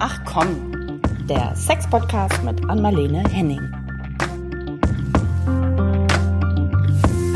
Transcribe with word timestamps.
Ach 0.00 0.24
komm, 0.24 1.00
der 1.28 1.56
Sex-Podcast 1.56 2.44
mit 2.44 2.70
Anmalene 2.70 3.24
Henning. 3.30 3.77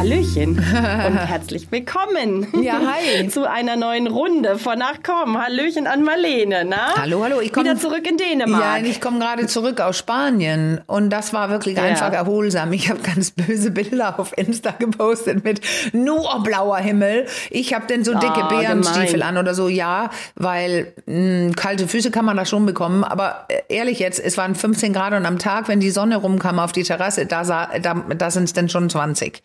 Hallöchen 0.02 0.56
und 1.06 1.16
herzlich 1.16 1.70
willkommen. 1.70 2.48
Ja, 2.60 2.80
hi. 2.84 3.28
Zu 3.30 3.48
einer 3.48 3.76
neuen 3.76 4.08
Runde 4.08 4.58
von 4.58 4.82
Ach 4.82 4.96
komm. 5.00 5.40
Hallöchen 5.40 5.86
an 5.86 6.03
Marlene, 6.03 6.64
na? 6.64 6.96
Hallo, 6.96 7.22
hallo. 7.22 7.40
Ich 7.40 7.53
komme 7.53 7.71
wieder 7.71 7.78
zurück 7.78 8.04
in 8.10 8.17
Dänemark. 8.17 8.82
Ja, 8.82 8.85
ich 8.85 9.00
komme 9.00 9.21
gerade 9.21 9.46
zurück 9.46 9.80
aus 9.80 9.96
Spanien 9.99 10.80
und 10.88 11.10
das 11.10 11.32
war 11.32 11.50
wirklich 11.50 11.76
ja. 11.76 11.85
einfach 11.85 12.12
erholsam. 12.12 12.72
Ich 12.72 12.90
habe 12.90 12.99
ganz 13.00 13.30
böse 13.30 13.71
Bilder 13.71 14.18
auf 14.18 14.36
Insta 14.36 14.72
gepostet 14.72 15.44
mit 15.44 15.60
nur 15.92 16.42
blauer 16.42 16.78
Himmel. 16.78 17.27
Ich 17.50 17.73
habe 17.73 17.87
denn 17.87 18.02
so 18.02 18.12
dicke 18.12 18.42
oh, 18.46 18.48
Bärenstiefel 18.48 19.20
gemein. 19.20 19.37
an 19.37 19.38
oder 19.38 19.55
so. 19.55 19.69
Ja, 19.69 20.10
weil 20.34 20.94
mh, 21.06 21.52
kalte 21.55 21.86
Füße 21.86 22.10
kann 22.10 22.24
man 22.24 22.36
da 22.36 22.44
schon 22.44 22.66
bekommen. 22.66 23.05
Aber 23.05 23.46
äh, 23.46 23.60
ehrlich 23.69 24.00
jetzt, 24.00 24.19
es 24.19 24.36
waren 24.36 24.56
15 24.56 24.92
Grad 24.92 25.12
und 25.12 25.27
am 25.27 25.38
Tag, 25.38 25.69
wenn 25.69 25.78
die 25.78 25.92
Sonne 25.92 26.16
rumkam 26.16 26.58
auf 26.58 26.72
die 26.72 26.82
Terrasse, 26.82 27.24
da, 27.24 27.44
da, 27.44 27.94
da 27.94 28.30
sind 28.32 28.44
es 28.44 28.52
dann 28.52 28.69
schon 28.69 28.91
20. 28.91 29.44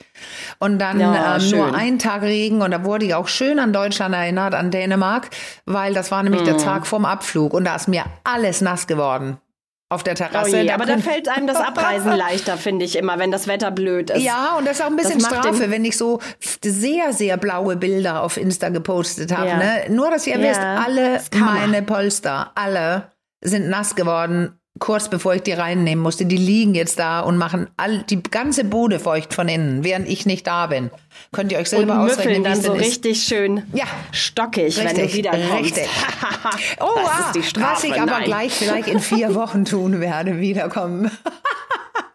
Und 0.59 0.79
dann 0.79 0.99
ja, 0.99 1.37
ähm, 1.37 1.49
nur 1.51 1.75
ein 1.75 1.99
Tag 1.99 2.21
Regen 2.21 2.61
und 2.61 2.71
da 2.71 2.83
wurde 2.83 3.05
ich 3.05 3.15
auch 3.15 3.27
schön 3.27 3.59
an 3.59 3.73
Deutschland 3.73 4.13
erinnert, 4.15 4.53
an 4.53 4.71
Dänemark, 4.71 5.29
weil 5.65 5.93
das 5.93 6.11
war 6.11 6.23
nämlich 6.23 6.41
mm. 6.41 6.45
der 6.45 6.53
mhm. 6.55 6.59
Tag 6.59 6.87
vorm 6.87 7.05
Abflug 7.05 7.53
und 7.53 7.65
da 7.65 7.75
ist 7.75 7.87
mir 7.87 8.03
alles 8.23 8.61
nass 8.61 8.87
geworden 8.87 9.37
auf 9.89 10.03
der 10.03 10.15
Terrasse. 10.15 10.51
Oh 10.51 10.59
je, 10.59 10.71
aber 10.71 10.85
da 10.85 10.97
fällt 10.97 11.29
einem 11.29 11.47
das 11.47 11.57
Abreisen 11.57 12.11
leichter, 12.17 12.57
finde 12.57 12.83
ich 12.83 12.97
immer, 12.97 13.19
wenn 13.19 13.31
das 13.31 13.47
Wetter 13.47 13.71
blöd 13.71 14.09
ist. 14.09 14.23
Ja, 14.23 14.55
und 14.57 14.65
das 14.65 14.79
ist 14.79 14.81
auch 14.81 14.89
ein 14.89 14.95
bisschen 14.95 15.21
Strafe, 15.21 15.71
wenn 15.71 15.85
ich 15.85 15.97
so 15.97 16.19
sehr, 16.61 17.13
sehr 17.13 17.37
blaue 17.37 17.77
Bilder 17.77 18.21
auf 18.21 18.37
Insta 18.37 18.69
gepostet 18.69 19.35
habe. 19.35 19.47
Ja. 19.47 19.57
Ne? 19.57 19.83
Nur, 19.89 20.09
dass 20.09 20.27
ihr 20.27 20.37
ja, 20.37 20.49
wisst, 20.49 20.61
alle 20.61 21.21
meine 21.39 21.81
Polster, 21.83 22.51
alle 22.55 23.11
sind 23.41 23.69
nass 23.69 23.95
geworden 23.95 24.59
kurz 24.79 25.09
bevor 25.09 25.35
ich 25.35 25.43
die 25.43 25.53
reinnehmen 25.53 26.03
musste, 26.03 26.25
die 26.25 26.37
liegen 26.37 26.75
jetzt 26.75 26.99
da 26.99 27.19
und 27.21 27.37
machen 27.37 27.67
all, 27.77 28.03
die 28.03 28.21
ganze 28.23 28.63
Bude 28.63 28.99
feucht 28.99 29.33
von 29.33 29.47
innen, 29.47 29.83
während 29.83 30.07
ich 30.07 30.25
nicht 30.25 30.47
da 30.47 30.67
bin. 30.67 30.89
Könnt 31.37 31.51
ihr 31.51 31.59
euch 31.59 31.69
selber 31.69 32.01
und 32.01 32.09
ausrechnen, 32.09 32.43
dann 32.43 32.59
so 32.59 32.73
ist. 32.73 32.81
richtig 32.81 33.21
schön 33.21 33.61
ja. 33.71 33.85
stockig, 34.11 34.75
richtig, 34.75 34.85
wenn 34.85 34.95
du 34.95 35.13
wieder 35.13 35.29
kommst. 35.29 35.65
Richtig. 35.65 35.87
oh, 36.79 36.85
ah, 37.05 37.31
was 37.31 37.83
ich 37.83 37.93
aber 37.93 38.05
Nein. 38.07 38.23
gleich 38.23 38.53
vielleicht 38.53 38.87
in 38.87 38.99
vier 38.99 39.35
Wochen 39.35 39.63
tun 39.63 40.01
werde, 40.01 40.39
wiederkommen. 40.39 41.11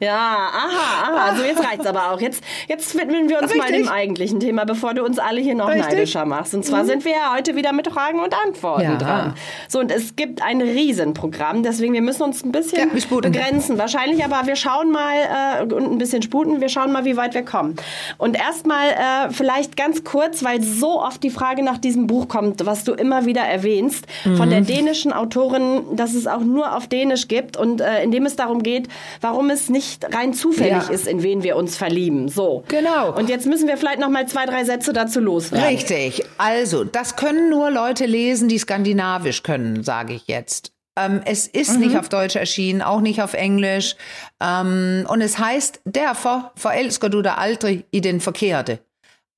Ja, 0.02 0.16
aha, 0.16 1.04
aha. 1.04 1.30
Also 1.30 1.44
jetzt 1.44 1.64
reicht's 1.64 1.86
aber 1.86 2.10
auch. 2.10 2.20
Jetzt, 2.20 2.42
jetzt 2.66 2.92
widmen 2.98 3.28
wir 3.28 3.38
uns 3.38 3.54
Richtig. 3.54 3.70
mal 3.70 3.70
dem 3.70 3.88
eigentlichen 3.88 4.40
Thema, 4.40 4.64
bevor 4.64 4.94
du 4.94 5.04
uns 5.04 5.20
alle 5.20 5.40
hier 5.40 5.54
noch 5.54 5.68
Richtig. 5.68 5.86
neidischer 5.86 6.24
machst. 6.24 6.54
Und 6.54 6.64
zwar 6.64 6.82
mhm. 6.82 6.88
sind 6.88 7.04
wir 7.04 7.12
ja 7.12 7.32
heute 7.36 7.54
wieder 7.54 7.72
mit 7.72 7.86
Fragen 7.86 8.18
und 8.18 8.34
Antworten 8.34 8.82
ja. 8.82 8.96
dran. 8.96 9.34
So, 9.68 9.78
und 9.78 9.92
es 9.92 10.16
gibt 10.16 10.42
ein 10.42 10.60
Riesenprogramm, 10.60 11.62
deswegen 11.62 11.92
wir 11.94 12.02
müssen 12.02 12.24
uns 12.24 12.44
ein 12.44 12.50
bisschen 12.50 12.90
ja, 12.92 13.16
begrenzen. 13.20 13.78
Wahrscheinlich, 13.78 14.24
aber 14.24 14.44
wir 14.48 14.56
schauen 14.56 14.90
mal 14.90 15.60
äh, 15.60 15.72
und 15.72 15.92
ein 15.92 15.98
bisschen 15.98 16.20
sputen, 16.20 16.60
wir 16.60 16.68
schauen 16.68 16.90
mal, 16.90 17.04
wie 17.04 17.16
weit 17.16 17.34
wir 17.34 17.44
kommen. 17.44 17.76
Und 18.18 18.36
erstmal 18.36 18.88
äh, 18.88 19.11
vielleicht 19.30 19.76
ganz 19.76 20.04
kurz, 20.04 20.44
weil 20.44 20.62
so 20.62 21.00
oft 21.00 21.22
die 21.22 21.30
Frage 21.30 21.62
nach 21.62 21.78
diesem 21.78 22.06
Buch 22.06 22.28
kommt, 22.28 22.64
was 22.66 22.84
du 22.84 22.92
immer 22.92 23.26
wieder 23.26 23.42
erwähnst, 23.42 24.06
mhm. 24.24 24.36
von 24.36 24.50
der 24.50 24.60
dänischen 24.62 25.12
Autorin, 25.12 25.96
dass 25.96 26.14
es 26.14 26.26
auch 26.26 26.40
nur 26.40 26.76
auf 26.76 26.86
Dänisch 26.86 27.28
gibt 27.28 27.56
und 27.56 27.80
äh, 27.80 28.02
in 28.02 28.10
dem 28.10 28.26
es 28.26 28.36
darum 28.36 28.62
geht, 28.62 28.88
warum 29.20 29.50
es 29.50 29.68
nicht 29.68 30.14
rein 30.14 30.34
zufällig 30.34 30.88
ja. 30.88 30.90
ist, 30.90 31.06
in 31.06 31.22
wen 31.22 31.42
wir 31.42 31.56
uns 31.56 31.76
verlieben. 31.76 32.28
So. 32.28 32.64
Genau. 32.68 33.16
Und 33.16 33.28
jetzt 33.28 33.46
müssen 33.46 33.68
wir 33.68 33.76
vielleicht 33.76 34.00
noch 34.00 34.10
mal 34.10 34.26
zwei, 34.26 34.46
drei 34.46 34.64
Sätze 34.64 34.92
dazu 34.92 35.20
loswerden. 35.20 35.66
Richtig. 35.66 36.24
Also, 36.38 36.84
das 36.84 37.16
können 37.16 37.50
nur 37.50 37.70
Leute 37.70 38.06
lesen, 38.06 38.48
die 38.48 38.58
skandinavisch 38.58 39.42
können, 39.42 39.82
sage 39.82 40.14
ich 40.14 40.26
jetzt. 40.26 40.72
Ähm, 40.96 41.22
es 41.24 41.46
ist 41.46 41.74
mhm. 41.74 41.80
nicht 41.80 41.96
auf 41.96 42.08
Deutsch 42.08 42.36
erschienen, 42.36 42.82
auch 42.82 43.00
nicht 43.00 43.22
auf 43.22 43.34
Englisch. 43.34 43.96
Ähm, 44.40 45.06
und 45.08 45.20
es 45.20 45.38
heißt, 45.38 45.80
derfor 45.84 46.52
forelsker 46.56 47.08
du 47.08 47.22
dig 47.22 47.36
aldrig 47.36 47.84
i 47.92 48.00
den 48.00 48.20
Verkehrte. 48.20 48.80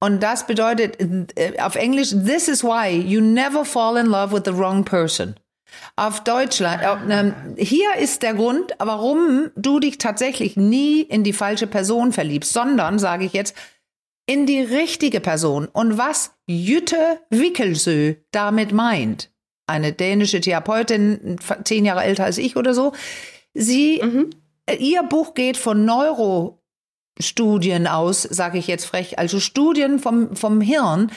Und 0.00 0.22
das 0.22 0.46
bedeutet 0.46 0.98
äh, 1.36 1.58
auf 1.60 1.76
Englisch, 1.76 2.10
this 2.10 2.48
is 2.48 2.62
why 2.62 2.90
you 2.90 3.20
never 3.20 3.64
fall 3.64 3.96
in 3.96 4.06
love 4.06 4.32
with 4.32 4.42
the 4.44 4.56
wrong 4.56 4.84
person 4.84 5.36
auf 5.96 6.24
Deutschland. 6.24 6.82
Ähm, 7.08 7.34
hier 7.56 7.96
ist 7.98 8.22
der 8.22 8.34
Grund, 8.34 8.72
warum 8.78 9.50
du 9.56 9.80
dich 9.80 9.98
tatsächlich 9.98 10.56
nie 10.56 11.00
in 11.00 11.24
die 11.24 11.32
falsche 11.32 11.66
Person 11.66 12.12
verliebst, 12.12 12.52
sondern, 12.52 12.98
sage 12.98 13.24
ich 13.24 13.32
jetzt, 13.32 13.54
in 14.26 14.46
die 14.46 14.60
richtige 14.60 15.20
Person. 15.20 15.66
Und 15.66 15.98
was 15.98 16.32
Jütte 16.46 17.20
Wickelsö 17.30 18.14
damit 18.30 18.72
meint, 18.72 19.30
eine 19.66 19.92
dänische 19.92 20.40
Therapeutin, 20.40 21.36
zehn 21.64 21.84
Jahre 21.84 22.04
älter 22.04 22.24
als 22.24 22.38
ich 22.38 22.56
oder 22.56 22.74
so, 22.74 22.92
sie, 23.54 24.00
mhm. 24.02 24.30
ihr 24.78 25.02
Buch 25.04 25.34
geht 25.34 25.56
von 25.56 25.84
Neurostudien 27.18 27.86
aus, 27.86 28.22
sage 28.22 28.58
ich 28.58 28.66
jetzt 28.66 28.86
frech, 28.86 29.18
also 29.18 29.40
Studien 29.40 29.98
vom, 29.98 30.34
vom 30.36 30.60
Hirn, 30.60 31.10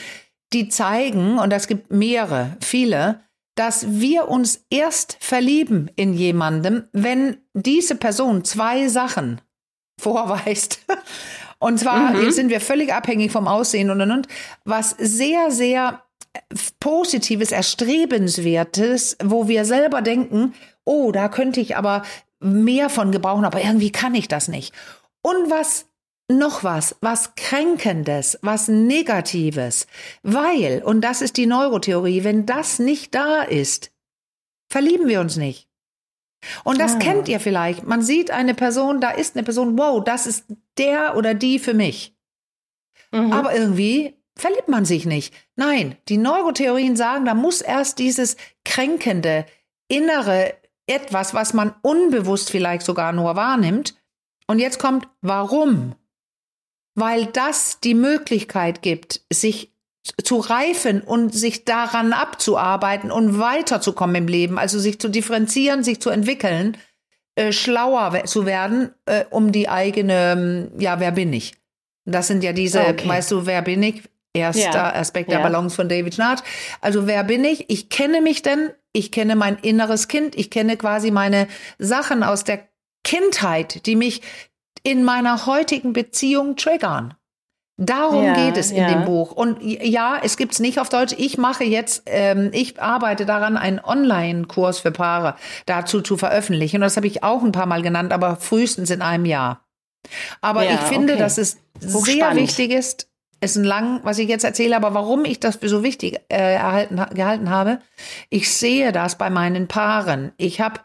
die 0.54 0.70
zeigen, 0.70 1.40
und 1.40 1.52
es 1.52 1.68
gibt 1.68 1.92
mehrere, 1.92 2.56
viele, 2.62 3.22
dass 3.56 4.00
wir 4.00 4.28
uns 4.28 4.66
erst 4.70 5.18
verlieben 5.20 5.90
in 5.96 6.14
jemandem, 6.14 6.88
wenn 6.94 7.38
diese 7.54 7.96
Person 7.96 8.44
zwei 8.44 8.88
Sachen 8.88 9.42
vorweist. 10.00 10.86
Und 11.60 11.80
zwar, 11.80 12.12
mhm. 12.12 12.22
jetzt 12.22 12.36
sind 12.36 12.50
wir 12.50 12.62
völlig 12.62 12.94
abhängig 12.94 13.32
vom 13.32 13.48
Aussehen 13.48 13.90
und 13.90 14.00
und 14.00 14.12
und, 14.12 14.28
was 14.64 14.92
sehr, 15.00 15.50
sehr 15.50 16.04
positives, 16.80 17.52
erstrebenswertes, 17.52 19.18
wo 19.24 19.48
wir 19.48 19.66
selber 19.66 20.04
denken, 20.04 20.54
oh, 20.84 21.12
da 21.12 21.30
könnte 21.30 21.60
ich 21.60 21.76
aber 21.76 22.04
mehr 22.40 22.92
von 22.92 23.12
gebrauchen, 23.12 23.44
aber 23.44 23.64
irgendwie 23.64 23.92
kann 23.92 24.14
ich 24.14 24.28
das 24.28 24.50
nicht. 24.50 24.72
Und 25.28 25.50
was 25.50 25.90
noch 26.32 26.64
was, 26.64 26.96
was 27.02 27.36
Kränkendes, 27.36 28.40
was 28.42 28.70
Negatives. 28.70 29.88
Weil, 30.24 30.82
und 30.86 31.02
das 31.02 31.22
ist 31.22 31.36
die 31.36 31.46
Neurotheorie, 31.46 32.24
wenn 32.24 32.46
das 32.46 32.80
nicht 32.80 33.14
da 33.14 33.42
ist, 33.42 33.92
verlieben 34.70 35.08
wir 35.10 35.20
uns 35.20 35.36
nicht. 35.36 35.68
Und 36.64 36.80
das 36.80 36.96
ah. 36.96 37.00
kennt 37.00 37.28
ihr 37.28 37.42
vielleicht. 37.42 37.84
Man 37.84 38.02
sieht 38.02 38.32
eine 38.32 38.54
Person, 38.54 39.02
da 39.02 39.12
ist 39.12 39.36
eine 39.36 39.44
Person, 39.44 39.78
wow, 39.78 40.02
das 40.02 40.28
ist 40.28 40.46
der 40.78 41.18
oder 41.18 41.34
die 41.34 41.60
für 41.60 41.74
mich. 41.74 42.16
Mhm. 43.12 43.34
Aber 43.34 43.54
irgendwie 43.54 44.16
verliebt 44.38 44.70
man 44.70 44.86
sich 44.86 45.06
nicht. 45.06 45.34
Nein, 45.58 45.98
die 46.08 46.18
Neurotheorien 46.18 46.96
sagen, 46.96 47.26
da 47.26 47.34
muss 47.34 47.60
erst 47.60 48.00
dieses 48.00 48.38
kränkende, 48.64 49.46
innere 49.90 50.54
etwas, 50.86 51.34
was 51.34 51.54
man 51.54 51.76
unbewusst 51.82 52.50
vielleicht 52.50 52.86
sogar 52.86 53.12
nur 53.12 53.36
wahrnimmt. 53.36 53.96
Und 54.48 54.60
jetzt 54.60 54.80
kommt, 54.80 55.08
warum? 55.22 55.96
weil 56.98 57.28
das 57.28 57.80
die 57.80 57.94
Möglichkeit 57.94 58.82
gibt, 58.82 59.22
sich 59.32 59.72
zu 60.24 60.40
reifen 60.40 61.02
und 61.02 61.34
sich 61.34 61.64
daran 61.64 62.12
abzuarbeiten 62.12 63.12
und 63.12 63.38
weiterzukommen 63.38 64.16
im 64.16 64.28
Leben, 64.28 64.58
also 64.58 64.80
sich 64.80 65.00
zu 65.00 65.08
differenzieren, 65.08 65.84
sich 65.84 66.02
zu 66.02 66.10
entwickeln, 66.10 66.76
äh, 67.36 67.52
schlauer 67.52 68.24
zu 68.26 68.48
werden, 68.48 68.90
äh, 69.06 69.26
um 69.30 69.52
die 69.52 69.70
eigene, 69.70 70.32
ähm, 70.32 70.72
ja, 70.80 71.00
wer 71.00 71.12
bin 71.12 71.32
ich? 71.34 71.54
Das 72.06 72.26
sind 72.26 72.44
ja 72.44 72.52
diese, 72.52 72.82
okay. 72.82 73.08
weißt 73.08 73.30
du, 73.32 73.46
wer 73.46 73.62
bin 73.62 73.84
ich? 73.84 74.02
Erster 74.34 74.72
ja. 74.72 74.94
Aspekt 74.96 75.30
der 75.30 75.40
ja. 75.40 75.44
Balance 75.44 75.76
von 75.76 75.90
David 75.90 76.16
Schnarch. 76.16 76.42
Also 76.82 77.06
wer 77.06 77.24
bin 77.24 77.46
ich? 77.46 77.70
Ich 77.70 77.90
kenne 77.90 78.22
mich 78.22 78.42
denn, 78.42 78.72
ich 78.92 79.12
kenne 79.12 79.36
mein 79.36 79.58
inneres 79.58 80.08
Kind, 80.08 80.36
ich 80.36 80.50
kenne 80.50 80.78
quasi 80.78 81.12
meine 81.12 81.48
Sachen 81.78 82.24
aus 82.24 82.44
der 82.44 82.68
Kindheit, 83.04 83.86
die 83.86 83.96
mich 83.96 84.22
in 84.84 85.04
meiner 85.04 85.46
heutigen 85.46 85.94
Beziehung 85.94 86.56
triggern. 86.56 87.14
Darum 87.80 88.24
ja, 88.24 88.34
geht 88.34 88.58
es 88.58 88.72
in 88.72 88.78
ja. 88.78 88.90
dem 88.90 89.06
Buch. 89.06 89.32
Und 89.32 89.62
ja, 89.62 90.20
es 90.24 90.36
gibt's 90.36 90.60
nicht 90.60 90.80
auf 90.80 90.90
Deutsch. 90.90 91.14
Ich 91.16 91.38
mache 91.38 91.64
jetzt, 91.64 92.04
ähm, 92.08 92.50
ich 92.52 92.82
arbeite 92.82 93.28
daran, 93.28 93.56
einen 93.56 93.80
Online-Kurs 93.80 94.80
für 94.80 94.92
Paare 94.92 95.36
dazu 95.68 96.02
zu 96.02 96.18
veröffentlichen. 96.18 96.78
Und 96.78 96.82
das 96.82 96.98
habe 96.98 97.06
ich 97.06 97.24
auch 97.24 97.44
ein 97.44 97.52
paar 97.52 97.68
Mal 97.68 97.84
genannt, 97.84 98.14
aber 98.14 98.38
frühestens 98.38 98.90
in 98.90 99.04
einem 99.04 99.26
Jahr. 99.26 99.64
Aber 100.42 100.64
ja, 100.64 100.74
ich 100.74 100.80
finde, 100.82 101.14
okay. 101.14 101.22
dass 101.22 101.38
es 101.38 101.58
sehr 101.80 102.36
wichtig 102.36 102.72
ist, 102.72 103.10
ist 103.42 103.56
ein 103.56 103.64
lang, 103.64 104.00
was 104.04 104.18
ich 104.18 104.28
jetzt 104.28 104.44
erzähle, 104.44 104.76
aber 104.76 104.96
warum 104.96 105.24
ich 105.24 105.40
das 105.40 105.58
für 105.58 105.70
so 105.70 105.84
wichtig 105.84 106.20
äh, 106.30 106.56
erhalten, 106.56 107.00
gehalten 107.14 107.52
habe, 107.52 107.80
ich 108.32 108.52
sehe 108.52 108.92
das 108.92 109.20
bei 109.20 109.30
meinen 109.30 109.68
Paaren. 109.68 110.32
Ich 110.38 110.60
habe 110.62 110.80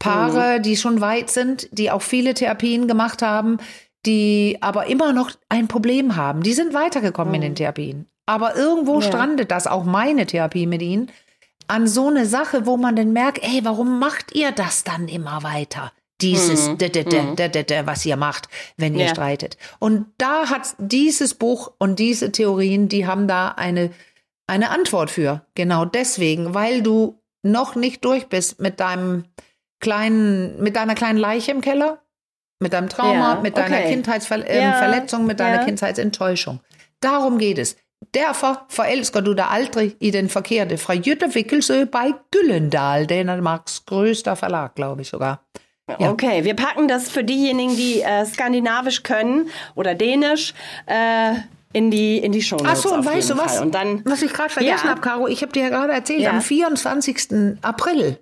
Paare, 0.00 0.58
mhm. 0.58 0.62
die 0.64 0.76
schon 0.76 1.00
weit 1.00 1.30
sind, 1.30 1.68
die 1.70 1.92
auch 1.92 2.02
viele 2.02 2.34
Therapien 2.34 2.88
gemacht 2.88 3.22
haben, 3.22 3.58
die 4.06 4.58
aber 4.60 4.86
immer 4.86 5.12
noch 5.12 5.30
ein 5.48 5.68
Problem 5.68 6.16
haben. 6.16 6.42
Die 6.42 6.54
sind 6.54 6.74
weitergekommen 6.74 7.30
mhm. 7.30 7.34
in 7.36 7.40
den 7.42 7.52
mhm. 7.52 7.56
Therapien. 7.56 8.06
Aber 8.26 8.56
irgendwo 8.56 9.00
ja. 9.00 9.06
strandet 9.06 9.50
das, 9.52 9.66
auch 9.66 9.84
meine 9.84 10.26
Therapie 10.26 10.66
mit 10.66 10.82
ihnen, 10.82 11.12
an 11.68 11.86
so 11.86 12.08
eine 12.08 12.26
Sache, 12.26 12.66
wo 12.66 12.76
man 12.76 12.96
dann 12.96 13.12
merkt, 13.12 13.44
ey, 13.44 13.60
warum 13.62 14.00
macht 14.00 14.34
ihr 14.34 14.50
das 14.50 14.82
dann 14.82 15.06
immer 15.06 15.42
weiter? 15.42 15.92
Dieses, 16.20 16.68
mhm. 16.68 16.74
mhm. 16.74 17.36
was 17.84 18.04
ihr 18.04 18.16
macht, 18.16 18.48
wenn 18.76 18.94
ihr 18.94 19.06
ja. 19.06 19.10
streitet. 19.10 19.56
Und 19.78 20.06
da 20.18 20.48
hat 20.48 20.74
dieses 20.78 21.34
Buch 21.34 21.72
und 21.78 21.98
diese 21.98 22.32
Theorien, 22.32 22.88
die 22.88 23.06
haben 23.06 23.28
da 23.28 23.50
eine, 23.50 23.90
eine 24.46 24.70
Antwort 24.70 25.10
für. 25.10 25.44
Genau 25.54 25.84
deswegen, 25.84 26.54
weil 26.54 26.82
du 26.82 27.20
noch 27.42 27.74
nicht 27.74 28.04
durch 28.04 28.28
bist 28.28 28.60
mit 28.60 28.80
deinem 28.80 29.24
kleinen, 29.80 30.62
mit 30.62 30.76
deiner 30.76 30.94
kleinen 30.94 31.18
Leiche 31.18 31.50
im 31.50 31.60
Keller, 31.60 31.98
mit 32.60 32.72
deinem 32.72 32.88
Trauma, 32.88 33.34
ja, 33.34 33.40
mit 33.40 33.56
deiner 33.56 33.78
okay. 33.78 33.92
Kindheitsverletzung, 33.92 35.20
ähm, 35.20 35.26
ja, 35.26 35.26
mit 35.26 35.40
deiner 35.40 35.56
ja. 35.56 35.64
Kindheitsenttäuschung. 35.64 36.60
Darum 37.00 37.38
geht 37.38 37.58
es. 37.58 37.76
Derfor 38.14 38.66
forelsker 38.68 39.22
du 39.22 39.34
dig 39.34 39.46
aldrig 39.50 39.96
i 40.00 40.10
den 40.10 40.28
forkerte. 40.28 40.78
Fra 40.78 40.94
Jytte 40.94 41.34
Wickelsø 41.34 41.86
bei 41.86 42.14
Gyllendal, 42.30 43.06
Dänemarks 43.06 43.84
größter 43.86 44.36
Verlag, 44.36 44.74
glaube 44.74 45.02
ich 45.02 45.08
sogar. 45.08 45.44
Ja. 45.98 46.10
Okay, 46.10 46.44
wir 46.44 46.54
packen 46.54 46.88
das 46.88 47.10
für 47.10 47.24
diejenigen, 47.24 47.76
die 47.76 48.00
äh, 48.00 48.24
Skandinavisch 48.24 49.02
können 49.02 49.50
oder 49.74 49.94
Dänisch. 49.94 50.54
Äh, 50.86 51.34
in 51.72 51.92
die 51.92 52.18
in 52.18 52.32
die 52.32 52.42
Show 52.42 52.56
Ach 52.66 52.74
so, 52.74 52.92
und 52.92 53.04
weißt 53.04 53.30
du 53.30 53.38
was? 53.38 53.60
Und 53.60 53.76
dann, 53.76 54.02
was 54.04 54.22
ich 54.22 54.32
gerade 54.32 54.50
vergessen 54.50 54.86
ja. 54.86 54.90
habe, 54.90 55.00
Caro, 55.00 55.28
ich 55.28 55.40
habe 55.42 55.52
dir 55.52 55.62
ja 55.62 55.68
gerade 55.68 55.92
erzählt, 55.92 56.26
am 56.26 56.40
24. 56.40 57.58
April 57.62 58.18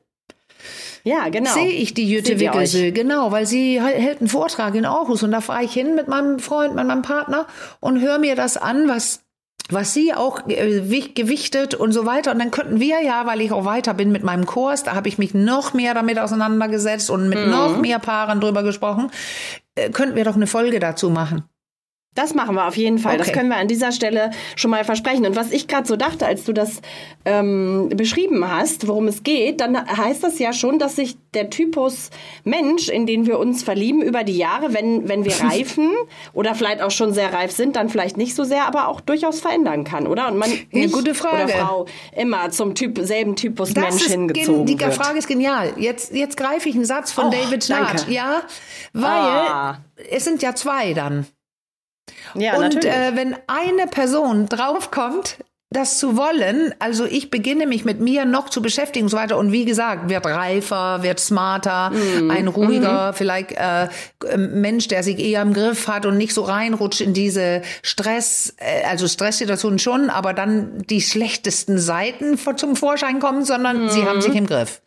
ja, 1.08 1.28
genau. 1.30 1.50
Sehe 1.52 1.70
ich 1.70 1.94
die 1.94 2.08
Jütte 2.08 2.38
Wickelsö, 2.38 2.92
genau, 2.92 3.32
weil 3.32 3.46
sie 3.46 3.80
hält 3.80 4.20
einen 4.20 4.28
Vortrag 4.28 4.74
in 4.74 4.84
Aarhus 4.84 5.22
und 5.22 5.32
da 5.32 5.40
fahre 5.40 5.64
ich 5.64 5.72
hin 5.72 5.94
mit 5.94 6.06
meinem 6.06 6.38
Freund, 6.38 6.74
mit 6.74 6.86
meinem 6.86 7.02
Partner 7.02 7.46
und 7.80 8.00
höre 8.00 8.18
mir 8.18 8.36
das 8.36 8.56
an, 8.56 8.88
was 8.88 9.20
was 9.70 9.92
sie 9.92 10.14
auch 10.14 10.48
äh, 10.48 10.80
gewichtet 10.80 11.74
und 11.74 11.92
so 11.92 12.06
weiter. 12.06 12.32
Und 12.32 12.38
dann 12.38 12.50
könnten 12.50 12.80
wir 12.80 13.02
ja, 13.02 13.26
weil 13.26 13.42
ich 13.42 13.52
auch 13.52 13.66
weiter 13.66 13.92
bin 13.92 14.12
mit 14.12 14.24
meinem 14.24 14.46
Kurs, 14.46 14.82
da 14.82 14.94
habe 14.94 15.08
ich 15.08 15.18
mich 15.18 15.34
noch 15.34 15.74
mehr 15.74 15.92
damit 15.92 16.18
auseinandergesetzt 16.18 17.10
und 17.10 17.28
mit 17.28 17.38
mhm. 17.38 17.50
noch 17.50 17.78
mehr 17.78 17.98
Paaren 17.98 18.40
drüber 18.40 18.62
gesprochen, 18.62 19.10
äh, 19.74 19.90
könnten 19.90 20.16
wir 20.16 20.24
doch 20.24 20.36
eine 20.36 20.46
Folge 20.46 20.78
dazu 20.78 21.10
machen. 21.10 21.44
Das 22.18 22.34
machen 22.34 22.56
wir 22.56 22.66
auf 22.66 22.76
jeden 22.76 22.98
Fall. 22.98 23.14
Okay. 23.14 23.24
Das 23.26 23.32
können 23.32 23.48
wir 23.48 23.58
an 23.58 23.68
dieser 23.68 23.92
Stelle 23.92 24.32
schon 24.56 24.72
mal 24.72 24.82
versprechen. 24.82 25.24
Und 25.24 25.36
was 25.36 25.52
ich 25.52 25.68
gerade 25.68 25.86
so 25.86 25.94
dachte, 25.94 26.26
als 26.26 26.42
du 26.42 26.52
das 26.52 26.82
ähm, 27.24 27.90
beschrieben 27.94 28.50
hast, 28.50 28.88
worum 28.88 29.06
es 29.06 29.22
geht, 29.22 29.60
dann 29.60 29.76
heißt 29.86 30.24
das 30.24 30.40
ja 30.40 30.52
schon, 30.52 30.80
dass 30.80 30.96
sich 30.96 31.16
der 31.32 31.48
Typus 31.48 32.10
Mensch, 32.42 32.88
in 32.88 33.06
den 33.06 33.26
wir 33.26 33.38
uns 33.38 33.62
verlieben, 33.62 34.02
über 34.02 34.24
die 34.24 34.36
Jahre, 34.36 34.74
wenn, 34.74 35.08
wenn 35.08 35.24
wir 35.24 35.32
reifen 35.44 35.92
oder 36.32 36.56
vielleicht 36.56 36.82
auch 36.82 36.90
schon 36.90 37.12
sehr 37.12 37.32
reif 37.32 37.52
sind, 37.52 37.76
dann 37.76 37.88
vielleicht 37.88 38.16
nicht 38.16 38.34
so 38.34 38.42
sehr, 38.42 38.66
aber 38.66 38.88
auch 38.88 39.00
durchaus 39.00 39.38
verändern 39.38 39.84
kann, 39.84 40.08
oder? 40.08 40.26
Und 40.26 40.38
man 40.38 40.50
Eine 40.74 40.88
gute 40.88 41.14
Frage. 41.14 41.44
oder 41.44 41.52
Frau 41.52 41.86
immer 42.16 42.50
zum 42.50 42.74
typ, 42.74 42.98
selben 43.00 43.36
Typus 43.36 43.74
das 43.74 43.84
Mensch 43.84 44.06
hingezogen 44.06 44.66
Die 44.66 44.80
wird. 44.80 44.92
Frage 44.92 45.18
ist 45.18 45.28
genial. 45.28 45.74
Jetzt, 45.76 46.12
jetzt 46.12 46.36
greife 46.36 46.68
ich 46.68 46.74
einen 46.74 46.84
Satz 46.84 47.12
von 47.12 47.26
oh, 47.26 47.30
David 47.30 47.62
Schnarch. 47.62 48.08
Ja, 48.08 48.42
weil 48.92 49.08
ah. 49.12 49.78
es 50.10 50.24
sind 50.24 50.42
ja 50.42 50.56
zwei 50.56 50.94
dann. 50.94 51.26
Ja, 52.34 52.56
und 52.56 52.84
äh, 52.84 53.12
wenn 53.14 53.36
eine 53.46 53.86
Person 53.86 54.48
draufkommt, 54.48 55.38
das 55.70 55.98
zu 55.98 56.16
wollen, 56.16 56.74
also 56.78 57.04
ich 57.04 57.28
beginne 57.28 57.66
mich 57.66 57.84
mit 57.84 58.00
mir 58.00 58.24
noch 58.24 58.48
zu 58.48 58.62
beschäftigen 58.62 59.04
und 59.04 59.10
so 59.10 59.18
weiter 59.18 59.36
und 59.36 59.52
wie 59.52 59.66
gesagt, 59.66 60.08
wird 60.08 60.24
reifer, 60.24 61.02
wird 61.02 61.20
smarter, 61.20 61.90
mm. 61.90 62.30
ein 62.30 62.48
ruhiger, 62.48 63.12
mm. 63.12 63.14
vielleicht 63.14 63.52
äh, 63.52 63.88
Mensch, 64.38 64.88
der 64.88 65.02
sich 65.02 65.18
eher 65.18 65.42
im 65.42 65.52
Griff 65.52 65.86
hat 65.86 66.06
und 66.06 66.16
nicht 66.16 66.32
so 66.32 66.44
reinrutscht 66.44 67.02
in 67.02 67.12
diese 67.12 67.60
Stress, 67.82 68.54
äh, 68.56 68.84
also 68.84 69.06
Stresssituationen 69.06 69.78
schon, 69.78 70.08
aber 70.08 70.32
dann 70.32 70.78
die 70.88 71.02
schlechtesten 71.02 71.78
Seiten 71.78 72.38
zum 72.56 72.74
Vorschein 72.74 73.20
kommen, 73.20 73.44
sondern 73.44 73.86
mm. 73.86 73.88
sie 73.90 74.04
haben 74.04 74.22
sich 74.22 74.34
im 74.34 74.46
Griff. 74.46 74.80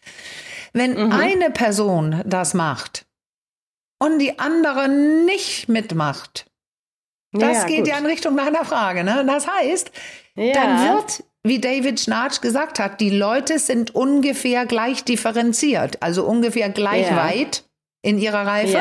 Wenn 0.74 0.98
-hmm. 0.98 1.12
eine 1.12 1.52
Person 1.52 2.24
das 2.26 2.56
macht 2.56 3.06
und 4.00 4.18
die 4.18 4.40
andere 4.40 4.90
nicht 4.90 5.70
mitmacht, 5.70 6.48
das 7.32 7.60
ja, 7.60 7.66
geht 7.66 7.78
gut. 7.80 7.88
ja 7.88 7.98
in 7.98 8.06
Richtung 8.06 8.36
deiner 8.36 8.66
Frage. 8.66 9.04
Ne? 9.04 9.24
Das 9.26 9.48
heißt, 9.48 9.92
ja. 10.36 10.54
dann 10.54 10.96
wird, 10.96 11.24
wie 11.44 11.60
David 11.60 12.00
Schnarch 12.00 12.42
gesagt 12.42 12.80
hat, 12.80 13.00
die 13.00 13.10
Leute 13.10 13.58
sind 13.60 13.96
ungefähr 13.96 14.66
gleich 14.66 15.04
differenziert, 15.04 16.02
also 16.02 16.26
ungefähr 16.26 16.70
gleich 16.70 17.08
ja. 17.10 17.16
weit 17.16 17.64
in 18.04 18.18
ihrer 18.18 18.46
Reife. 18.48 18.80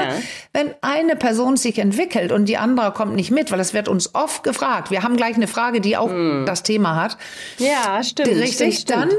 Wenn 0.52 0.75
eine 0.81 1.14
Person 1.14 1.56
sich 1.56 1.79
entwickelt 1.79 2.32
und 2.32 2.47
die 2.47 2.56
andere 2.56 2.93
kommt 2.93 3.14
nicht 3.14 3.31
mit, 3.31 3.52
weil 3.52 3.61
es 3.61 3.75
wird 3.75 3.87
uns 3.87 4.14
oft 4.14 4.43
gefragt. 4.43 4.91
Wir 4.91 5.02
haben 5.02 5.17
gleich 5.17 5.37
eine 5.37 5.47
Frage, 5.47 5.81
die 5.81 5.97
auch 5.97 6.08
hm. 6.08 6.44
das 6.47 6.62
Thema 6.62 6.97
hat. 6.97 7.19
Ja, 7.58 8.02
stimmt. 8.02 8.29
Richtig, 8.31 8.79
stimmt, 8.79 8.91
dann 8.91 9.11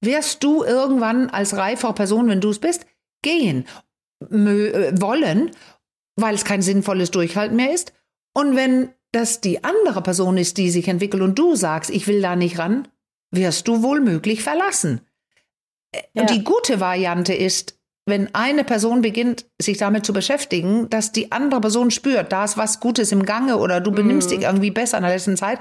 wirst 0.00 0.42
du 0.42 0.64
irgendwann 0.64 1.28
als 1.28 1.56
reifer 1.56 1.92
Person, 1.92 2.28
wenn 2.28 2.40
du 2.40 2.50
es 2.50 2.58
bist, 2.58 2.86
gehen 3.22 3.66
äh, 4.22 4.92
wollen, 4.98 5.50
weil 6.16 6.34
es 6.34 6.44
kein 6.44 6.62
sinnvolles 6.62 7.10
Durchhalten 7.10 7.56
mehr 7.56 7.72
ist 7.72 7.92
und 8.34 8.56
wenn 8.56 8.90
das 9.12 9.40
die 9.40 9.64
andere 9.64 10.02
Person 10.02 10.36
ist, 10.36 10.58
die 10.58 10.70
sich 10.70 10.88
entwickelt 10.88 11.22
und 11.22 11.38
du 11.38 11.56
sagst, 11.56 11.90
ich 11.90 12.06
will 12.06 12.20
da 12.20 12.36
nicht 12.36 12.58
ran, 12.58 12.88
wirst 13.30 13.68
du 13.68 13.82
wohl 13.82 14.00
möglich 14.00 14.42
verlassen. 14.42 15.00
Ja. 16.14 16.22
Und 16.22 16.30
die 16.30 16.44
gute 16.44 16.80
Variante 16.80 17.34
ist, 17.34 17.78
wenn 18.06 18.34
eine 18.34 18.64
Person 18.64 19.02
beginnt, 19.02 19.46
sich 19.60 19.78
damit 19.78 20.04
zu 20.04 20.12
beschäftigen, 20.12 20.88
dass 20.88 21.12
die 21.12 21.30
andere 21.30 21.60
Person 21.60 21.90
spürt, 21.90 22.32
da 22.32 22.44
ist 22.44 22.56
was 22.56 22.80
Gutes 22.80 23.12
im 23.12 23.24
Gange 23.24 23.58
oder 23.58 23.80
du 23.80 23.92
benimmst 23.92 24.30
mhm. 24.30 24.34
dich 24.34 24.42
irgendwie 24.44 24.70
besser 24.70 24.98
in 24.98 25.04
der 25.04 25.12
letzten 25.12 25.36
Zeit. 25.36 25.58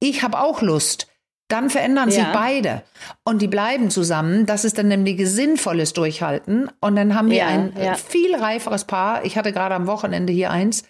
Ich 0.00 0.22
habe 0.22 0.38
auch 0.38 0.60
Lust. 0.60 1.08
Dann 1.48 1.68
verändern 1.68 2.08
ja. 2.08 2.14
sich 2.14 2.24
beide 2.32 2.82
und 3.22 3.42
die 3.42 3.48
bleiben 3.48 3.90
zusammen. 3.90 4.46
Das 4.46 4.64
ist 4.64 4.78
dann 4.78 4.88
nämlich 4.88 5.20
sinnvolles 5.28 5.92
Durchhalten. 5.92 6.70
Und 6.80 6.96
dann 6.96 7.14
haben 7.14 7.30
wir 7.30 7.36
ja, 7.36 7.46
ein 7.48 7.96
viel 7.96 8.34
reiferes 8.34 8.86
Paar. 8.86 9.24
Ich 9.26 9.36
hatte 9.36 9.52
gerade 9.52 9.74
am 9.74 9.86
Wochenende 9.86 10.32
hier 10.32 10.50
eins 10.50 10.84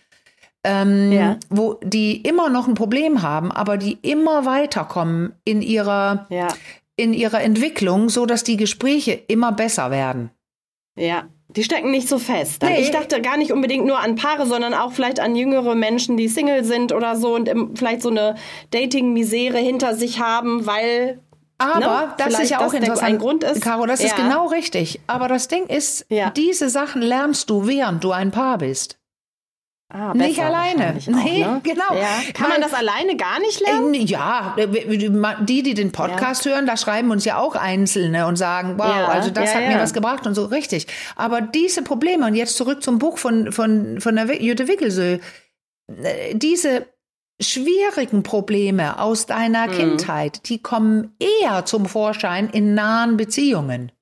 ähm, 0.64 1.12
ja. 1.12 1.36
wo 1.50 1.78
die 1.82 2.16
immer 2.22 2.48
noch 2.48 2.66
ein 2.66 2.74
Problem 2.74 3.22
haben, 3.22 3.52
aber 3.52 3.76
die 3.76 3.98
immer 4.02 4.46
weiterkommen 4.46 5.34
in 5.44 5.62
ihrer, 5.62 6.26
ja. 6.30 6.48
in 6.96 7.14
ihrer 7.14 7.42
Entwicklung, 7.42 8.08
so 8.08 8.26
dass 8.26 8.42
die 8.44 8.56
Gespräche 8.56 9.12
immer 9.12 9.52
besser 9.52 9.90
werden. 9.90 10.30
Ja, 10.96 11.24
die 11.48 11.62
stecken 11.62 11.90
nicht 11.90 12.08
so 12.08 12.18
fest. 12.18 12.62
Nee. 12.62 12.80
Ich 12.80 12.90
dachte 12.90 13.20
gar 13.20 13.36
nicht 13.36 13.52
unbedingt 13.52 13.86
nur 13.86 14.00
an 14.00 14.16
Paare, 14.16 14.46
sondern 14.46 14.74
auch 14.74 14.92
vielleicht 14.92 15.20
an 15.20 15.36
jüngere 15.36 15.74
Menschen, 15.74 16.16
die 16.16 16.28
Single 16.28 16.64
sind 16.64 16.92
oder 16.92 17.16
so 17.16 17.34
und 17.34 17.50
vielleicht 17.74 18.02
so 18.02 18.10
eine 18.10 18.36
Dating-Misere 18.70 19.58
hinter 19.58 19.94
sich 19.94 20.20
haben, 20.20 20.66
weil 20.66 21.20
aber 21.58 21.78
ne? 21.78 22.14
das 22.18 22.40
ist 22.40 22.50
ja 22.50 22.66
auch 22.66 22.72
interessant. 22.72 23.02
Ein 23.02 23.18
Grund 23.18 23.44
ist. 23.44 23.60
Caro, 23.60 23.86
das 23.86 24.00
ja. 24.00 24.06
ist 24.06 24.16
genau 24.16 24.46
richtig. 24.46 25.00
Aber 25.06 25.28
das 25.28 25.46
Ding 25.48 25.66
ist, 25.66 26.04
ja. 26.08 26.30
diese 26.30 26.68
Sachen 26.68 27.00
lernst 27.00 27.48
du, 27.48 27.66
während 27.66 28.02
du 28.02 28.10
ein 28.10 28.32
Paar 28.32 28.58
bist. 28.58 28.98
Ah, 29.90 30.14
nicht 30.14 30.40
alleine. 30.40 30.96
Auch, 30.98 31.24
nee, 31.24 31.44
ne? 31.44 31.60
genau. 31.62 31.94
Ja. 31.94 32.32
Kann 32.32 32.48
man 32.48 32.60
das 32.60 32.72
alleine 32.72 33.16
gar 33.16 33.38
nicht 33.38 33.60
lernen? 33.60 33.94
Ja, 33.94 34.56
die, 34.56 35.62
die 35.62 35.74
den 35.74 35.92
Podcast 35.92 36.44
ja. 36.44 36.52
hören, 36.52 36.66
da 36.66 36.76
schreiben 36.76 37.10
uns 37.10 37.24
ja 37.24 37.38
auch 37.38 37.54
Einzelne 37.54 38.26
und 38.26 38.36
sagen, 38.36 38.74
wow, 38.78 38.86
ja. 38.86 39.08
also 39.08 39.30
das 39.30 39.54
hat 39.54 39.68
mir 39.68 39.78
was 39.78 39.92
gebracht 39.92 40.26
und 40.26 40.34
so, 40.34 40.46
richtig. 40.46 40.86
Aber 41.16 41.42
diese 41.42 41.82
Probleme, 41.82 42.26
und 42.26 42.34
jetzt 42.34 42.56
zurück 42.56 42.82
zum 42.82 42.98
Buch 42.98 43.18
von, 43.18 43.52
von, 43.52 44.00
von 44.00 44.16
der 44.16 44.42
Jutta 44.42 44.66
Wickelsö, 44.66 45.18
äh, 45.88 46.34
diese 46.34 46.86
schwierigen 47.40 48.22
Probleme 48.22 48.98
aus 48.98 49.26
deiner 49.26 49.66
mhm. 49.66 49.72
Kindheit, 49.72 50.48
die 50.48 50.62
kommen 50.62 51.14
eher 51.18 51.66
zum 51.66 51.86
Vorschein 51.86 52.48
in 52.48 52.74
nahen 52.74 53.16
Beziehungen. 53.16 53.92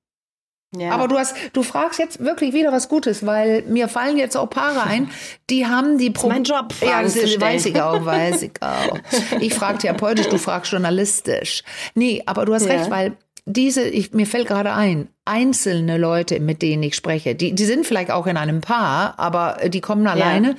Ja. 0.74 0.92
Aber 0.92 1.06
du 1.06 1.18
hast, 1.18 1.36
du 1.52 1.62
fragst 1.62 1.98
jetzt 1.98 2.20
wirklich 2.20 2.54
wieder 2.54 2.72
was 2.72 2.88
Gutes, 2.88 3.26
weil 3.26 3.62
mir 3.62 3.88
fallen 3.88 4.16
jetzt 4.16 4.36
auch 4.36 4.48
Paare 4.48 4.84
ein, 4.84 5.10
die 5.50 5.66
haben 5.66 5.98
die 5.98 6.10
Probleme. 6.10 6.36
Mein 6.36 6.44
Job, 6.44 6.74
ja, 6.80 7.02
das 7.02 7.14
ist, 7.14 7.38
weiß 7.38 7.66
ich 7.66 7.80
auch, 7.80 8.04
weiß 8.04 8.42
ich 8.42 8.52
auch. 8.60 8.98
Ich 9.40 9.54
frage 9.54 9.78
therapeutisch, 9.78 10.28
du 10.28 10.38
fragst 10.38 10.72
journalistisch. 10.72 11.62
Nee, 11.94 12.22
aber 12.24 12.46
du 12.46 12.54
hast 12.54 12.66
ja. 12.66 12.72
recht, 12.72 12.90
weil 12.90 13.16
diese, 13.44 13.82
ich, 13.82 14.12
mir 14.12 14.26
fällt 14.26 14.48
gerade 14.48 14.72
ein, 14.72 15.08
einzelne 15.26 15.98
Leute, 15.98 16.40
mit 16.40 16.62
denen 16.62 16.82
ich 16.82 16.94
spreche, 16.94 17.34
die, 17.34 17.54
die 17.54 17.64
sind 17.64 17.86
vielleicht 17.86 18.10
auch 18.10 18.26
in 18.26 18.38
einem 18.38 18.62
Paar, 18.62 19.18
aber 19.18 19.58
die 19.68 19.80
kommen 19.80 20.06
alleine. 20.06 20.48
Ja. 20.48 20.54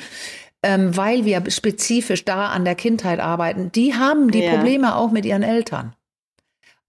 Ähm, 0.66 0.96
weil 0.96 1.26
wir 1.26 1.44
spezifisch 1.50 2.24
da 2.24 2.48
an 2.48 2.64
der 2.64 2.76
Kindheit 2.76 3.20
arbeiten, 3.20 3.72
die 3.74 3.96
haben 3.96 4.32
die 4.32 4.48
Probleme 4.48 4.96
auch 4.96 5.12
mit 5.12 5.26
ihren 5.26 5.44
Eltern. 5.44 5.94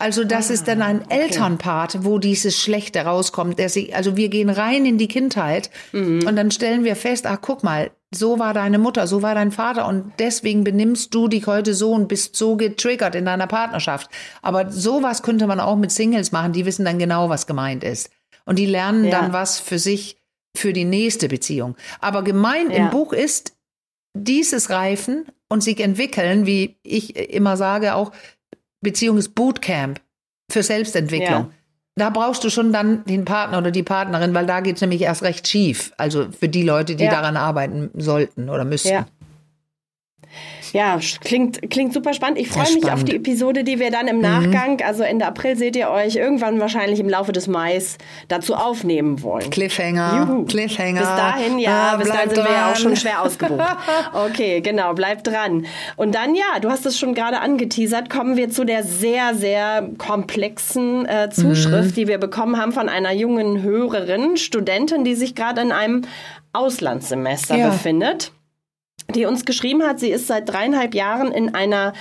Also 0.04 0.22
das 0.22 0.50
ah, 0.50 0.52
ist 0.52 0.68
dann 0.68 0.82
ein 0.82 1.00
okay. 1.00 1.22
Elternpart, 1.22 2.04
wo 2.04 2.18
dieses 2.18 2.60
Schlechte 2.60 3.00
rauskommt. 3.06 3.58
Sich, 3.70 3.96
also 3.96 4.18
wir 4.18 4.28
gehen 4.28 4.50
rein 4.50 4.84
in 4.84 4.98
die 4.98 5.08
Kindheit 5.08 5.70
mhm. 5.92 6.26
und 6.26 6.36
dann 6.36 6.50
stellen 6.50 6.84
wir 6.84 6.94
fest, 6.94 7.24
ach 7.26 7.38
guck 7.40 7.64
mal, 7.64 7.90
so 8.14 8.38
war 8.38 8.52
deine 8.52 8.78
Mutter, 8.78 9.06
so 9.06 9.22
war 9.22 9.34
dein 9.34 9.50
Vater 9.50 9.88
und 9.88 10.12
deswegen 10.18 10.62
benimmst 10.62 11.14
du 11.14 11.26
dich 11.26 11.46
heute 11.46 11.72
so 11.72 11.92
und 11.92 12.06
bist 12.06 12.36
so 12.36 12.56
getriggert 12.56 13.14
in 13.14 13.24
deiner 13.24 13.46
Partnerschaft. 13.46 14.10
Aber 14.42 14.70
sowas 14.70 15.22
könnte 15.22 15.46
man 15.46 15.58
auch 15.58 15.76
mit 15.76 15.90
Singles 15.90 16.32
machen, 16.32 16.52
die 16.52 16.66
wissen 16.66 16.84
dann 16.84 16.98
genau, 16.98 17.30
was 17.30 17.46
gemeint 17.46 17.82
ist. 17.82 18.10
Und 18.44 18.58
die 18.58 18.66
lernen 18.66 19.06
ja. 19.06 19.22
dann 19.22 19.32
was 19.32 19.58
für 19.58 19.78
sich, 19.78 20.18
für 20.54 20.74
die 20.74 20.84
nächste 20.84 21.28
Beziehung. 21.28 21.76
Aber 22.02 22.22
gemeint 22.22 22.72
ja. 22.72 22.76
im 22.76 22.90
Buch 22.90 23.14
ist 23.14 23.54
dieses 24.12 24.68
Reifen 24.68 25.24
und 25.48 25.62
sich 25.62 25.80
entwickeln, 25.80 26.44
wie 26.44 26.76
ich 26.82 27.16
immer 27.16 27.56
sage, 27.56 27.94
auch 27.94 28.12
Beziehungsbootcamp 28.84 30.00
für 30.50 30.62
Selbstentwicklung. 30.62 31.28
Ja. 31.28 31.50
Da 31.96 32.10
brauchst 32.10 32.42
du 32.44 32.50
schon 32.50 32.72
dann 32.72 33.04
den 33.04 33.24
Partner 33.24 33.58
oder 33.58 33.70
die 33.70 33.82
Partnerin, 33.82 34.34
weil 34.34 34.46
da 34.46 34.60
geht 34.60 34.76
es 34.76 34.80
nämlich 34.80 35.02
erst 35.02 35.22
recht 35.22 35.46
schief. 35.46 35.92
Also 35.96 36.26
für 36.30 36.48
die 36.48 36.62
Leute, 36.62 36.96
die 36.96 37.04
ja. 37.04 37.10
daran 37.10 37.36
arbeiten 37.36 37.90
sollten 37.94 38.48
oder 38.48 38.64
müssten. 38.64 38.88
Ja. 38.88 39.06
Ja, 40.74 40.98
klingt, 41.20 41.70
klingt 41.70 41.92
super 41.92 42.14
spannend. 42.14 42.38
Ich 42.38 42.48
freue 42.48 42.72
mich 42.74 42.90
auf 42.90 43.04
die 43.04 43.14
Episode, 43.14 43.62
die 43.62 43.78
wir 43.78 43.92
dann 43.92 44.08
im 44.08 44.16
mhm. 44.16 44.22
Nachgang, 44.22 44.82
also 44.84 45.04
Ende 45.04 45.24
April, 45.24 45.56
seht 45.56 45.76
ihr 45.76 45.88
euch 45.88 46.16
irgendwann 46.16 46.58
wahrscheinlich 46.58 46.98
im 46.98 47.08
Laufe 47.08 47.30
des 47.30 47.46
Mais 47.46 47.96
dazu 48.26 48.54
aufnehmen 48.54 49.22
wollen. 49.22 49.50
Cliffhanger. 49.50 50.26
Juhu. 50.28 50.44
Cliffhanger. 50.46 50.98
Bis 50.98 51.08
dahin, 51.08 51.58
ja, 51.60 51.92
ah, 51.92 51.96
bis 51.96 52.08
dahin 52.08 52.30
sind 52.30 52.38
dran. 52.38 52.48
wir 52.48 52.54
ja 52.54 52.72
auch 52.72 52.76
schon 52.76 52.96
schwer 52.96 53.22
ausgebucht. 53.22 53.62
okay, 54.12 54.60
genau, 54.62 54.94
bleibt 54.94 55.28
dran. 55.28 55.66
Und 55.96 56.16
dann, 56.16 56.34
ja, 56.34 56.58
du 56.60 56.70
hast 56.70 56.84
es 56.86 56.98
schon 56.98 57.14
gerade 57.14 57.38
angeteasert, 57.38 58.10
kommen 58.10 58.36
wir 58.36 58.50
zu 58.50 58.64
der 58.64 58.82
sehr, 58.82 59.36
sehr 59.36 59.88
komplexen 59.98 61.06
äh, 61.06 61.30
Zuschrift, 61.30 61.90
mhm. 61.90 61.94
die 61.94 62.08
wir 62.08 62.18
bekommen 62.18 62.60
haben 62.60 62.72
von 62.72 62.88
einer 62.88 63.12
jungen 63.12 63.62
Hörerin, 63.62 64.36
Studentin, 64.36 65.04
die 65.04 65.14
sich 65.14 65.36
gerade 65.36 65.60
in 65.60 65.70
einem 65.70 66.02
Auslandssemester 66.52 67.56
ja. 67.56 67.68
befindet 67.68 68.32
die 69.14 69.26
uns 69.26 69.44
geschrieben 69.44 69.82
hat, 69.82 70.00
sie 70.00 70.10
ist 70.10 70.26
seit 70.26 70.48
dreieinhalb 70.48 70.94
Jahren 70.94 71.32
in 71.32 71.54
einer 71.54 71.92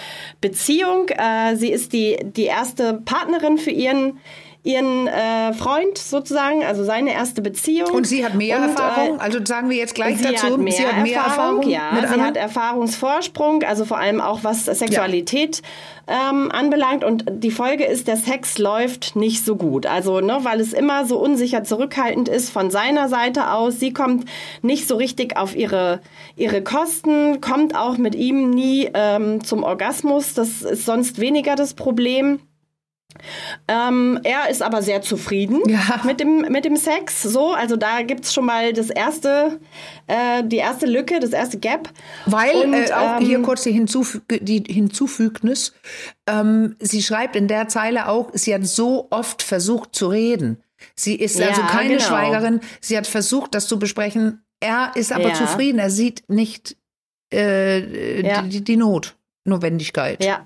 Beziehung. 0.41 1.09
Äh, 1.09 1.55
sie 1.55 1.71
ist 1.71 1.93
die, 1.93 2.17
die 2.23 2.45
erste 2.45 3.01
Partnerin 3.05 3.57
für 3.57 3.71
ihren 3.71 4.19
ihren 4.63 5.07
äh, 5.07 5.51
Freund 5.53 5.97
sozusagen, 5.97 6.63
also 6.63 6.85
seine 6.85 7.13
erste 7.13 7.41
Beziehung. 7.41 7.91
Und 7.91 8.07
sie 8.07 8.25
hat 8.25 8.33
mehr 8.33 8.57
und, 8.57 8.69
Erfahrung, 8.69 9.17
äh, 9.17 9.21
also 9.21 9.39
sagen 9.43 9.69
wir 9.69 9.75
jetzt 9.75 9.93
gleich 9.93 10.17
sie 10.17 10.23
dazu, 10.23 10.53
hat 10.53 10.57
mehr 10.57 10.73
sie 10.73 10.85
hat 10.85 11.03
mehr 11.03 11.17
Erfahrung, 11.17 11.63
Erfahrung 11.63 11.69
ja, 11.69 11.89
sie 11.91 11.97
anderen? 11.97 12.21
hat 12.21 12.37
Erfahrungsvorsprung, 12.37 13.63
also 13.63 13.83
vor 13.83 13.99
allem 13.99 14.21
auch 14.21 14.45
was 14.45 14.63
Sexualität 14.63 15.61
ja. 16.07 16.29
ähm, 16.29 16.49
anbelangt 16.49 17.03
und 17.03 17.25
die 17.29 17.51
Folge 17.51 17.83
ist, 17.83 18.07
der 18.07 18.15
Sex 18.15 18.57
läuft 18.57 19.17
nicht 19.17 19.43
so 19.43 19.57
gut, 19.57 19.85
also 19.85 20.21
ne, 20.21 20.39
weil 20.43 20.61
es 20.61 20.71
immer 20.71 21.05
so 21.05 21.19
unsicher 21.19 21.65
zurückhaltend 21.65 22.29
ist 22.29 22.49
von 22.49 22.71
seiner 22.71 23.09
Seite 23.09 23.51
aus, 23.51 23.81
sie 23.81 23.91
kommt 23.91 24.29
nicht 24.61 24.87
so 24.87 24.95
richtig 24.95 25.35
auf 25.35 25.57
ihre, 25.57 25.99
ihre 26.37 26.63
Kosten, 26.63 27.41
kommt 27.41 27.75
auch 27.75 27.97
mit 27.97 28.15
ihm 28.15 28.49
nie 28.49 28.89
ähm, 28.93 29.43
zum 29.43 29.63
Orgasmus, 29.63 30.33
das 30.33 30.61
ist 30.61 30.85
sonst 30.85 31.19
weniger 31.19 31.57
das 31.57 31.73
Problem. 31.73 32.39
Ähm, 33.67 34.19
er 34.23 34.49
ist 34.49 34.61
aber 34.61 34.81
sehr 34.81 35.01
zufrieden 35.01 35.61
ja. 35.67 36.01
mit, 36.03 36.19
dem, 36.19 36.41
mit 36.49 36.65
dem 36.65 36.75
Sex. 36.75 37.23
So, 37.23 37.51
also 37.51 37.75
da 37.75 38.01
gibt 38.01 38.25
es 38.25 38.33
schon 38.33 38.45
mal 38.45 38.73
das 38.73 38.89
erste, 38.89 39.59
äh, 40.07 40.43
die 40.43 40.57
erste 40.57 40.85
Lücke, 40.85 41.19
das 41.19 41.31
erste 41.31 41.57
Gap. 41.59 41.89
Weil, 42.25 42.55
Und, 42.55 42.73
äh, 42.73 42.93
auch 42.93 43.19
ähm, 43.19 43.25
hier 43.25 43.41
kurz 43.41 43.63
die, 43.63 43.71
Hinzuf 43.71 44.21
die 44.29 44.63
Hinzufügnis, 44.67 45.73
ähm, 46.27 46.75
sie 46.79 47.01
schreibt 47.01 47.35
in 47.35 47.47
der 47.47 47.67
Zeile 47.67 48.07
auch, 48.07 48.29
sie 48.33 48.53
hat 48.53 48.65
so 48.65 49.07
oft 49.09 49.43
versucht 49.43 49.95
zu 49.95 50.07
reden. 50.07 50.63
Sie 50.95 51.15
ist 51.15 51.39
also 51.39 51.61
ja, 51.61 51.65
also 51.65 51.77
keine 51.77 51.95
genau. 51.95 52.07
Schweigerin. 52.07 52.59
Sie 52.81 52.97
hat 52.97 53.07
versucht, 53.07 53.55
das 53.55 53.67
zu 53.67 53.79
besprechen. 53.79 54.43
Er 54.59 54.91
ist 54.95 55.11
aber 55.11 55.29
ja. 55.29 55.33
zufrieden. 55.33 55.79
Er 55.79 55.89
sieht 55.89 56.23
nicht 56.27 56.77
äh, 57.29 58.43
die, 58.47 58.63
die 58.63 58.77
Not. 58.77 59.15
Notwendigkeit. 59.45 60.23
Ja. 60.23 60.45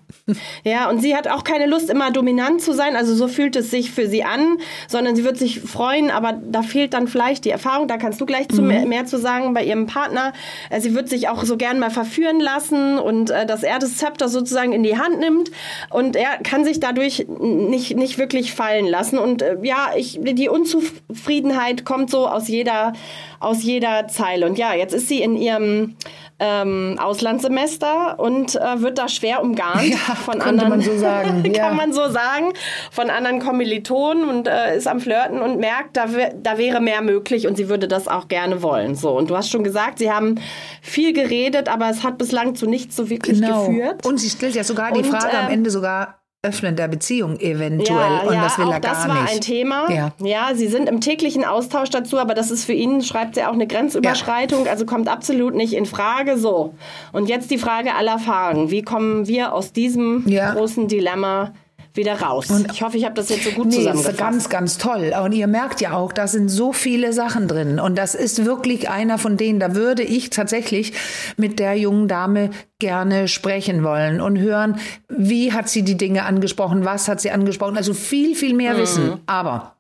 Ja, 0.63 0.89
und 0.89 1.01
sie 1.01 1.15
hat 1.15 1.27
auch 1.27 1.43
keine 1.43 1.67
Lust, 1.67 1.89
immer 1.89 2.09
dominant 2.09 2.61
zu 2.61 2.73
sein. 2.73 2.95
Also 2.95 3.13
so 3.13 3.27
fühlt 3.27 3.55
es 3.55 3.69
sich 3.69 3.91
für 3.91 4.07
sie 4.07 4.23
an, 4.23 4.57
sondern 4.87 5.15
sie 5.15 5.23
wird 5.23 5.37
sich 5.37 5.59
freuen, 5.61 6.09
aber 6.09 6.33
da 6.33 6.63
fehlt 6.63 6.93
dann 6.93 7.07
vielleicht 7.07 7.45
die 7.45 7.51
Erfahrung. 7.51 7.87
Da 7.87 7.97
kannst 7.97 8.19
du 8.19 8.25
gleich 8.25 8.49
zu 8.49 8.63
mhm. 8.63 8.67
mehr, 8.67 8.85
mehr, 8.87 9.05
zu 9.05 9.19
sagen 9.19 9.53
bei 9.53 9.63
ihrem 9.63 9.85
Partner. 9.85 10.33
Äh, 10.71 10.81
sie 10.81 10.95
wird 10.95 11.09
sich 11.09 11.29
auch 11.29 11.43
so 11.43 11.57
gern 11.57 11.77
mal 11.77 11.91
verführen 11.91 12.39
lassen 12.39 12.97
und 12.97 13.29
äh, 13.29 13.45
dass 13.45 13.61
er 13.61 13.77
das 13.77 13.97
Zepter 13.97 14.29
sozusagen 14.29 14.73
in 14.73 14.81
die 14.81 14.97
Hand 14.97 15.19
nimmt 15.19 15.51
und 15.91 16.15
er 16.15 16.37
kann 16.43 16.65
sich 16.65 16.79
dadurch 16.79 17.27
nicht, 17.27 17.95
nicht 17.95 18.17
wirklich 18.17 18.53
fallen 18.53 18.87
lassen. 18.87 19.19
Und 19.19 19.43
äh, 19.43 19.57
ja, 19.61 19.91
ich, 19.95 20.19
die 20.21 20.49
Unzufriedenheit 20.49 21.85
kommt 21.85 22.09
so 22.09 22.27
aus 22.27 22.47
jeder, 22.47 22.93
aus 23.39 23.63
jeder 23.63 24.07
Zeile. 24.07 24.45
Und 24.45 24.57
ja, 24.57 24.73
jetzt 24.73 24.93
ist 24.93 25.07
sie 25.07 25.21
in 25.21 25.35
ihrem 25.35 25.95
ähm, 26.39 26.97
Auslandssemester 27.01 28.19
und 28.19 28.55
äh, 28.55 28.81
wird 28.81 28.97
da 28.97 29.07
schwer 29.07 29.41
umgarnt 29.41 29.87
ja, 29.89 30.15
von 30.15 30.41
anderen. 30.41 30.69
Man 30.69 30.81
so 30.81 30.97
sagen. 30.97 31.43
kann 31.53 31.53
ja. 31.53 31.73
man 31.73 31.93
so 31.93 32.09
sagen, 32.09 32.53
von 32.91 33.09
anderen 33.09 33.39
Kommilitonen 33.39 34.29
und 34.29 34.47
äh, 34.47 34.77
ist 34.77 34.87
am 34.87 34.99
Flirten 34.99 35.41
und 35.41 35.59
merkt, 35.59 35.97
da, 35.97 36.05
da 36.35 36.57
wäre 36.57 36.79
mehr 36.79 37.01
möglich 37.01 37.47
und 37.47 37.57
sie 37.57 37.69
würde 37.69 37.87
das 37.87 38.07
auch 38.07 38.27
gerne 38.27 38.61
wollen. 38.61 38.95
So 38.95 39.17
und 39.17 39.29
du 39.29 39.35
hast 39.35 39.49
schon 39.49 39.63
gesagt, 39.63 39.99
sie 39.99 40.11
haben 40.11 40.35
viel 40.81 41.13
geredet, 41.13 41.69
aber 41.69 41.89
es 41.89 42.03
hat 42.03 42.17
bislang 42.17 42.55
zu 42.55 42.67
nichts 42.67 42.95
so 42.95 43.09
wirklich 43.09 43.41
genau. 43.41 43.67
geführt. 43.67 44.05
Und 44.05 44.19
sie 44.19 44.29
stellt 44.29 44.55
ja 44.55 44.63
sogar 44.63 44.91
die 44.91 45.03
Frage 45.03 45.33
äh, 45.33 45.37
am 45.37 45.49
Ende 45.49 45.71
sogar, 45.71 46.19
Öffnen 46.47 46.75
der 46.75 46.87
Beziehung 46.87 47.39
eventuell. 47.39 47.97
Ja, 47.97 48.21
und 48.21 48.33
ja, 48.33 48.43
das 48.43 48.57
will 48.57 48.69
er 48.69 48.79
gar 48.79 48.93
das 48.93 49.07
war 49.07 49.21
nicht. 49.21 49.33
ein 49.33 49.41
Thema. 49.41 49.91
Ja. 49.91 50.11
ja, 50.23 50.49
sie 50.53 50.67
sind 50.67 50.87
im 50.87 51.01
täglichen 51.01 51.43
Austausch 51.43 51.89
dazu, 51.89 52.17
aber 52.17 52.33
das 52.33 52.51
ist 52.51 52.65
für 52.65 52.73
ihn, 52.73 53.01
schreibt 53.01 53.35
sie 53.35 53.43
auch 53.43 53.53
eine 53.53 53.67
Grenzüberschreitung, 53.67 54.65
ja. 54.65 54.71
also 54.71 54.85
kommt 54.85 55.09
absolut 55.09 55.55
nicht 55.55 55.73
in 55.73 55.85
Frage. 55.85 56.37
So. 56.37 56.73
Und 57.11 57.29
jetzt 57.29 57.51
die 57.51 57.57
Frage 57.57 57.95
aller 57.95 58.19
Fragen. 58.19 58.71
Wie 58.71 58.81
kommen 58.81 59.27
wir 59.27 59.53
aus 59.53 59.73
diesem 59.73 60.25
großen 60.25 60.87
Dilemma 60.87 61.53
wieder 61.97 62.21
raus. 62.21 62.49
Und 62.49 62.71
ich 62.71 62.81
hoffe, 62.81 62.97
ich 62.97 63.05
habe 63.05 63.15
das 63.15 63.29
jetzt 63.29 63.43
so 63.43 63.51
gut 63.51 63.67
nee, 63.67 63.75
zusammengefasst. 63.75 64.13
Ist 64.13 64.19
ganz, 64.19 64.49
ganz 64.49 64.77
toll. 64.77 65.13
Und 65.23 65.33
ihr 65.33 65.47
merkt 65.47 65.81
ja 65.81 65.93
auch, 65.93 66.13
da 66.13 66.27
sind 66.27 66.49
so 66.49 66.71
viele 66.71 67.11
Sachen 67.13 67.47
drin. 67.47 67.79
Und 67.79 67.97
das 67.97 68.15
ist 68.15 68.45
wirklich 68.45 68.89
einer 68.89 69.17
von 69.17 69.37
denen, 69.37 69.59
da 69.59 69.75
würde 69.75 70.03
ich 70.03 70.29
tatsächlich 70.29 70.93
mit 71.35 71.59
der 71.59 71.75
jungen 71.75 72.07
Dame 72.07 72.51
gerne 72.79 73.27
sprechen 73.27 73.83
wollen 73.83 74.21
und 74.21 74.37
hören, 74.37 74.79
wie 75.09 75.51
hat 75.51 75.67
sie 75.67 75.83
die 75.83 75.97
Dinge 75.97 76.23
angesprochen, 76.23 76.85
was 76.85 77.07
hat 77.07 77.19
sie 77.19 77.31
angesprochen. 77.31 77.75
Also 77.75 77.93
viel, 77.93 78.35
viel 78.35 78.53
mehr 78.53 78.75
mhm. 78.75 78.77
wissen. 78.77 79.19
Aber 79.25 79.75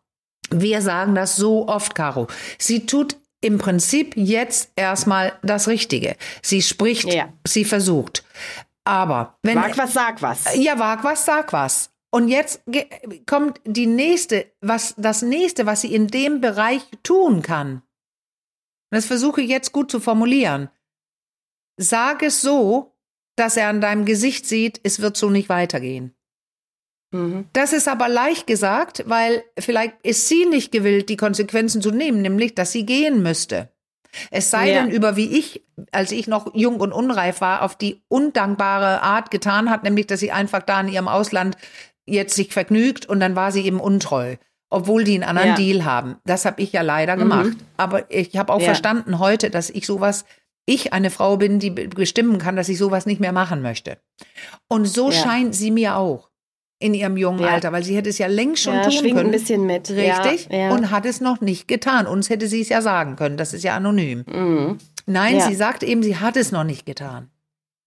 wir 0.49 0.81
sagen 0.81 1.15
das 1.15 1.35
so 1.35 1.67
oft, 1.67 1.95
Caro. 1.95 2.27
Sie 2.57 2.85
tut 2.85 3.17
im 3.41 3.57
Prinzip 3.57 4.13
jetzt 4.15 4.71
erstmal 4.75 5.33
das 5.43 5.67
Richtige. 5.67 6.15
Sie 6.41 6.61
spricht, 6.61 7.13
ja. 7.13 7.29
sie 7.45 7.65
versucht. 7.65 8.23
Aber 8.83 9.37
wenn. 9.43 9.57
Wag 9.57 9.77
was, 9.77 9.93
sag 9.93 10.21
was. 10.21 10.55
Ja, 10.55 10.79
wag 10.79 11.03
was, 11.03 11.25
sag 11.25 11.51
was. 11.53 11.91
Und 12.09 12.29
jetzt 12.29 12.61
kommt 13.25 13.59
die 13.65 13.85
nächste, 13.85 14.51
was, 14.61 14.95
das 14.97 15.21
nächste, 15.21 15.65
was 15.65 15.81
sie 15.81 15.93
in 15.93 16.07
dem 16.07 16.41
Bereich 16.41 16.83
tun 17.03 17.41
kann. 17.41 17.83
Das 18.91 19.05
versuche 19.05 19.41
ich 19.41 19.49
jetzt 19.49 19.73
gut 19.73 19.91
zu 19.91 19.99
formulieren. 19.99 20.69
Sag 21.77 22.23
es 22.23 22.41
so, 22.41 22.95
dass 23.35 23.57
er 23.57 23.69
an 23.69 23.81
deinem 23.81 24.05
Gesicht 24.05 24.47
sieht, 24.47 24.79
es 24.83 25.01
wird 25.01 25.17
so 25.17 25.29
nicht 25.29 25.49
weitergehen. 25.49 26.15
Mhm. 27.11 27.47
Das 27.53 27.73
ist 27.73 27.87
aber 27.87 28.09
leicht 28.09 28.47
gesagt, 28.47 29.03
weil 29.07 29.43
vielleicht 29.59 29.93
ist 30.03 30.27
sie 30.27 30.45
nicht 30.45 30.71
gewillt, 30.71 31.09
die 31.09 31.17
Konsequenzen 31.17 31.81
zu 31.81 31.91
nehmen, 31.91 32.21
nämlich, 32.21 32.55
dass 32.55 32.71
sie 32.71 32.85
gehen 32.85 33.21
müsste. 33.21 33.69
Es 34.31 34.49
sei 34.49 34.71
ja. 34.71 34.81
denn, 34.81 34.91
über 34.91 35.15
wie 35.15 35.37
ich, 35.37 35.63
als 35.91 36.11
ich 36.11 36.27
noch 36.27 36.55
jung 36.55 36.79
und 36.79 36.91
unreif 36.91 37.41
war, 37.41 37.61
auf 37.61 37.75
die 37.75 38.01
undankbare 38.07 39.01
Art 39.01 39.31
getan 39.31 39.69
hat, 39.69 39.83
nämlich, 39.83 40.07
dass 40.07 40.19
sie 40.19 40.31
einfach 40.31 40.63
da 40.63 40.81
in 40.81 40.87
ihrem 40.87 41.07
Ausland 41.07 41.57
jetzt 42.07 42.35
sich 42.35 42.53
vergnügt 42.53 43.05
und 43.05 43.19
dann 43.19 43.35
war 43.35 43.51
sie 43.51 43.63
eben 43.65 43.79
untreu, 43.79 44.37
obwohl 44.69 45.03
die 45.03 45.15
einen 45.15 45.23
anderen 45.23 45.49
ja. 45.49 45.55
Deal 45.55 45.85
haben. 45.85 46.15
Das 46.25 46.45
habe 46.45 46.61
ich 46.61 46.71
ja 46.71 46.81
leider 46.81 47.15
mhm. 47.15 47.19
gemacht. 47.19 47.57
Aber 47.77 48.09
ich 48.11 48.35
habe 48.37 48.53
auch 48.53 48.59
ja. 48.59 48.65
verstanden 48.65 49.19
heute, 49.19 49.49
dass 49.49 49.69
ich 49.69 49.85
sowas, 49.85 50.25
ich 50.65 50.93
eine 50.93 51.11
Frau 51.11 51.37
bin, 51.37 51.59
die 51.59 51.69
bestimmen 51.69 52.39
kann, 52.39 52.55
dass 52.55 52.69
ich 52.69 52.77
sowas 52.77 53.05
nicht 53.05 53.21
mehr 53.21 53.33
machen 53.33 53.61
möchte. 53.61 53.97
Und 54.67 54.85
so 54.85 55.11
ja. 55.11 55.23
scheint 55.23 55.53
sie 55.53 55.71
mir 55.71 55.97
auch 55.97 56.29
in 56.79 56.93
ihrem 56.93 57.17
jungen 57.17 57.43
Alter, 57.43 57.71
weil 57.71 57.83
sie 57.83 57.95
hätte 57.95 58.09
es 58.09 58.19
ja 58.19 58.27
längst 58.27 58.63
schon 58.63 58.81
tun 58.83 59.01
können. 59.01 59.17
ein 59.17 59.31
bisschen 59.31 59.65
mit. 59.65 59.89
Richtig. 59.89 60.49
Und 60.51 60.91
hat 60.91 61.05
es 61.05 61.21
noch 61.21 61.41
nicht 61.41 61.67
getan. 61.67 62.05
Uns 62.05 62.29
hätte 62.29 62.47
sie 62.47 62.61
es 62.61 62.69
ja 62.69 62.81
sagen 62.81 63.15
können. 63.15 63.37
Das 63.37 63.53
ist 63.53 63.63
ja 63.63 63.75
anonym. 63.75 64.23
Mhm. 64.27 64.77
Nein, 65.07 65.41
sie 65.41 65.55
sagt 65.55 65.83
eben, 65.83 66.03
sie 66.03 66.17
hat 66.17 66.37
es 66.37 66.51
noch 66.51 66.63
nicht 66.63 66.85
getan. 66.85 67.29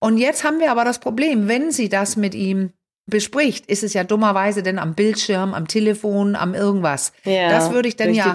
Und 0.00 0.16
jetzt 0.16 0.44
haben 0.44 0.58
wir 0.58 0.70
aber 0.70 0.84
das 0.84 0.98
Problem, 0.98 1.46
wenn 1.46 1.70
sie 1.70 1.88
das 1.88 2.16
mit 2.16 2.34
ihm 2.34 2.72
bespricht, 3.10 3.66
ist 3.66 3.82
es 3.82 3.92
ja 3.92 4.04
dummerweise 4.04 4.62
denn 4.62 4.78
am 4.78 4.94
Bildschirm, 4.94 5.54
am 5.54 5.68
Telefon, 5.68 6.36
am 6.36 6.54
irgendwas. 6.54 7.12
Ja, 7.24 7.50
das 7.50 7.72
würde 7.72 7.88
ich 7.88 7.96
dann 7.96 8.14
ja 8.14 8.32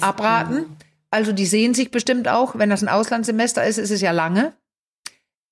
abraten. 0.00 0.54
Mhm. 0.54 0.76
Also 1.10 1.32
die 1.32 1.46
sehen 1.46 1.74
sich 1.74 1.90
bestimmt 1.90 2.28
auch, 2.28 2.58
wenn 2.58 2.70
das 2.70 2.82
ein 2.82 2.88
Auslandssemester 2.88 3.66
ist, 3.66 3.78
ist 3.78 3.90
es 3.90 4.00
ja 4.00 4.12
lange. 4.12 4.52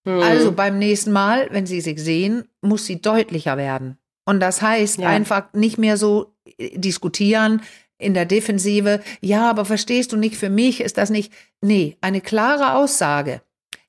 Mhm. 0.05 0.23
Also 0.23 0.53
beim 0.53 0.79
nächsten 0.79 1.13
Mal, 1.13 1.49
wenn 1.51 1.67
sie 1.67 1.81
sich 1.81 1.99
sehen, 2.01 2.45
muss 2.61 2.87
sie 2.87 3.01
deutlicher 3.01 3.57
werden. 3.57 3.99
Und 4.25 4.41
das 4.41 4.61
heißt 4.61 4.99
ja. 4.99 5.09
einfach 5.09 5.53
nicht 5.53 5.79
mehr 5.79 5.97
so 5.97 6.35
äh, 6.59 6.79
diskutieren 6.79 7.63
in 7.99 8.13
der 8.13 8.27
Defensive. 8.27 9.01
Ja, 9.21 9.49
aber 9.49 9.65
verstehst 9.65 10.13
du 10.13 10.17
nicht, 10.17 10.37
für 10.37 10.51
mich 10.51 10.81
ist 10.81 10.99
das 10.99 11.11
nicht. 11.11 11.33
Nee, 11.61 11.97
eine 12.01 12.21
klare 12.21 12.75
Aussage. 12.75 13.41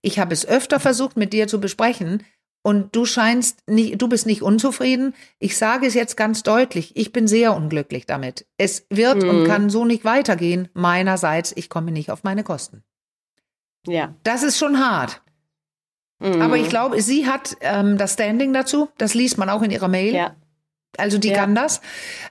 Ich 0.02 0.20
habe 0.20 0.34
es 0.34 0.48
öfter 0.48 0.80
versucht, 0.80 1.18
mit 1.18 1.34
dir 1.34 1.48
zu 1.48 1.60
besprechen 1.60 2.24
und 2.68 2.94
du 2.98 3.06
scheinst 3.06 3.66
nicht, 3.70 4.02
du 4.02 4.10
bist 4.10 4.26
nicht 4.26 4.42
unzufrieden. 4.42 5.16
Ich 5.40 5.56
sage 5.56 5.88
es 5.88 5.94
jetzt 5.94 6.18
ganz 6.18 6.44
deutlich, 6.44 6.98
ich 6.98 7.14
bin 7.14 7.26
sehr 7.26 7.56
unglücklich 7.56 8.06
damit. 8.06 8.46
Es 8.58 8.86
wird 8.90 9.24
mhm. 9.24 9.30
und 9.30 9.48
kann 9.48 9.70
so 9.70 9.86
nicht 9.86 10.04
weitergehen. 10.04 10.68
Meinerseits, 10.74 11.54
ich 11.56 11.70
komme 11.70 11.94
nicht 11.94 12.12
auf 12.12 12.26
meine 12.26 12.44
Kosten. 12.44 12.84
Ja. 13.88 14.16
Das 14.24 14.44
ist 14.44 14.58
schon 14.58 14.86
hart. 14.86 15.22
Mhm. 16.20 16.42
Aber 16.42 16.58
ich 16.58 16.68
glaube, 16.68 17.02
sie 17.02 17.26
hat 17.26 17.56
ähm, 17.62 17.98
das 17.98 18.16
Standing 18.16 18.52
dazu. 18.52 18.90
Das 18.98 19.14
liest 19.14 19.38
man 19.38 19.50
auch 19.50 19.62
in 19.62 19.72
ihrer 19.72 19.88
Mail. 19.88 20.14
Ja. 20.14 20.36
Also 20.98 21.20
die 21.20 21.30
ja. 21.30 21.36
kann 21.36 21.56
das. 21.56 21.80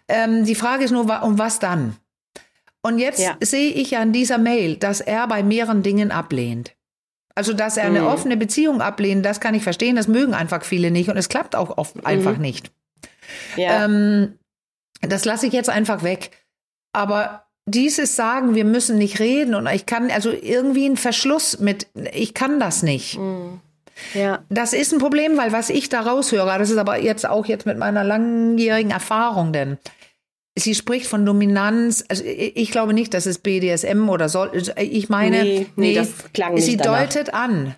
Ähm, 0.06 0.44
die 0.44 0.54
Frage 0.54 0.84
ist 0.84 0.90
nur, 0.90 1.22
um 1.22 1.38
was 1.38 1.60
dann? 1.60 1.96
Und 2.82 2.98
jetzt 2.98 3.20
ja. 3.20 3.38
sehe 3.40 3.70
ich 3.70 3.92
ja 3.92 4.02
in 4.02 4.12
dieser 4.12 4.36
Mail, 4.36 4.76
dass 4.76 5.00
er 5.00 5.28
bei 5.28 5.42
mehreren 5.42 5.82
Dingen 5.82 6.10
ablehnt. 6.10 6.75
Also, 7.36 7.52
dass 7.52 7.76
er 7.76 7.84
eine 7.84 8.00
mhm. 8.00 8.06
offene 8.06 8.36
Beziehung 8.36 8.80
ablehnt, 8.80 9.24
das 9.24 9.40
kann 9.40 9.54
ich 9.54 9.62
verstehen. 9.62 9.94
Das 9.94 10.08
mögen 10.08 10.34
einfach 10.34 10.64
viele 10.64 10.90
nicht 10.90 11.10
und 11.10 11.16
es 11.16 11.28
klappt 11.28 11.54
auch 11.54 11.76
oft 11.76 11.94
mhm. 11.94 12.06
einfach 12.06 12.38
nicht. 12.38 12.72
Ja. 13.56 13.84
Ähm, 13.84 14.38
das 15.02 15.24
lasse 15.24 15.46
ich 15.46 15.52
jetzt 15.52 15.68
einfach 15.68 16.02
weg. 16.02 16.30
Aber 16.92 17.44
dieses 17.66 18.16
Sagen, 18.16 18.54
wir 18.54 18.64
müssen 18.64 18.96
nicht 18.96 19.20
reden 19.20 19.54
und 19.54 19.66
ich 19.66 19.84
kann, 19.86 20.10
also 20.10 20.30
irgendwie 20.30 20.86
ein 20.86 20.96
Verschluss 20.96 21.58
mit, 21.58 21.88
ich 22.12 22.32
kann 22.32 22.58
das 22.58 22.82
nicht. 22.82 23.18
Mhm. 23.18 23.60
Ja. 24.14 24.40
Das 24.48 24.72
ist 24.72 24.92
ein 24.92 24.98
Problem, 24.98 25.36
weil 25.36 25.52
was 25.52 25.68
ich 25.68 25.88
da 25.88 26.00
raushöre, 26.00 26.58
das 26.58 26.70
ist 26.70 26.78
aber 26.78 26.98
jetzt 26.98 27.26
auch 27.26 27.46
jetzt 27.46 27.66
mit 27.66 27.78
meiner 27.78 28.04
langjährigen 28.04 28.92
Erfahrung, 28.92 29.52
denn 29.52 29.78
sie 30.58 30.74
spricht 30.74 31.06
von 31.06 31.24
Dominanz. 31.24 32.04
Also 32.08 32.24
ich 32.24 32.70
glaube 32.70 32.94
nicht, 32.94 33.14
dass 33.14 33.26
es 33.26 33.38
BDSM 33.38 34.08
oder 34.08 34.28
soll. 34.28 34.50
Ich 34.76 35.08
meine, 35.08 35.42
nee, 35.42 35.58
nee, 35.76 35.88
nee 35.88 35.94
das 35.94 36.08
klang 36.32 36.54
nicht 36.54 36.64
sie 36.64 36.76
danach. 36.76 37.02
deutet 37.02 37.34
an, 37.34 37.74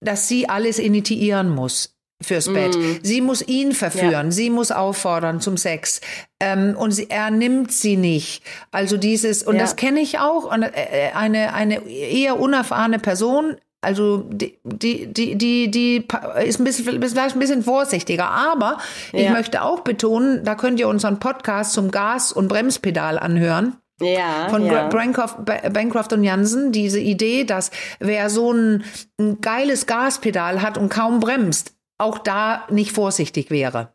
dass 0.00 0.28
sie 0.28 0.48
alles 0.48 0.78
initiieren 0.78 1.50
muss 1.50 1.96
fürs 2.22 2.50
Bett. 2.50 2.76
Mm. 2.76 2.98
Sie 3.02 3.20
muss 3.20 3.46
ihn 3.46 3.72
verführen, 3.72 4.26
ja. 4.26 4.30
sie 4.30 4.48
muss 4.48 4.70
auffordern 4.70 5.40
zum 5.40 5.58
Sex 5.58 6.00
ähm, 6.40 6.74
und 6.76 6.92
sie, 6.92 7.10
er 7.10 7.30
nimmt 7.30 7.72
sie 7.72 7.96
nicht. 7.96 8.42
Also 8.70 8.96
dieses 8.96 9.42
und 9.42 9.56
ja. 9.56 9.60
das 9.60 9.76
kenne 9.76 10.00
ich 10.00 10.18
auch. 10.18 10.50
Und, 10.50 10.62
äh, 10.62 11.10
eine 11.14 11.52
eine 11.52 11.86
eher 11.86 12.40
unerfahrene 12.40 12.98
Person 12.98 13.56
also 13.86 14.24
die, 14.28 14.58
die, 14.64 15.06
die, 15.06 15.38
die, 15.38 15.70
die 15.70 16.08
ist 16.44 16.58
ein 16.58 16.64
bisschen, 16.64 17.00
vielleicht 17.00 17.36
ein 17.36 17.38
bisschen 17.38 17.62
vorsichtiger. 17.62 18.28
Aber 18.28 18.78
ja. 19.12 19.20
ich 19.20 19.30
möchte 19.30 19.62
auch 19.62 19.80
betonen, 19.80 20.42
da 20.42 20.56
könnt 20.56 20.80
ihr 20.80 20.88
unseren 20.88 21.20
Podcast 21.20 21.72
zum 21.72 21.92
Gas- 21.92 22.32
und 22.32 22.48
Bremspedal 22.48 23.16
anhören. 23.16 23.76
Ja, 24.00 24.48
von 24.50 24.66
ja. 24.66 24.88
Bancroft, 24.88 25.36
Bancroft 25.44 26.12
und 26.12 26.24
Jansen, 26.24 26.72
diese 26.72 26.98
Idee, 26.98 27.44
dass 27.44 27.70
wer 28.00 28.28
so 28.28 28.52
ein, 28.52 28.84
ein 29.18 29.40
geiles 29.40 29.86
Gaspedal 29.86 30.60
hat 30.60 30.76
und 30.76 30.90
kaum 30.90 31.20
bremst, 31.20 31.76
auch 31.96 32.18
da 32.18 32.66
nicht 32.68 32.90
vorsichtig 32.90 33.50
wäre. 33.50 33.94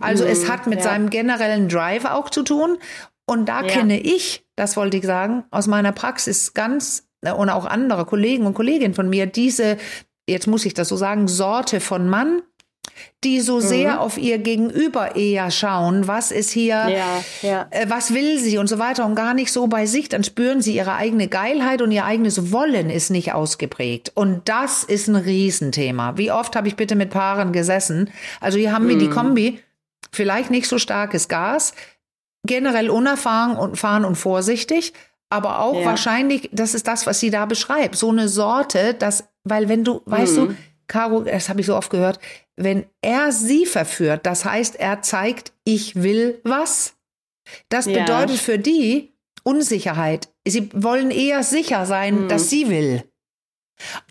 Also 0.00 0.24
mhm, 0.24 0.30
es 0.30 0.48
hat 0.48 0.66
mit 0.66 0.78
ja. 0.78 0.84
seinem 0.84 1.10
generellen 1.10 1.68
Drive 1.68 2.06
auch 2.06 2.30
zu 2.30 2.42
tun. 2.42 2.78
Und 3.26 3.50
da 3.50 3.60
ja. 3.60 3.68
kenne 3.68 4.00
ich, 4.00 4.46
das 4.56 4.78
wollte 4.78 4.96
ich 4.96 5.04
sagen, 5.04 5.44
aus 5.50 5.66
meiner 5.66 5.92
Praxis 5.92 6.54
ganz 6.54 7.09
und 7.22 7.50
auch 7.50 7.66
andere 7.66 8.04
Kollegen 8.04 8.46
und 8.46 8.54
Kolleginnen 8.54 8.94
von 8.94 9.08
mir 9.08 9.26
diese, 9.26 9.76
jetzt 10.28 10.46
muss 10.46 10.64
ich 10.64 10.74
das 10.74 10.88
so 10.88 10.96
sagen, 10.96 11.28
Sorte 11.28 11.80
von 11.80 12.08
Mann, 12.08 12.42
die 13.24 13.40
so 13.40 13.56
mhm. 13.56 13.60
sehr 13.60 14.00
auf 14.00 14.16
ihr 14.16 14.38
Gegenüber 14.38 15.16
eher 15.16 15.50
schauen, 15.50 16.08
was 16.08 16.30
ist 16.30 16.50
hier, 16.50 16.88
ja, 16.88 17.24
ja. 17.42 17.66
Äh, 17.70 17.86
was 17.88 18.14
will 18.14 18.38
sie 18.38 18.58
und 18.58 18.66
so 18.66 18.78
weiter 18.78 19.04
und 19.04 19.14
gar 19.14 19.34
nicht 19.34 19.52
so 19.52 19.66
bei 19.66 19.86
sich, 19.86 20.08
dann 20.08 20.24
spüren 20.24 20.62
sie 20.62 20.74
ihre 20.76 20.94
eigene 20.94 21.28
Geilheit 21.28 21.82
und 21.82 21.92
ihr 21.92 22.04
eigenes 22.04 22.52
Wollen 22.52 22.88
ist 22.88 23.10
nicht 23.10 23.32
ausgeprägt. 23.32 24.12
Und 24.14 24.48
das 24.48 24.84
ist 24.84 25.08
ein 25.08 25.16
Riesenthema. 25.16 26.16
Wie 26.16 26.32
oft 26.32 26.56
habe 26.56 26.68
ich 26.68 26.76
bitte 26.76 26.96
mit 26.96 27.10
Paaren 27.10 27.52
gesessen? 27.52 28.10
Also 28.40 28.58
hier 28.58 28.72
haben 28.72 28.84
mhm. 28.84 28.90
wir 28.90 28.98
die 28.98 29.10
Kombi, 29.10 29.60
vielleicht 30.12 30.50
nicht 30.50 30.66
so 30.66 30.78
starkes 30.78 31.28
Gas, 31.28 31.74
generell 32.46 32.88
unerfahren 32.88 33.56
und 33.56 33.76
fahren 33.76 34.06
und 34.06 34.16
vorsichtig, 34.16 34.94
aber 35.30 35.60
auch 35.60 35.78
ja. 35.78 35.86
wahrscheinlich, 35.86 36.50
das 36.52 36.74
ist 36.74 36.86
das, 36.86 37.06
was 37.06 37.20
sie 37.20 37.30
da 37.30 37.46
beschreibt, 37.46 37.96
so 37.96 38.10
eine 38.10 38.28
Sorte, 38.28 38.94
dass, 38.94 39.24
weil 39.44 39.68
wenn 39.68 39.84
du, 39.84 39.94
mhm. 39.94 40.10
weißt 40.10 40.36
du, 40.36 40.40
mhm. 40.42 40.56
Caro, 40.88 41.20
das 41.20 41.48
habe 41.48 41.60
ich 41.60 41.66
so 41.66 41.76
oft 41.76 41.90
gehört, 41.90 42.18
wenn 42.56 42.84
er 43.00 43.32
sie 43.32 43.64
verführt, 43.64 44.26
das 44.26 44.44
heißt, 44.44 44.76
er 44.76 45.02
zeigt, 45.02 45.52
ich 45.64 46.02
will 46.02 46.40
was. 46.42 46.94
Das 47.68 47.86
ja. 47.86 48.00
bedeutet 48.00 48.38
für 48.38 48.58
die 48.58 49.14
Unsicherheit. 49.44 50.28
Sie 50.46 50.68
wollen 50.74 51.10
eher 51.10 51.42
sicher 51.42 51.86
sein, 51.86 52.24
mhm. 52.24 52.28
dass 52.28 52.50
sie 52.50 52.68
will. 52.68 53.04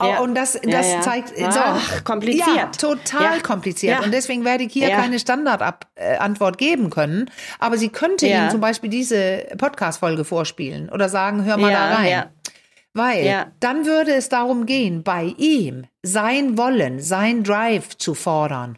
Ja. 0.01 0.19
Und 0.19 0.35
das, 0.35 0.59
das 0.63 0.91
ja, 0.91 1.01
zeigt 1.01 1.37
so 1.37 1.45
Ach, 1.47 2.03
kompliziert. 2.03 2.47
Ja, 2.55 2.65
total 2.67 3.39
kompliziert. 3.41 4.03
Und 4.03 4.13
deswegen 4.13 4.45
werde 4.45 4.63
ich 4.63 4.73
hier 4.73 4.89
keine 4.89 5.19
Standardantwort 5.19 6.57
geben 6.57 6.89
können. 6.89 7.29
Aber 7.59 7.77
sie 7.77 7.89
könnte 7.89 8.27
Ihnen 8.27 8.49
zum 8.49 8.61
Beispiel 8.61 8.89
diese 8.89 9.45
Podcast-Folge 9.57 10.25
vorspielen 10.25 10.89
oder 10.89 11.09
sagen, 11.09 11.45
hör 11.45 11.57
mal 11.57 11.71
da 11.71 11.95
rein. 11.95 12.23
Weil 12.93 13.51
dann 13.59 13.85
würde 13.85 14.13
es 14.13 14.29
darum 14.29 14.65
gehen, 14.65 15.03
bei 15.03 15.33
ihm 15.37 15.85
sein 16.01 16.57
Wollen, 16.57 16.99
sein 16.99 17.43
Drive 17.43 17.97
zu 17.97 18.15
fordern. 18.15 18.77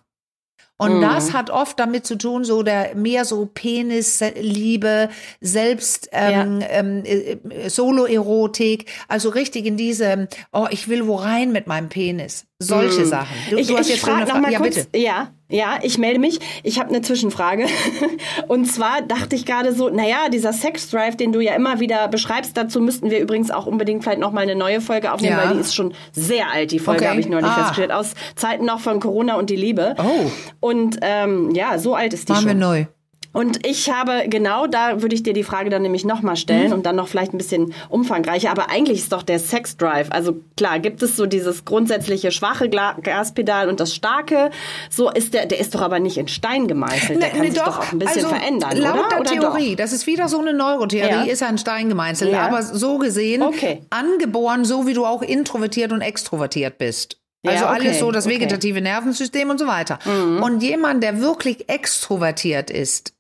Und 0.82 0.98
mhm. 0.98 1.02
das 1.02 1.32
hat 1.32 1.52
oft 1.52 1.80
damit 1.80 2.08
zu 2.08 2.18
tun, 2.18 2.44
so 2.44 2.64
der 2.64 2.96
mehr 2.96 3.24
so 3.24 3.46
Penisliebe, 3.46 5.10
selbst 5.40 6.10
ähm, 6.12 6.60
ja. 6.60 6.68
ähm, 6.70 7.04
äh, 7.06 7.70
Solo-Erotik, 7.70 8.92
also 9.08 9.30
richtig 9.30 9.68
in 9.68 9.78
diese, 9.78 10.28
oh, 10.52 10.66
ich 10.72 10.88
will 10.88 11.06
wo 11.06 11.18
rein 11.18 11.52
mit 11.52 11.68
meinem 11.68 11.90
Penis. 11.90 12.48
Solche 12.58 13.02
mhm. 13.02 13.06
Sachen. 13.06 13.36
Du, 13.52 13.58
ich, 13.58 13.68
du 13.68 13.78
hast 13.78 13.90
ich 13.90 13.98
jetzt 13.98 14.06
frage 14.06 14.28
noch 14.28 14.40
mal 14.40 14.52
ja, 14.52 14.58
kurz. 14.58 14.88
Bitte. 14.88 14.98
Ja, 14.98 15.32
ja, 15.52 15.80
ich 15.82 15.98
melde 15.98 16.20
mich. 16.20 16.40
Ich 16.64 16.80
habe 16.80 16.90
eine 16.90 17.02
Zwischenfrage. 17.02 17.66
Und 18.48 18.66
zwar 18.66 19.02
dachte 19.02 19.36
ich 19.36 19.46
gerade 19.46 19.74
so, 19.74 19.90
naja, 19.90 20.30
dieser 20.32 20.54
Sex-Drive, 20.54 21.18
den 21.18 21.32
du 21.32 21.42
ja 21.42 21.54
immer 21.56 21.80
wieder 21.80 22.08
beschreibst, 22.08 22.56
dazu 22.58 22.80
müssten 22.80 23.12
wir 23.12 23.20
übrigens 23.20 23.52
auch 23.52 23.66
unbedingt 23.66 24.04
vielleicht 24.04 24.20
noch 24.20 24.32
mal 24.32 24.42
eine 24.42 24.56
neue 24.56 24.82
Folge 24.82 25.12
aufnehmen, 25.12 25.38
ja. 25.38 25.46
weil 25.46 25.54
die 25.56 25.60
ist 25.60 25.76
schon 25.76 25.94
sehr 26.12 26.52
alt, 26.52 26.72
die 26.72 26.80
Folge 26.80 27.02
okay. 27.02 27.10
habe 27.10 27.20
ich 27.20 27.28
neulich 27.28 27.50
ah. 27.50 27.56
festgestellt, 27.56 27.92
aus 27.92 28.14
Zeiten 28.36 28.66
noch 28.66 28.80
von 28.80 29.00
Corona 29.00 29.36
und 29.36 29.50
die 29.50 29.56
Liebe. 29.56 29.96
Oh. 29.98 30.32
Und 30.60 31.00
ähm, 31.02 31.52
ja, 31.52 31.78
so 31.78 31.96
alt 31.96 32.14
ist 32.14 32.30
die 32.30 32.34
Machen 32.34 32.50
schon. 32.50 32.60
wir 32.60 32.68
neu. 32.68 32.86
Und 33.34 33.66
ich 33.66 33.90
habe 33.90 34.24
genau 34.28 34.68
da 34.68 35.02
würde 35.02 35.16
ich 35.16 35.24
dir 35.24 35.34
die 35.34 35.44
Frage 35.44 35.70
dann 35.70 35.82
nämlich 35.82 36.06
nochmal 36.06 36.36
stellen 36.36 36.68
mhm. 36.68 36.74
und 36.74 36.86
dann 36.86 36.96
noch 36.96 37.08
vielleicht 37.08 37.34
ein 37.34 37.38
bisschen 37.38 37.74
umfangreicher. 37.90 38.52
Aber 38.52 38.70
eigentlich 38.70 39.00
ist 39.00 39.14
doch 39.14 39.24
der 39.24 39.40
Sex 39.40 39.78
Drive. 39.78 40.08
Also 40.12 40.36
klar, 40.58 40.80
gibt 40.80 41.02
es 41.02 41.16
so 41.16 41.26
dieses 41.26 41.66
grundsätzliche 41.66 42.32
schwache 42.32 42.70
Gaspedal 42.70 43.70
und 43.70 43.80
das 43.80 43.96
starke. 43.96 44.52
So 44.90 45.10
ist 45.10 45.34
der, 45.34 45.46
der 45.46 45.60
ist 45.60 45.76
doch 45.76 45.82
aber 45.82 46.00
nicht 46.00 46.18
in 46.18 46.28
Stein 46.28 46.68
gemeißelt. 46.68 47.22
Der 47.22 47.30
ne, 47.30 47.34
kann 47.34 47.42
ne, 47.42 47.52
sich 47.52 47.60
doch, 47.60 47.66
doch 47.66 47.80
auch 47.80 47.92
ein 47.94 48.00
bisschen 48.00 48.26
also, 48.26 48.36
verändern. 48.36 48.78
Laut 48.78 48.94
oder? 48.94 49.10
der 49.10 49.20
oder 49.22 49.32
Theorie, 49.32 49.70
doch? 49.72 49.78
das 49.78 49.94
ist 49.94 50.08
wieder 50.08 50.28
so 50.28 50.40
eine 50.40 50.54
Neurotheorie, 50.54 51.10
ja. 51.10 51.24
ist 51.24 51.44
ein 51.44 51.58
Stein 51.58 51.90
gemeißelt. 51.90 52.32
Ja. 52.32 52.48
Aber 52.48 52.62
so 52.62 52.98
gesehen, 52.98 53.44
okay. 53.44 53.82
angeboren, 53.90 54.66
so 54.66 54.88
wie 54.88 54.94
du 54.94 55.06
auch 55.06 55.22
introvertiert 55.22 55.92
und 55.92 56.02
extrovertiert 56.02 56.78
bist. 56.78 57.18
Also 57.46 57.66
ja, 57.66 57.72
okay, 57.72 57.88
alles 57.88 58.00
so 58.00 58.12
das 58.12 58.28
vegetative 58.28 58.78
okay. 58.78 58.84
Nervensystem 58.84 59.50
und 59.50 59.60
so 59.60 59.66
weiter. 59.66 59.98
Mhm. 60.06 60.44
Und 60.44 60.62
jemand, 60.62 61.02
der 61.02 61.22
wirklich 61.22 61.70
extrovertiert 61.70 62.70
ist, 62.70 63.14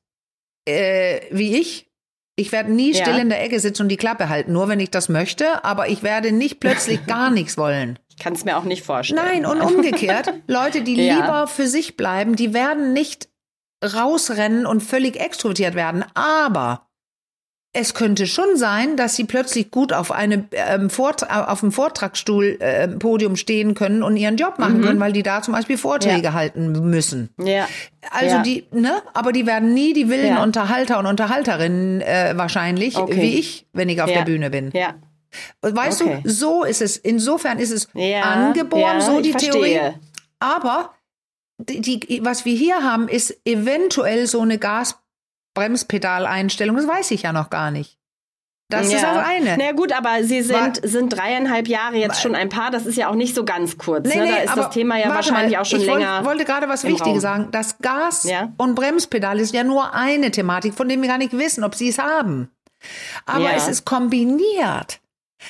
äh, 0.65 1.21
wie 1.31 1.57
ich. 1.57 1.87
Ich 2.37 2.51
werde 2.51 2.71
nie 2.71 2.93
ja. 2.93 3.03
still 3.03 3.19
in 3.19 3.29
der 3.29 3.43
Ecke 3.43 3.59
sitzen 3.59 3.83
und 3.83 3.89
die 3.89 3.97
Klappe 3.97 4.29
halten, 4.29 4.53
nur 4.53 4.67
wenn 4.67 4.79
ich 4.79 4.89
das 4.89 5.09
möchte, 5.09 5.63
aber 5.63 5.89
ich 5.89 6.01
werde 6.01 6.31
nicht 6.31 6.59
plötzlich 6.59 7.05
gar 7.07 7.29
nichts 7.29 7.57
wollen. 7.57 7.99
Ich 8.09 8.17
kann 8.17 8.33
es 8.33 8.45
mir 8.45 8.57
auch 8.57 8.63
nicht 8.63 8.83
vorstellen. 8.83 9.21
Nein, 9.23 9.45
und 9.45 9.61
umgekehrt, 9.75 10.33
Leute, 10.47 10.81
die 10.81 10.95
ja. 10.95 11.15
lieber 11.15 11.47
für 11.47 11.67
sich 11.67 11.97
bleiben, 11.97 12.35
die 12.35 12.53
werden 12.53 12.93
nicht 12.93 13.29
rausrennen 13.83 14.65
und 14.65 14.81
völlig 14.81 15.19
extrovertiert 15.19 15.75
werden, 15.75 16.05
aber 16.13 16.87
es 17.73 17.93
könnte 17.93 18.27
schon 18.27 18.57
sein, 18.57 18.97
dass 18.97 19.15
sie 19.15 19.23
plötzlich 19.23 19.71
gut 19.71 19.93
auf 19.93 20.11
eine 20.11 20.45
ähm, 20.51 20.89
Vortra 20.89 21.45
auf 21.45 21.61
dem 21.61 21.71
Vortragsstuhl 21.71 22.57
äh, 22.59 22.87
Podium 22.89 23.37
stehen 23.37 23.75
können 23.75 24.03
und 24.03 24.17
ihren 24.17 24.35
Job 24.35 24.59
machen 24.59 24.79
mhm. 24.79 24.83
können, 24.83 24.99
weil 24.99 25.13
die 25.13 25.23
da 25.23 25.41
zum 25.41 25.53
Beispiel 25.53 25.77
Vorträge 25.77 26.23
ja. 26.23 26.33
halten 26.33 26.89
müssen. 26.89 27.29
Ja. 27.41 27.69
Also 28.09 28.35
ja. 28.37 28.43
die, 28.43 28.65
ne, 28.71 29.01
aber 29.13 29.31
die 29.31 29.45
werden 29.45 29.73
nie 29.73 29.93
die 29.93 30.09
wilden 30.09 30.35
ja. 30.35 30.43
Unterhalter 30.43 30.99
und 30.99 31.05
Unterhalterinnen 31.05 32.01
äh, 32.01 32.33
wahrscheinlich, 32.35 32.97
okay. 32.97 33.21
wie 33.21 33.39
ich, 33.39 33.65
wenn 33.71 33.87
ich 33.87 34.01
auf 34.01 34.11
der 34.11 34.23
Bühne 34.23 34.49
bin. 34.49 34.71
Ja. 34.73 34.95
Weißt 35.61 36.01
okay. 36.01 36.19
du, 36.23 36.29
so 36.29 36.65
ist 36.65 36.81
es. 36.81 36.97
Insofern 36.97 37.57
ist 37.57 37.71
es 37.71 37.87
angeboren, 37.95 38.99
so 38.99 39.21
die 39.21 39.31
Theorie. 39.31 39.79
Aber 40.39 40.91
die, 41.57 41.79
die, 41.79 42.21
was 42.23 42.43
wir 42.43 42.55
hier 42.55 42.83
haben, 42.83 43.07
ist 43.07 43.39
eventuell 43.45 44.27
so 44.27 44.41
eine 44.41 44.57
Gas 44.57 44.97
Bremspedaleinstellung, 45.53 46.75
das 46.75 46.87
weiß 46.87 47.11
ich 47.11 47.23
ja 47.23 47.33
noch 47.33 47.49
gar 47.49 47.71
nicht. 47.71 47.97
Das 48.71 48.89
ja. 48.89 48.97
ist 48.97 49.03
das 49.03 49.17
eine. 49.17 49.57
Na 49.59 49.71
gut, 49.73 49.91
aber 49.91 50.23
Sie 50.23 50.41
sind, 50.41 50.79
sind 50.83 51.09
dreieinhalb 51.09 51.67
Jahre 51.67 51.97
jetzt 51.97 52.21
schon 52.21 52.35
ein 52.35 52.49
Paar. 52.49 52.71
Das 52.71 52.85
ist 52.85 52.95
ja 52.95 53.09
auch 53.09 53.15
nicht 53.15 53.35
so 53.35 53.43
ganz 53.43 53.77
kurz. 53.77 54.07
Nee, 54.07 54.15
ne? 54.15 54.27
Da 54.27 54.37
ist 54.37 54.55
das 54.55 54.69
Thema 54.69 54.97
ja 54.97 55.09
wahrscheinlich 55.09 55.53
mal, 55.53 55.61
auch 55.61 55.65
schon 55.65 55.81
ich 55.81 55.85
länger. 55.85 56.19
Ich 56.21 56.25
wollte 56.25 56.45
gerade 56.45 56.69
was 56.69 56.83
Wichtiges 56.83 57.07
Raum. 57.07 57.19
sagen. 57.19 57.47
Das 57.51 57.77
Gas 57.79 58.23
ja? 58.23 58.53
und 58.57 58.75
Bremspedal 58.75 59.39
ist 59.39 59.53
ja 59.53 59.63
nur 59.63 59.93
eine 59.93 60.31
Thematik, 60.31 60.73
von 60.73 60.87
der 60.87 60.99
wir 61.01 61.07
gar 61.07 61.17
nicht 61.17 61.37
wissen, 61.37 61.63
ob 61.63 61.75
Sie 61.75 61.89
es 61.89 61.99
haben. 61.99 62.49
Aber 63.25 63.51
ja. 63.51 63.55
es 63.55 63.67
ist 63.67 63.85
kombiniert 63.85 65.01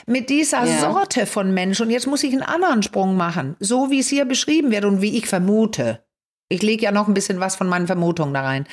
mit 0.07 0.29
dieser. 0.29 0.65
Sorte 0.65 1.25
von 1.25 1.53
Mensch. 1.53 1.79
Und 1.79 1.91
jetzt 1.91 2.07
muss 2.07 2.23
ich 2.23 2.33
einen 2.33 2.43
anderen 2.43 2.81
Sprung 2.81 3.15
machen. 3.15 3.55
So 3.59 3.91
wie 3.91 3.99
es 3.99 4.09
hier 4.09 4.25
beschrieben 4.25 4.71
wird 4.71 4.85
und 4.85 5.01
wie 5.01 5.17
ich 5.17 5.27
vermute. 5.27 6.03
Ich 6.49 6.63
lege 6.63 6.83
ja 6.83 6.91
noch 6.91 7.07
ein 7.07 7.13
bisschen 7.13 7.39
was 7.39 7.55
von 7.55 7.69
meinen 7.69 7.87
Vermutungen 7.87 8.33
da 8.33 8.41
rein 8.41 8.65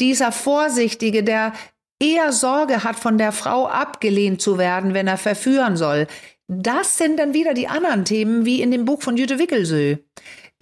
dieser 0.00 0.32
Vorsichtige, 0.32 1.22
der 1.22 1.52
eher 2.00 2.32
Sorge 2.32 2.84
hat, 2.84 2.96
von 2.96 3.18
der 3.18 3.32
Frau 3.32 3.66
abgelehnt 3.66 4.40
zu 4.40 4.58
werden, 4.58 4.94
wenn 4.94 5.06
er 5.06 5.18
verführen 5.18 5.76
soll. 5.76 6.06
Das 6.48 6.98
sind 6.98 7.18
dann 7.18 7.34
wieder 7.34 7.54
die 7.54 7.68
anderen 7.68 8.04
Themen, 8.04 8.44
wie 8.44 8.62
in 8.62 8.70
dem 8.70 8.84
Buch 8.84 9.02
von 9.02 9.16
Jüte 9.16 9.38
Wickelsö. 9.38 9.96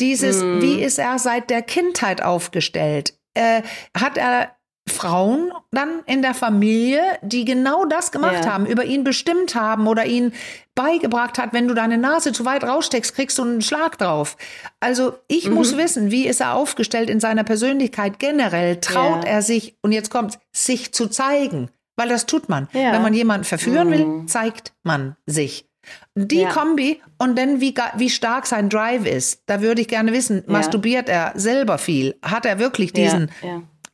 Dieses, 0.00 0.42
mm. 0.42 0.62
wie 0.62 0.82
ist 0.82 0.98
er 0.98 1.18
seit 1.18 1.50
der 1.50 1.62
Kindheit 1.62 2.22
aufgestellt? 2.22 3.18
Äh, 3.34 3.62
hat 3.96 4.16
er 4.16 4.56
Frauen 5.04 5.52
dann 5.70 6.00
in 6.06 6.22
der 6.22 6.32
Familie, 6.32 7.02
die 7.20 7.44
genau 7.44 7.84
das 7.84 8.10
gemacht 8.10 8.44
ja. 8.44 8.52
haben, 8.52 8.64
über 8.64 8.84
ihn 8.84 9.04
bestimmt 9.04 9.54
haben 9.54 9.86
oder 9.86 10.06
ihn 10.06 10.32
beigebracht 10.74 11.38
hat, 11.38 11.52
wenn 11.52 11.68
du 11.68 11.74
deine 11.74 11.98
Nase 11.98 12.32
zu 12.32 12.46
weit 12.46 12.64
raussteckst, 12.64 13.14
kriegst 13.14 13.38
du 13.38 13.42
einen 13.42 13.60
Schlag 13.60 13.98
drauf. 13.98 14.38
Also 14.80 15.14
ich 15.28 15.48
mhm. 15.48 15.56
muss 15.56 15.76
wissen, 15.76 16.10
wie 16.10 16.26
ist 16.26 16.40
er 16.40 16.54
aufgestellt 16.54 17.10
in 17.10 17.20
seiner 17.20 17.44
Persönlichkeit 17.44 18.18
generell? 18.18 18.80
Traut 18.80 19.24
ja. 19.24 19.30
er 19.30 19.42
sich, 19.42 19.76
und 19.82 19.92
jetzt 19.92 20.10
kommt 20.10 20.38
sich 20.52 20.94
zu 20.94 21.08
zeigen? 21.08 21.70
Weil 21.96 22.08
das 22.08 22.24
tut 22.24 22.48
man. 22.48 22.68
Ja. 22.72 22.92
Wenn 22.92 23.02
man 23.02 23.12
jemanden 23.12 23.44
verführen 23.44 23.88
mhm. 23.88 23.92
will, 23.92 24.26
zeigt 24.26 24.72
man 24.82 25.16
sich. 25.26 25.68
Die 26.14 26.40
ja. 26.40 26.48
Kombi 26.48 27.02
und 27.18 27.38
dann 27.38 27.60
wie, 27.60 27.74
wie 27.96 28.08
stark 28.08 28.46
sein 28.46 28.70
Drive 28.70 29.04
ist, 29.04 29.42
da 29.46 29.60
würde 29.60 29.82
ich 29.82 29.88
gerne 29.88 30.12
wissen, 30.12 30.44
masturbiert 30.46 31.10
er 31.10 31.32
selber 31.34 31.76
viel? 31.76 32.16
Hat 32.22 32.46
er 32.46 32.58
wirklich 32.58 32.94
diesen 32.94 33.30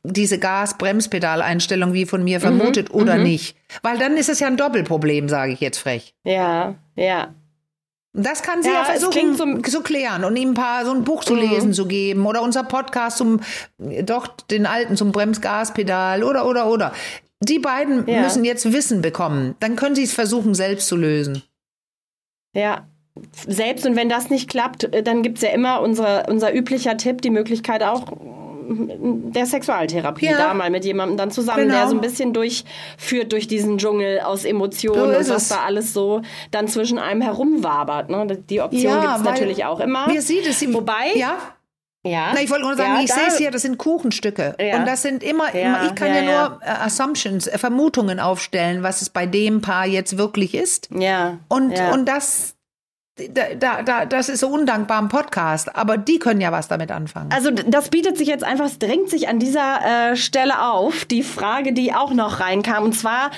diese 0.03 0.39
Gas-Bremspedaleinstellung 0.39 1.93
wie 1.93 2.05
von 2.05 2.23
mir 2.23 2.39
mhm, 2.39 2.41
vermutet 2.41 2.89
mhm, 2.89 3.01
oder 3.01 3.17
nicht. 3.17 3.55
Weil 3.81 3.97
dann 3.97 4.17
ist 4.17 4.29
es 4.29 4.39
ja 4.39 4.47
ein 4.47 4.57
Doppelproblem, 4.57 5.29
sage 5.29 5.53
ich 5.53 5.59
jetzt 5.59 5.77
frech. 5.77 6.15
Ja, 6.23 6.75
ja. 6.95 7.33
Das 8.13 8.43
kann 8.43 8.61
sie 8.61 8.69
ja, 8.69 8.79
ja 8.79 8.83
versuchen 8.83 9.35
so, 9.35 9.57
zu 9.61 9.81
klären 9.83 10.25
und 10.25 10.35
ihm 10.35 10.49
ein 10.49 10.53
paar 10.53 10.85
so 10.85 10.91
ein 10.91 11.05
Buch 11.05 11.23
zu 11.23 11.33
mhm. 11.33 11.39
lesen 11.39 11.73
zu 11.73 11.87
geben 11.87 12.25
oder 12.25 12.41
unser 12.41 12.63
Podcast 12.63 13.17
zum 13.17 13.39
doch 13.77 14.27
den 14.27 14.65
alten 14.65 14.97
zum 14.97 15.13
Bremsgaspedal 15.13 16.23
oder 16.23 16.45
oder 16.45 16.67
oder. 16.67 16.93
Die 17.39 17.59
beiden 17.59 18.07
ja. 18.07 18.21
müssen 18.21 18.43
jetzt 18.43 18.71
Wissen 18.71 19.01
bekommen. 19.01 19.55
Dann 19.61 19.75
können 19.75 19.95
sie 19.95 20.03
es 20.03 20.13
versuchen 20.13 20.53
selbst 20.53 20.87
zu 20.87 20.97
lösen. 20.97 21.41
Ja, 22.53 22.85
selbst 23.47 23.85
und 23.85 23.95
wenn 23.95 24.09
das 24.09 24.29
nicht 24.29 24.49
klappt, 24.49 24.89
dann 25.05 25.23
gibt 25.23 25.37
es 25.37 25.43
ja 25.43 25.49
immer 25.51 25.81
unser, 25.81 26.27
unser 26.27 26.53
üblicher 26.53 26.97
Tipp, 26.97 27.21
die 27.21 27.29
Möglichkeit 27.29 27.81
auch 27.81 28.11
der 28.71 29.45
Sexualtherapie, 29.45 30.27
ja. 30.27 30.37
da 30.37 30.53
mal 30.53 30.69
mit 30.69 30.85
jemandem 30.85 31.17
dann 31.17 31.31
zusammen, 31.31 31.63
genau. 31.63 31.75
der 31.75 31.87
so 31.87 31.95
ein 31.95 32.01
bisschen 32.01 32.33
durchführt 32.33 33.31
durch 33.31 33.47
diesen 33.47 33.77
Dschungel 33.77 34.21
aus 34.21 34.45
Emotionen 34.45 35.15
und 35.15 35.29
was 35.29 35.49
da 35.49 35.63
alles 35.65 35.93
so 35.93 36.21
dann 36.51 36.67
zwischen 36.67 36.99
einem 36.99 37.21
herumwabert. 37.21 38.09
Ne? 38.09 38.37
Die 38.49 38.61
Option 38.61 38.83
ja, 38.83 39.01
gibt 39.01 39.17
es 39.17 39.23
natürlich 39.23 39.65
auch 39.65 39.79
immer. 39.79 40.07
Mir 40.07 40.21
sieht 40.21 40.47
es 40.47 40.61
im, 40.61 40.73
Wobei, 40.73 41.13
ja. 41.15 41.37
Ja. 42.03 42.31
Na, 42.33 42.41
ich 42.41 42.49
wollte 42.49 42.63
nur 42.63 42.75
sagen, 42.75 42.95
ja, 42.95 43.03
ich 43.03 43.13
sehe 43.13 43.27
es 43.27 43.37
hier, 43.37 43.51
das 43.51 43.61
sind 43.61 43.77
Kuchenstücke. 43.77 44.55
Ja. 44.59 44.77
Und 44.77 44.87
das 44.87 45.03
sind 45.03 45.21
immer, 45.21 45.55
ja, 45.55 45.85
ich 45.85 45.93
kann 45.93 46.13
ja, 46.13 46.21
nur 46.23 46.59
äh, 46.63 46.69
Assumptions, 46.69 47.45
äh, 47.45 47.57
Vermutungen 47.59 48.19
aufstellen, 48.19 48.81
was 48.81 49.03
es 49.03 49.11
bei 49.11 49.27
dem 49.27 49.61
Paar 49.61 49.85
jetzt 49.85 50.17
wirklich 50.17 50.55
ist. 50.55 50.89
Ja. 50.91 51.37
Und, 51.47 51.79
und 51.93 52.05
das, 52.05 52.55
da, 53.17 53.81
da, 53.83 54.05
das 54.05 54.29
ist 54.29 54.39
so 54.39 54.47
undankbar 54.47 54.99
im 54.99 55.09
Podcast, 55.09 55.75
aber 55.75 55.97
die 55.97 56.17
können 56.17 56.39
ja 56.39 56.51
was 56.51 56.67
damit 56.67 56.91
anfangen. 56.91 57.29
Also 57.31 57.51
das 57.51 57.89
bietet 57.89 58.17
sich 58.17 58.27
jetzt 58.27 58.43
einfach, 58.43 58.65
es 58.65 58.79
drängt 58.79 59.09
sich 59.09 59.27
an 59.27 59.37
dieser 59.37 60.11
äh, 60.11 60.15
Stelle 60.15 60.61
auf, 60.71 61.05
die 61.05 61.21
Frage, 61.21 61.73
die 61.73 61.93
auch 61.93 62.13
noch 62.13 62.39
reinkam, 62.39 62.85
und 62.85 62.93
zwar 62.93 63.31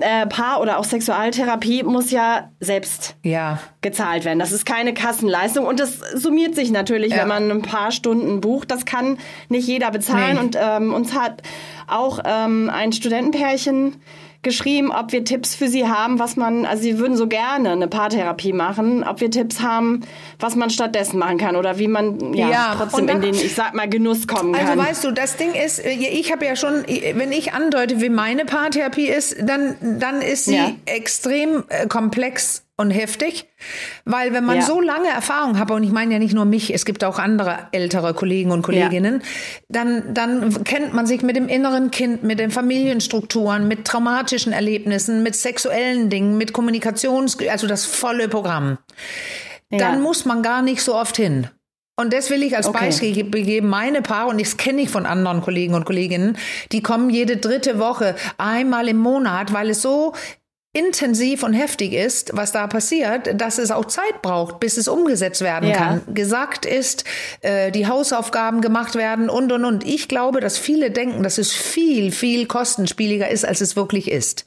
äh, 0.00 0.26
Paar- 0.26 0.60
oder 0.60 0.78
auch 0.78 0.84
Sexualtherapie 0.84 1.82
muss 1.82 2.10
ja 2.10 2.50
selbst 2.60 3.16
ja. 3.22 3.58
gezahlt 3.82 4.24
werden. 4.24 4.38
Das 4.38 4.52
ist 4.52 4.64
keine 4.64 4.94
Kassenleistung 4.94 5.66
und 5.66 5.78
das 5.78 5.98
summiert 6.14 6.54
sich 6.54 6.70
natürlich, 6.70 7.12
ja. 7.12 7.18
wenn 7.18 7.28
man 7.28 7.50
ein 7.50 7.62
paar 7.62 7.90
Stunden 7.92 8.40
bucht. 8.40 8.70
Das 8.70 8.86
kann 8.86 9.18
nicht 9.48 9.66
jeder 9.66 9.90
bezahlen 9.90 10.36
nee. 10.36 10.40
und 10.40 10.56
ähm, 10.60 10.94
uns 10.94 11.14
hat 11.14 11.42
auch 11.86 12.20
ähm, 12.24 12.70
ein 12.72 12.92
Studentenpärchen 12.92 14.00
geschrieben, 14.42 14.92
ob 14.92 15.12
wir 15.12 15.24
Tipps 15.24 15.54
für 15.54 15.68
sie 15.68 15.88
haben, 15.88 16.18
was 16.18 16.36
man, 16.36 16.64
also 16.64 16.82
sie 16.82 16.98
würden 16.98 17.16
so 17.16 17.26
gerne 17.26 17.72
eine 17.72 17.88
Paartherapie 17.88 18.52
machen, 18.52 19.02
ob 19.02 19.20
wir 19.20 19.30
Tipps 19.30 19.60
haben, 19.60 20.02
was 20.38 20.54
man 20.54 20.70
stattdessen 20.70 21.18
machen 21.18 21.38
kann 21.38 21.56
oder 21.56 21.78
wie 21.78 21.88
man 21.88 22.34
ja, 22.34 22.48
ja 22.48 22.74
trotzdem 22.76 23.06
dann, 23.06 23.16
in 23.22 23.32
den, 23.32 23.34
ich 23.34 23.54
sag 23.54 23.74
mal, 23.74 23.88
Genuss 23.88 24.28
kommen 24.28 24.54
also 24.54 24.66
kann. 24.66 24.78
Also 24.78 24.90
weißt 24.90 25.04
du, 25.04 25.10
das 25.12 25.36
Ding 25.36 25.54
ist, 25.54 25.84
äh, 25.84 25.90
ich 25.90 26.30
habe 26.30 26.44
ja 26.44 26.54
schon, 26.54 26.84
wenn 27.14 27.32
ich 27.32 27.52
andeute, 27.52 28.00
wie 28.00 28.10
meine 28.10 28.44
Paartherapie 28.44 29.08
ist, 29.08 29.36
dann, 29.42 29.76
dann 29.80 30.22
ist 30.22 30.44
sie 30.44 30.56
ja. 30.56 30.70
extrem 30.86 31.64
äh, 31.68 31.86
komplex 31.88 32.62
und 32.78 32.92
heftig, 32.92 33.46
weil 34.04 34.32
wenn 34.32 34.44
man 34.44 34.56
ja. 34.56 34.62
so 34.62 34.80
lange 34.80 35.08
Erfahrung 35.08 35.58
hat, 35.58 35.70
und 35.70 35.82
ich 35.82 35.90
meine 35.90 36.12
ja 36.12 36.18
nicht 36.20 36.32
nur 36.32 36.44
mich, 36.44 36.72
es 36.72 36.84
gibt 36.84 37.02
auch 37.02 37.18
andere 37.18 37.58
ältere 37.72 38.14
Kollegen 38.14 38.52
und 38.52 38.62
Kolleginnen, 38.62 39.20
ja. 39.20 39.26
dann, 39.68 40.14
dann 40.14 40.64
kennt 40.64 40.94
man 40.94 41.04
sich 41.04 41.22
mit 41.22 41.34
dem 41.34 41.48
inneren 41.48 41.90
Kind, 41.90 42.22
mit 42.22 42.38
den 42.38 42.52
Familienstrukturen, 42.52 43.66
mit 43.66 43.84
traumatischen 43.84 44.52
Erlebnissen, 44.52 45.24
mit 45.24 45.34
sexuellen 45.34 46.08
Dingen, 46.08 46.38
mit 46.38 46.52
Kommunikations, 46.52 47.36
also 47.48 47.66
das 47.66 47.84
volle 47.84 48.28
Programm. 48.28 48.78
Ja. 49.70 49.78
Dann 49.78 50.00
muss 50.00 50.24
man 50.24 50.42
gar 50.42 50.62
nicht 50.62 50.80
so 50.80 50.94
oft 50.94 51.16
hin. 51.16 51.48
Und 51.98 52.12
das 52.12 52.30
will 52.30 52.44
ich 52.44 52.56
als 52.56 52.68
okay. 52.68 52.86
Beispiel 52.86 53.12
geben. 53.12 53.68
Meine 53.68 54.02
Paare, 54.02 54.28
und 54.28 54.40
das 54.40 54.56
kenne 54.56 54.82
ich 54.82 54.88
von 54.88 55.04
anderen 55.04 55.40
Kollegen 55.40 55.74
und 55.74 55.84
Kolleginnen, 55.84 56.38
die 56.70 56.80
kommen 56.80 57.10
jede 57.10 57.38
dritte 57.38 57.80
Woche, 57.80 58.14
einmal 58.38 58.86
im 58.86 58.98
Monat, 58.98 59.52
weil 59.52 59.70
es 59.70 59.82
so 59.82 60.12
intensiv 60.78 61.42
und 61.42 61.52
heftig 61.52 61.92
ist, 61.92 62.30
was 62.34 62.52
da 62.52 62.66
passiert, 62.66 63.40
dass 63.40 63.58
es 63.58 63.70
auch 63.70 63.86
Zeit 63.86 64.22
braucht, 64.22 64.60
bis 64.60 64.76
es 64.76 64.88
umgesetzt 64.88 65.40
werden 65.40 65.68
ja. 65.68 65.76
kann. 65.76 66.02
Gesagt 66.14 66.66
ist, 66.66 67.04
äh, 67.40 67.70
die 67.70 67.86
Hausaufgaben 67.86 68.60
gemacht 68.60 68.94
werden 68.94 69.28
und 69.28 69.50
und 69.52 69.64
und. 69.64 69.86
Ich 69.86 70.08
glaube, 70.08 70.40
dass 70.40 70.58
viele 70.58 70.90
denken, 70.90 71.22
dass 71.22 71.38
es 71.38 71.52
viel, 71.52 72.12
viel 72.12 72.46
kostenspieliger 72.46 73.28
ist, 73.28 73.44
als 73.44 73.60
es 73.60 73.76
wirklich 73.76 74.10
ist. 74.10 74.44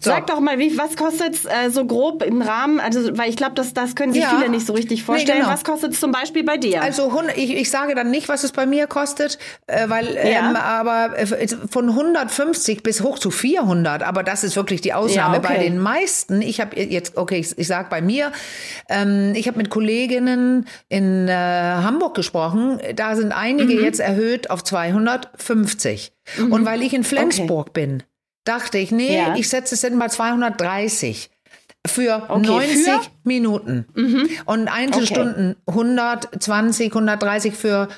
So. 0.00 0.10
Sag 0.10 0.26
doch 0.26 0.40
mal, 0.40 0.58
wie, 0.58 0.76
was 0.76 0.96
kostet 0.96 1.34
es 1.34 1.44
äh, 1.44 1.70
so 1.70 1.86
grob 1.86 2.22
im 2.24 2.42
Rahmen? 2.42 2.80
Also, 2.80 3.16
weil 3.16 3.30
ich 3.30 3.36
glaube, 3.36 3.54
das, 3.54 3.72
das 3.72 3.94
können 3.94 4.12
sich 4.12 4.22
ja. 4.22 4.30
viele 4.30 4.48
nicht 4.48 4.66
so 4.66 4.72
richtig 4.72 5.04
vorstellen. 5.04 5.38
Nee, 5.38 5.44
genau. 5.44 5.52
Was 5.52 5.62
kostet 5.62 5.92
es 5.92 6.00
zum 6.00 6.10
Beispiel 6.10 6.42
bei 6.42 6.56
dir? 6.56 6.82
Also 6.82 7.12
ich, 7.36 7.54
ich 7.54 7.70
sage 7.70 7.94
dann 7.94 8.10
nicht, 8.10 8.28
was 8.28 8.42
es 8.42 8.50
bei 8.52 8.66
mir 8.66 8.88
kostet, 8.88 9.38
äh, 9.66 9.88
weil 9.88 10.14
ja. 10.14 10.50
ähm, 10.50 10.56
aber 10.56 11.16
äh, 11.16 11.46
von 11.70 11.88
150 11.88 12.82
bis 12.82 13.02
hoch 13.02 13.18
zu 13.18 13.30
400, 13.30 14.02
aber 14.02 14.22
das 14.22 14.42
ist 14.42 14.56
wirklich 14.56 14.80
die 14.80 14.92
Ausnahme. 14.92 15.36
Ja, 15.36 15.40
okay. 15.40 15.54
Bei 15.54 15.62
den 15.62 15.78
meisten, 15.78 16.42
ich 16.42 16.60
habe 16.60 16.80
jetzt, 16.80 17.16
okay, 17.16 17.38
ich, 17.38 17.56
ich 17.56 17.66
sage 17.68 17.88
bei 17.88 18.02
mir, 18.02 18.32
ähm, 18.88 19.34
ich 19.36 19.46
habe 19.46 19.58
mit 19.58 19.70
Kolleginnen 19.70 20.66
in 20.88 21.28
äh, 21.28 21.32
Hamburg 21.32 22.14
gesprochen, 22.14 22.80
da 22.96 23.14
sind 23.14 23.32
einige 23.32 23.74
mhm. 23.74 23.84
jetzt 23.84 24.00
erhöht 24.00 24.50
auf 24.50 24.64
250. 24.64 26.12
Mhm. 26.38 26.52
Und 26.52 26.64
weil 26.64 26.82
ich 26.82 26.94
in 26.94 27.04
Flensburg 27.04 27.68
okay. 27.70 27.86
bin, 27.86 28.02
dachte 28.44 28.78
ich, 28.78 28.90
nee, 28.90 29.16
ja. 29.16 29.34
ich 29.36 29.48
setze 29.48 29.74
es 29.74 29.82
jetzt 29.82 29.94
mal 29.94 30.10
230 30.10 31.30
für 31.86 32.26
okay, 32.28 32.46
90 32.46 32.84
für? 32.84 33.00
Minuten 33.24 33.86
mhm. 33.94 34.28
und 34.46 34.68
Einzelstunden 34.68 35.56
okay. 35.66 35.80
120, 35.80 36.86
130 36.92 37.54
für 37.54 37.88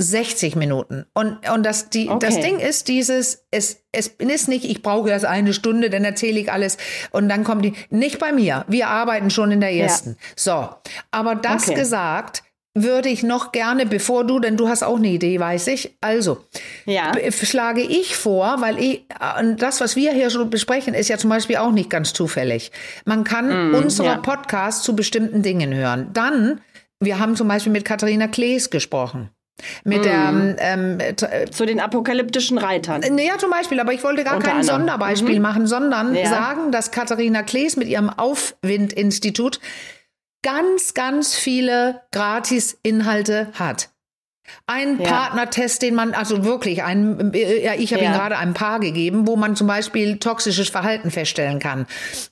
60 0.00 0.56
Minuten. 0.56 1.06
Und, 1.14 1.48
und 1.48 1.64
das, 1.64 1.88
die, 1.90 2.08
okay. 2.08 2.26
das 2.26 2.40
Ding 2.40 2.58
ist 2.58 2.88
dieses, 2.88 3.46
es, 3.50 3.84
es 3.92 4.08
ist 4.08 4.48
nicht, 4.48 4.64
ich 4.64 4.82
brauche 4.82 5.10
erst 5.10 5.24
eine 5.24 5.52
Stunde, 5.54 5.88
dann 5.88 6.04
erzähle 6.04 6.40
ich 6.40 6.50
alles 6.50 6.78
und 7.10 7.28
dann 7.28 7.44
kommt 7.44 7.64
die, 7.64 7.74
nicht 7.90 8.18
bei 8.18 8.32
mir. 8.32 8.64
Wir 8.68 8.88
arbeiten 8.88 9.30
schon 9.30 9.52
in 9.52 9.60
der 9.60 9.72
ersten. 9.72 10.10
Ja. 10.10 10.16
So. 10.36 10.68
Aber 11.10 11.36
das 11.36 11.66
gesagt, 11.66 12.42
würde 12.74 13.08
ich 13.08 13.22
noch 13.22 13.52
gerne, 13.52 13.86
bevor 13.86 14.24
du, 14.24 14.40
denn 14.40 14.56
du 14.56 14.68
hast 14.68 14.82
auch 14.82 14.96
eine 14.96 15.08
Idee, 15.08 15.38
weiß 15.38 15.68
ich. 15.68 15.96
Also, 16.00 16.44
ja. 16.86 17.12
schlage 17.30 17.80
ich 17.80 18.16
vor, 18.16 18.56
weil 18.60 18.78
ich, 18.80 19.04
das, 19.56 19.80
was 19.80 19.94
wir 19.94 20.12
hier 20.12 20.28
schon 20.30 20.50
besprechen, 20.50 20.92
ist 20.92 21.08
ja 21.08 21.16
zum 21.16 21.30
Beispiel 21.30 21.56
auch 21.56 21.70
nicht 21.70 21.88
ganz 21.88 22.12
zufällig. 22.12 22.72
Man 23.04 23.22
kann 23.22 23.70
mm, 23.70 23.74
unsere 23.76 24.08
ja. 24.08 24.16
Podcasts 24.16 24.82
zu 24.82 24.96
bestimmten 24.96 25.42
Dingen 25.42 25.72
hören. 25.72 26.10
Dann, 26.12 26.60
wir 26.98 27.20
haben 27.20 27.36
zum 27.36 27.46
Beispiel 27.46 27.72
mit 27.72 27.84
Katharina 27.84 28.26
Klees 28.26 28.70
gesprochen. 28.70 29.30
Mit 29.84 30.00
mm. 30.00 30.02
der 30.02 30.56
ähm, 30.58 30.98
äh, 30.98 31.14
zu 31.48 31.64
den 31.64 31.78
apokalyptischen 31.78 32.58
Reitern. 32.58 33.02
Ja, 33.18 33.38
zum 33.38 33.50
Beispiel, 33.50 33.78
aber 33.78 33.92
ich 33.92 34.02
wollte 34.02 34.24
gar 34.24 34.34
Unter 34.34 34.48
kein 34.48 34.60
anderem. 34.60 34.80
Sonderbeispiel 34.80 35.36
mhm. 35.36 35.42
machen, 35.42 35.66
sondern 35.68 36.12
ja. 36.16 36.28
sagen, 36.28 36.72
dass 36.72 36.90
Katharina 36.90 37.44
Klees 37.44 37.76
mit 37.76 37.86
ihrem 37.86 38.10
Aufwind-Institut 38.10 39.60
ganz, 40.44 40.94
ganz 40.94 41.34
viele 41.34 42.02
Gratis-Inhalte 42.12 43.48
hat. 43.54 43.88
Ein 44.66 45.00
ja. 45.00 45.08
Partnertest, 45.08 45.80
den 45.80 45.94
man, 45.94 46.12
also 46.12 46.44
wirklich, 46.44 46.82
ein, 46.82 47.32
ja, 47.34 47.74
ich 47.74 47.94
habe 47.94 48.04
ja. 48.04 48.10
ihn 48.10 48.14
gerade 48.14 48.36
einem 48.36 48.52
Paar 48.52 48.78
gegeben, 48.78 49.26
wo 49.26 49.36
man 49.36 49.56
zum 49.56 49.66
Beispiel 49.66 50.18
toxisches 50.18 50.68
Verhalten 50.68 51.10
feststellen 51.10 51.60
kann. 51.60 51.86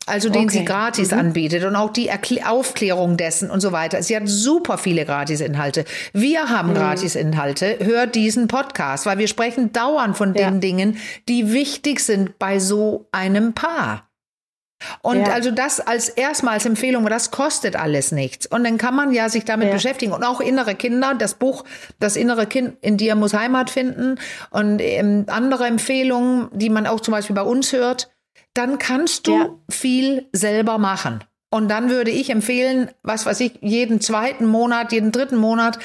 Also 0.07 0.29
den 0.29 0.45
okay. 0.45 0.59
sie 0.59 0.65
gratis 0.67 1.11
mhm. 1.11 1.19
anbietet 1.19 1.65
und 1.65 1.75
auch 1.75 1.91
die 1.91 2.09
Erkl 2.09 2.41
Aufklärung 2.45 3.17
dessen 3.17 3.51
und 3.51 3.61
so 3.61 3.73
weiter. 3.73 4.03
Sie 4.03 4.15
hat 4.15 4.25
super 4.27 4.77
viele 4.77 5.07
Gratis-Inhalte. 5.07 5.87
Wir 6.13 6.51
haben 6.51 6.71
mhm. 6.71 6.75
Gratis-Inhalte. 6.75 7.79
Hört 7.81 8.15
diesen 8.15 8.47
Podcast, 8.47 9.07
weil 9.07 9.17
wir 9.17 9.29
sprechen 9.29 9.73
dauernd 9.73 10.17
von 10.17 10.35
den 10.35 10.61
Dingen, 10.61 10.99
die 11.31 11.53
wichtig 11.53 12.01
sind 12.01 12.39
bei 12.39 12.59
so 12.59 13.09
einem 13.11 13.55
Paar. 13.55 14.12
Und 15.01 15.27
ja. 15.27 15.33
also 15.33 15.51
das 15.51 15.81
als 15.81 16.09
erstmal 16.09 16.55
als 16.55 16.67
Empfehlung, 16.67 17.07
das 17.07 17.31
kostet 17.31 17.77
alles 17.77 18.13
nichts. 18.13 18.47
Und 18.47 18.65
dann 18.65 18.79
kann 18.79 18.95
man 18.95 19.13
ja 19.13 19.29
sich 19.29 19.45
damit 19.45 19.69
ja. 19.69 19.75
beschäftigen. 19.75 20.13
Und 20.13 20.25
auch 20.25 20.41
innere 20.41 20.75
Kinder, 20.75 21.15
das 21.15 21.35
Buch, 21.35 21.65
das 21.99 22.17
innere 22.17 22.47
Kind 22.47 22.77
in 22.81 22.97
dir 22.97 23.15
muss 23.15 23.35
Heimat 23.35 23.71
finden 23.71 24.19
und 24.51 24.81
ähm, 24.81 25.25
andere 25.29 25.67
Empfehlungen, 25.67 26.49
die 26.53 26.71
man 26.71 26.87
auch 26.87 27.01
zum 27.01 27.13
Beispiel 27.13 27.37
bei 27.37 27.43
uns 27.43 27.73
hört, 27.73 28.11
dann 28.55 28.79
kannst 28.79 29.27
du 29.27 29.35
ja. 29.35 29.49
viel 29.71 30.29
selber 30.33 30.79
machen. 30.79 31.25
Und 31.51 31.69
dann 31.69 31.91
würde 31.91 32.11
ich 32.11 32.31
empfehlen, 32.31 32.91
was 33.03 33.27
weiß 33.27 33.41
ich, 33.41 33.59
jeden 33.61 34.01
zweiten 34.01 34.47
Monat, 34.47 34.93
jeden 34.93 35.13
dritten 35.13 35.37
Monat 35.37 35.79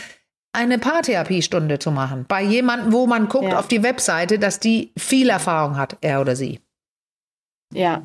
eine 0.54 0.80
Paartherapiestunde 0.80 1.78
zu 1.78 1.92
machen. 1.92 2.26
Bei 2.28 2.42
jemandem, 2.42 2.94
wo 2.94 3.06
man 3.06 3.28
guckt 3.28 3.54
auf 3.54 3.68
die 3.68 3.84
Webseite, 3.84 4.40
dass 4.40 4.60
die 4.60 4.92
viel 4.98 5.30
Erfahrung 5.30 5.78
hat, 5.78 5.98
er 6.02 6.22
oder 6.22 6.36
sie. 6.36 6.62
Ja, 7.74 8.02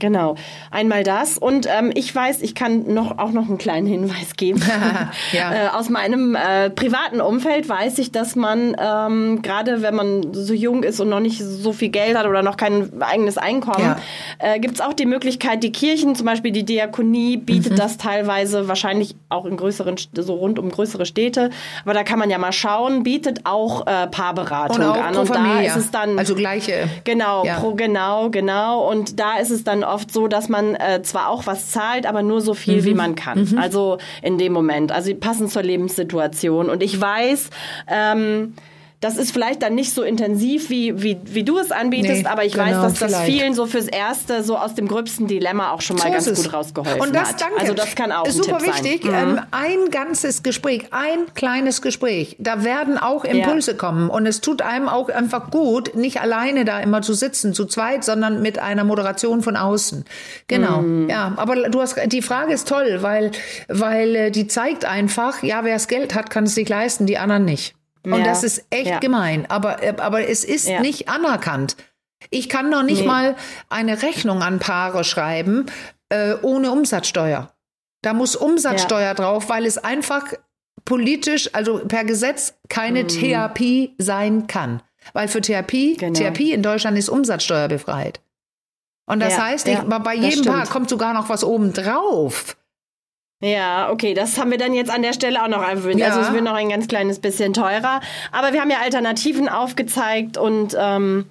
Genau, 0.00 0.34
einmal 0.70 1.04
das. 1.04 1.38
Und 1.38 1.68
ähm, 1.70 1.92
ich 1.94 2.12
weiß, 2.12 2.42
ich 2.42 2.54
kann 2.54 2.92
noch 2.92 3.18
auch 3.18 3.30
noch 3.30 3.48
einen 3.48 3.58
kleinen 3.58 3.86
Hinweis 3.86 4.34
geben. 4.36 4.60
ja. 5.32 5.52
äh, 5.66 5.68
aus 5.68 5.88
meinem 5.90 6.34
äh, 6.34 6.70
privaten 6.70 7.20
Umfeld 7.20 7.68
weiß 7.68 7.98
ich, 7.98 8.10
dass 8.10 8.34
man 8.34 8.74
ähm, 8.80 9.42
gerade, 9.42 9.82
wenn 9.82 9.94
man 9.94 10.32
so 10.32 10.54
jung 10.54 10.82
ist 10.82 11.00
und 11.00 11.10
noch 11.10 11.20
nicht 11.20 11.40
so 11.40 11.72
viel 11.72 11.90
Geld 11.90 12.16
hat 12.16 12.26
oder 12.26 12.42
noch 12.42 12.56
kein 12.56 13.02
eigenes 13.02 13.38
Einkommen, 13.38 13.84
ja. 13.84 13.96
äh, 14.38 14.58
gibt 14.58 14.74
es 14.74 14.80
auch 14.80 14.94
die 14.94 15.06
Möglichkeit, 15.06 15.62
die 15.62 15.70
Kirchen, 15.70 16.14
zum 16.14 16.26
Beispiel 16.26 16.50
die 16.50 16.64
Diakonie, 16.64 17.36
bietet 17.36 17.72
mhm. 17.72 17.76
das 17.76 17.98
teilweise 17.98 18.68
wahrscheinlich 18.68 19.14
auch 19.28 19.44
in 19.44 19.56
größeren, 19.56 19.96
so 20.14 20.34
rund 20.34 20.58
um 20.58 20.70
größere 20.70 21.04
Städte. 21.04 21.50
Aber 21.84 21.92
da 21.92 22.04
kann 22.04 22.18
man 22.18 22.30
ja 22.30 22.38
mal 22.38 22.52
schauen, 22.52 23.02
bietet 23.02 23.40
auch 23.44 23.86
äh, 23.86 24.06
Paarberatung 24.06 24.76
und 24.76 24.82
auch 24.82 24.96
an. 24.96 25.16
Und 25.16 25.30
da 25.30 25.60
ist 25.60 25.76
es 25.76 25.90
dann. 25.90 26.18
Also 26.18 26.34
gleiche. 26.34 26.88
Genau, 27.04 27.44
ja. 27.44 27.58
pro, 27.58 27.74
genau, 27.74 28.30
genau. 28.30 28.88
Und 28.90 29.20
da 29.20 29.36
ist 29.36 29.50
es 29.50 29.62
dann 29.62 29.84
oft 29.92 30.12
so, 30.12 30.28
dass 30.28 30.48
man 30.48 30.74
äh, 30.74 31.02
zwar 31.02 31.28
auch 31.28 31.46
was 31.46 31.70
zahlt, 31.70 32.06
aber 32.06 32.22
nur 32.22 32.40
so 32.40 32.54
viel, 32.54 32.82
mhm. 32.82 32.84
wie 32.84 32.94
man 32.94 33.14
kann. 33.14 33.50
Mhm. 33.50 33.58
Also 33.58 33.98
in 34.22 34.38
dem 34.38 34.52
Moment. 34.52 34.92
Also 34.92 35.14
passend 35.14 35.50
zur 35.50 35.62
Lebenssituation. 35.62 36.68
Und 36.70 36.82
ich 36.82 37.00
weiß, 37.00 37.50
ähm, 37.88 38.54
das 39.00 39.16
ist 39.16 39.32
vielleicht 39.32 39.62
dann 39.62 39.74
nicht 39.74 39.94
so 39.94 40.02
intensiv, 40.02 40.68
wie, 40.68 41.02
wie, 41.02 41.18
wie 41.24 41.42
du 41.42 41.56
es 41.58 41.72
anbietest, 41.72 42.24
nee, 42.24 42.28
aber 42.28 42.44
ich 42.44 42.52
genau, 42.52 42.66
weiß, 42.66 42.98
dass 42.98 42.98
das 42.98 43.22
vielen 43.22 43.54
so 43.54 43.64
fürs 43.64 43.88
Erste 43.88 44.44
so 44.44 44.58
aus 44.58 44.74
dem 44.74 44.88
gröbsten 44.88 45.26
Dilemma 45.26 45.72
auch 45.72 45.80
schon 45.80 45.96
mal 45.96 46.04
so 46.04 46.12
ganz 46.12 46.42
gut 46.42 46.52
rausgeholfen 46.52 47.00
Und 47.00 47.14
das, 47.14 47.34
danke. 47.36 47.58
Also 47.58 47.72
das 47.72 47.94
kann 47.94 48.12
auch 48.12 48.26
Super 48.26 48.58
ein 48.58 48.62
Tipp 48.62 48.74
wichtig. 48.74 49.04
Sein. 49.04 49.32
Mhm. 49.32 49.38
Ähm, 49.38 49.44
ein 49.52 49.90
ganzes 49.90 50.42
Gespräch, 50.42 50.88
ein 50.90 51.32
kleines 51.34 51.80
Gespräch, 51.80 52.36
da 52.38 52.62
werden 52.62 52.98
auch 52.98 53.24
Impulse 53.24 53.70
ja. 53.70 53.76
kommen 53.78 54.10
und 54.10 54.26
es 54.26 54.42
tut 54.42 54.60
einem 54.60 54.90
auch 54.90 55.08
einfach 55.08 55.50
gut, 55.50 55.94
nicht 55.94 56.20
alleine 56.20 56.66
da 56.66 56.78
immer 56.80 57.00
zu 57.00 57.14
sitzen, 57.14 57.54
zu 57.54 57.64
zweit, 57.64 58.04
sondern 58.04 58.42
mit 58.42 58.58
einer 58.58 58.84
Moderation 58.84 59.40
von 59.40 59.56
außen. 59.56 60.04
Genau. 60.46 60.82
Mhm. 60.82 61.08
Ja, 61.08 61.32
aber 61.36 61.70
du 61.70 61.80
hast, 61.80 61.96
die 62.04 62.20
Frage 62.20 62.52
ist 62.52 62.68
toll, 62.68 62.98
weil, 63.00 63.30
weil 63.68 64.14
äh, 64.14 64.30
die 64.30 64.46
zeigt 64.46 64.84
einfach, 64.84 65.42
ja, 65.42 65.64
wer 65.64 65.72
das 65.72 65.88
Geld 65.88 66.14
hat, 66.14 66.28
kann 66.28 66.44
es 66.44 66.54
sich 66.54 66.68
leisten, 66.68 67.06
die 67.06 67.16
anderen 67.16 67.46
nicht. 67.46 67.74
Und 68.02 68.18
ja, 68.18 68.24
das 68.24 68.44
ist 68.44 68.64
echt 68.70 68.86
ja. 68.86 68.98
gemein. 68.98 69.46
Aber, 69.48 69.82
äh, 69.82 69.94
aber 69.98 70.28
es 70.28 70.44
ist 70.44 70.68
ja. 70.68 70.80
nicht 70.80 71.08
anerkannt. 71.08 71.76
Ich 72.30 72.48
kann 72.48 72.70
noch 72.70 72.82
nicht 72.82 73.02
nee. 73.02 73.06
mal 73.06 73.36
eine 73.68 74.02
Rechnung 74.02 74.42
an 74.42 74.58
Paare 74.58 75.04
schreiben 75.04 75.66
äh, 76.10 76.34
ohne 76.42 76.70
Umsatzsteuer. 76.70 77.52
Da 78.02 78.14
muss 78.14 78.36
Umsatzsteuer 78.36 79.14
drauf, 79.14 79.48
weil 79.48 79.66
es 79.66 79.78
einfach 79.78 80.32
politisch, 80.84 81.54
also 81.54 81.78
per 81.86 82.04
Gesetz, 82.04 82.54
keine 82.68 83.04
mm. 83.04 83.08
Therapie 83.08 83.94
sein 83.98 84.46
kann. 84.46 84.82
Weil 85.12 85.28
für 85.28 85.40
Therapie, 85.40 85.96
genau. 85.96 86.18
Therapie 86.18 86.52
in 86.52 86.62
Deutschland 86.62 86.98
ist 86.98 87.08
Umsatzsteuer 87.08 87.68
befreit. 87.68 88.20
Und 89.06 89.20
das 89.20 89.38
heißt, 89.38 89.66
ich, 89.66 89.78
bei 89.78 90.14
jedem 90.14 90.44
Paar 90.44 90.66
kommt 90.66 90.88
sogar 90.88 91.12
noch 91.14 91.28
was 91.28 91.42
oben 91.42 91.72
drauf. 91.72 92.56
Ja, 93.42 93.90
okay, 93.90 94.12
das 94.12 94.38
haben 94.38 94.50
wir 94.50 94.58
dann 94.58 94.74
jetzt 94.74 94.90
an 94.90 95.00
der 95.00 95.14
Stelle 95.14 95.42
auch 95.42 95.48
noch 95.48 95.66
erwähnt. 95.66 95.98
Ja. 95.98 96.08
Also 96.08 96.20
es 96.20 96.32
wird 96.32 96.44
noch 96.44 96.54
ein 96.54 96.68
ganz 96.68 96.88
kleines 96.88 97.20
bisschen 97.20 97.54
teurer. 97.54 98.00
Aber 98.32 98.52
wir 98.52 98.60
haben 98.60 98.70
ja 98.70 98.78
Alternativen 98.82 99.48
aufgezeigt 99.48 100.36
und 100.36 100.76
ähm, 100.78 101.24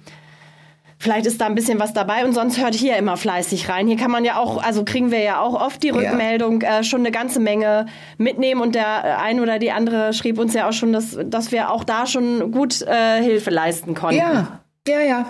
vielleicht 0.98 1.26
ist 1.26 1.40
da 1.40 1.46
ein 1.46 1.54
bisschen 1.54 1.78
was 1.78 1.92
dabei 1.92 2.24
und 2.24 2.32
sonst 2.32 2.60
hört 2.60 2.74
hier 2.74 2.96
immer 2.96 3.16
fleißig 3.16 3.68
rein. 3.68 3.86
Hier 3.86 3.96
kann 3.96 4.10
man 4.10 4.24
ja 4.24 4.38
auch, 4.38 4.60
also 4.60 4.84
kriegen 4.84 5.12
wir 5.12 5.20
ja 5.20 5.40
auch 5.40 5.54
oft 5.54 5.84
die 5.84 5.90
Rückmeldung, 5.90 6.62
ja. 6.62 6.80
äh, 6.80 6.84
schon 6.84 7.00
eine 7.00 7.12
ganze 7.12 7.38
Menge 7.38 7.86
mitnehmen 8.18 8.60
und 8.60 8.74
der 8.74 9.04
äh, 9.04 9.22
ein 9.22 9.38
oder 9.38 9.60
die 9.60 9.70
andere 9.70 10.12
schrieb 10.12 10.40
uns 10.40 10.52
ja 10.52 10.68
auch 10.68 10.72
schon, 10.72 10.92
dass, 10.92 11.16
dass 11.24 11.52
wir 11.52 11.70
auch 11.70 11.84
da 11.84 12.06
schon 12.06 12.50
gut 12.50 12.82
äh, 12.82 13.22
Hilfe 13.22 13.50
leisten 13.50 13.94
konnten. 13.94 14.18
Ja, 14.18 14.60
ja, 14.88 15.00
ja. 15.00 15.26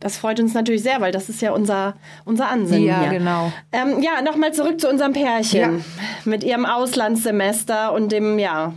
Das 0.00 0.16
freut 0.16 0.38
uns 0.38 0.54
natürlich 0.54 0.82
sehr, 0.82 1.00
weil 1.00 1.12
das 1.12 1.28
ist 1.28 1.42
ja 1.42 1.52
unser, 1.52 1.96
unser 2.24 2.48
Ansinnen. 2.48 2.84
Ja, 2.84 3.00
hier. 3.00 3.18
genau. 3.18 3.52
Ähm, 3.72 4.00
ja, 4.02 4.22
nochmal 4.22 4.52
zurück 4.52 4.80
zu 4.80 4.88
unserem 4.88 5.12
Pärchen 5.12 5.60
ja. 5.60 5.84
mit 6.24 6.44
ihrem 6.44 6.66
Auslandssemester 6.66 7.92
und 7.92 8.12
dem, 8.12 8.38
ja. 8.38 8.74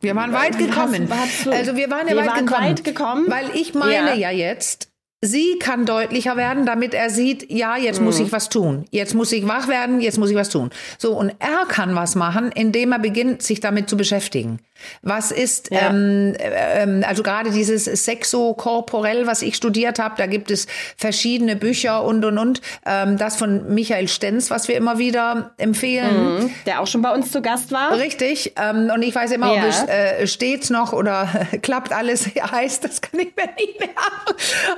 Wir 0.00 0.14
waren 0.14 0.32
weit 0.32 0.58
gekommen. 0.58 1.08
Hast, 1.10 1.46
hast 1.46 1.48
also 1.48 1.76
wir 1.76 1.90
waren 1.90 2.06
ja 2.06 2.14
wir 2.14 2.22
weit, 2.22 2.28
waren 2.28 2.46
gekommen, 2.46 2.68
weit 2.68 2.84
gekommen. 2.84 3.24
Weil 3.28 3.50
ich 3.54 3.74
meine 3.74 3.94
ja, 3.94 4.14
ja 4.14 4.30
jetzt, 4.30 4.90
sie 5.24 5.58
kann 5.58 5.86
deutlicher 5.86 6.36
werden, 6.36 6.66
damit 6.66 6.94
er 6.94 7.10
sieht, 7.10 7.50
ja, 7.50 7.76
jetzt 7.76 7.98
mhm. 7.98 8.06
muss 8.06 8.20
ich 8.20 8.30
was 8.30 8.48
tun. 8.48 8.84
Jetzt 8.90 9.14
muss 9.14 9.32
ich 9.32 9.48
wach 9.48 9.68
werden, 9.68 10.00
jetzt 10.00 10.18
muss 10.18 10.30
ich 10.30 10.36
was 10.36 10.50
tun. 10.50 10.70
So, 10.98 11.16
und 11.16 11.34
er 11.38 11.64
kann 11.66 11.94
was 11.96 12.14
machen, 12.14 12.52
indem 12.52 12.92
er 12.92 12.98
beginnt, 12.98 13.42
sich 13.42 13.60
damit 13.60 13.88
zu 13.88 13.96
beschäftigen. 13.96 14.60
Was 15.02 15.30
ist, 15.30 15.70
ja. 15.70 15.90
ähm, 15.90 16.34
ähm, 16.38 17.04
also 17.06 17.22
gerade 17.22 17.50
dieses 17.50 17.84
Sexo-Korporell, 17.84 19.26
was 19.26 19.42
ich 19.42 19.56
studiert 19.56 19.98
habe, 19.98 20.14
da 20.16 20.26
gibt 20.26 20.50
es 20.50 20.66
verschiedene 20.96 21.56
Bücher 21.56 22.04
und, 22.04 22.24
und, 22.24 22.38
und. 22.38 22.60
Ähm, 22.86 23.16
das 23.16 23.36
von 23.36 23.72
Michael 23.72 24.08
Stenz, 24.08 24.50
was 24.50 24.68
wir 24.68 24.76
immer 24.76 24.98
wieder 24.98 25.52
empfehlen. 25.56 26.38
Mhm. 26.38 26.50
Der 26.66 26.80
auch 26.80 26.86
schon 26.86 27.02
bei 27.02 27.12
uns 27.12 27.30
zu 27.30 27.42
Gast 27.42 27.72
war. 27.72 27.96
Richtig. 27.96 28.54
Ähm, 28.56 28.90
und 28.94 29.02
ich 29.02 29.14
weiß 29.14 29.32
immer, 29.32 29.54
ja. 29.54 29.62
ob 29.62 29.68
es 29.68 29.82
äh, 29.84 30.26
steht's 30.26 30.70
noch 30.70 30.92
oder 30.92 31.28
klappt 31.62 31.92
alles 31.92 32.26
heißt, 32.54 32.84
das 32.84 33.00
kann 33.00 33.20
ich 33.20 33.34
mir 33.36 33.46
nicht 33.56 33.80
mehr. 33.80 33.90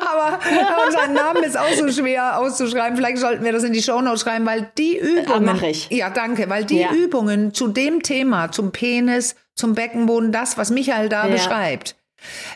Aber, 0.01 0.39
aber 0.39 0.93
sein 0.93 1.13
Name 1.15 1.41
ist 1.41 1.59
auch 1.59 1.73
so 1.73 1.91
schwer 1.91 2.39
auszuschreiben. 2.39 2.97
Vielleicht 2.97 3.19
sollten 3.19 3.45
wir 3.45 3.53
das 3.53 3.63
in 3.63 3.73
die 3.73 3.83
Shownotes 3.83 4.23
schreiben, 4.23 4.47
weil 4.47 4.71
die 4.79 4.99
Übungen. 4.99 5.61
Ah, 5.61 5.67
ich. 5.67 5.89
Ja, 5.91 6.11
danke, 6.11 6.49
weil 6.49 6.65
die 6.65 6.81
ja. 6.81 6.93
Übungen 6.93 7.55
zu 7.55 7.69
dem 7.69 8.03
Thema, 8.03 8.51
zum 8.53 8.73
Penis, 8.73 9.35
zum 9.57 9.75
Beckenboden, 9.75 10.31
das, 10.31 10.57
was 10.57 10.71
Michael 10.71 11.09
da 11.09 11.27
ja. 11.27 11.33
beschreibt. 11.33 11.97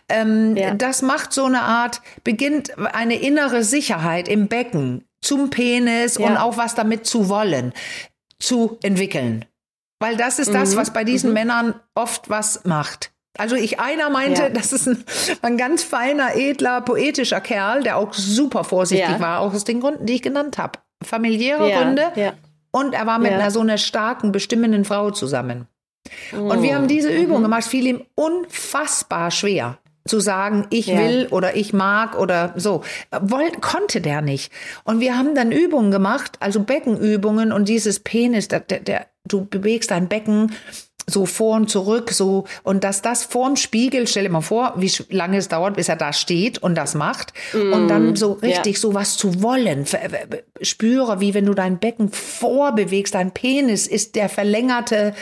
Ähm, 0.09 0.57
ja. 0.57 0.75
Das 0.75 1.03
macht 1.03 1.33
so 1.33 1.45
eine 1.45 1.63
Art, 1.63 2.01
beginnt 2.25 2.79
eine 2.79 3.17
innere 3.17 3.65
Sicherheit 3.65 4.29
im 4.29 4.49
Becken 4.49 5.05
zum 5.21 5.51
Penis 5.51 6.17
ja. 6.19 6.27
und 6.27 6.37
auch 6.37 6.57
was 6.57 6.75
damit 6.75 7.07
zu 7.07 7.29
wollen, 7.29 7.73
zu 8.39 8.79
entwickeln. 8.83 9.45
Weil 9.99 10.17
das 10.17 10.39
ist 10.39 10.49
mhm. 10.49 10.55
das, 10.55 10.77
was 10.77 10.93
bei 10.93 11.05
diesen 11.05 11.31
mhm. 11.31 11.35
Männern 11.35 11.75
oft 11.95 12.31
was 12.31 12.65
macht. 12.65 13.13
Also 13.39 13.55
ich, 13.55 13.79
einer 13.79 14.11
meinte, 14.11 14.43
ja. 14.43 14.49
das 14.49 14.73
ist 14.73 14.89
ein, 14.89 15.05
ein, 15.43 15.57
ganz 15.57 15.83
feiner, 15.83 16.35
edler, 16.35 16.81
poetischer 16.81 17.41
Kerl, 17.41 17.83
der 17.83 17.97
auch 17.97 18.13
super 18.13 18.65
vorsichtig 18.65 19.21
war, 19.21 19.41
auch 19.41 19.55
aus 19.55 19.65
den 19.65 19.81
Gründen, 19.81 20.07
die 20.07 20.15
ich 20.15 20.23
genannt 20.23 20.59
habe. 20.59 20.79
Familiäre. 21.05 21.71
Gründe. 21.71 22.35
Und 22.73 22.93
er 22.93 23.07
war 23.07 23.19
mit 23.19 23.33
einer 23.33 23.51
so 23.51 23.61
einer 23.61 23.79
starken, 23.79 24.33
bestimmenden 24.33 24.85
Frau 24.85 25.11
zusammen. 25.11 25.67
Und 26.33 26.63
wir 26.63 26.75
haben 26.75 26.89
diese 26.89 27.11
Übung 27.11 27.39
mhm. 27.39 27.45
gemacht, 27.45 27.65
fiel 27.65 27.87
ihm 27.87 28.03
unfassbar 28.15 29.31
schwer 29.31 29.79
zu 30.07 30.19
sagen, 30.19 30.67
ich 30.71 30.87
ja. 30.87 30.99
will 30.99 31.29
oder 31.31 31.57
ich 31.57 31.73
mag 31.73 32.19
oder 32.19 32.55
so. 32.57 32.83
Wollt, 33.21 33.61
konnte 33.61 34.01
der 34.01 34.23
nicht. 34.23 34.51
Und 34.85 35.01
wir 35.01 35.17
haben 35.17 35.35
dann 35.35 35.53
Übungen 35.53 35.91
gemacht, 35.91 36.37
also 36.41 36.61
Beckenübungen 36.61 37.53
und 37.53 37.69
dieses 37.69 38.01
Penis, 38.01 38.49
der, 38.49 38.61
der 38.61 39.07
du 39.27 39.45
bewegst 39.45 39.91
dein 39.91 40.09
Becken 40.09 40.53
so 41.07 41.27
vor 41.27 41.57
und 41.57 41.71
zurück, 41.71 42.11
so 42.11 42.45
und 42.63 42.85
dass 42.85 43.03
das 43.03 43.25
vorm 43.25 43.57
Spiegel, 43.57 44.07
stell 44.07 44.25
dir 44.25 44.31
mal 44.31 44.41
vor, 44.41 44.75
wie 44.77 44.91
lange 45.11 45.39
es 45.39 45.49
dauert, 45.49 45.77
bis 45.77 45.89
er 45.89 45.97
da 45.97 46.13
steht 46.13 46.59
und 46.59 46.75
das 46.75 46.95
macht 46.95 47.33
mm, 47.53 47.73
und 47.73 47.89
dann 47.89 48.17
so 48.17 48.33
richtig 48.33 48.77
ja. 48.77 48.81
so 48.81 48.95
was 48.95 49.17
zu 49.17 49.43
wollen. 49.43 49.87
Spüre, 50.63 51.21
wie 51.21 51.35
wenn 51.35 51.47
du 51.47 51.55
dein 51.55 51.79
Becken 51.79 52.11
vorbewegst, 52.11 53.15
dein 53.15 53.33
Penis 53.33 53.87
ist 53.87 54.15
der 54.15 54.29
verlängerte, 54.29 55.15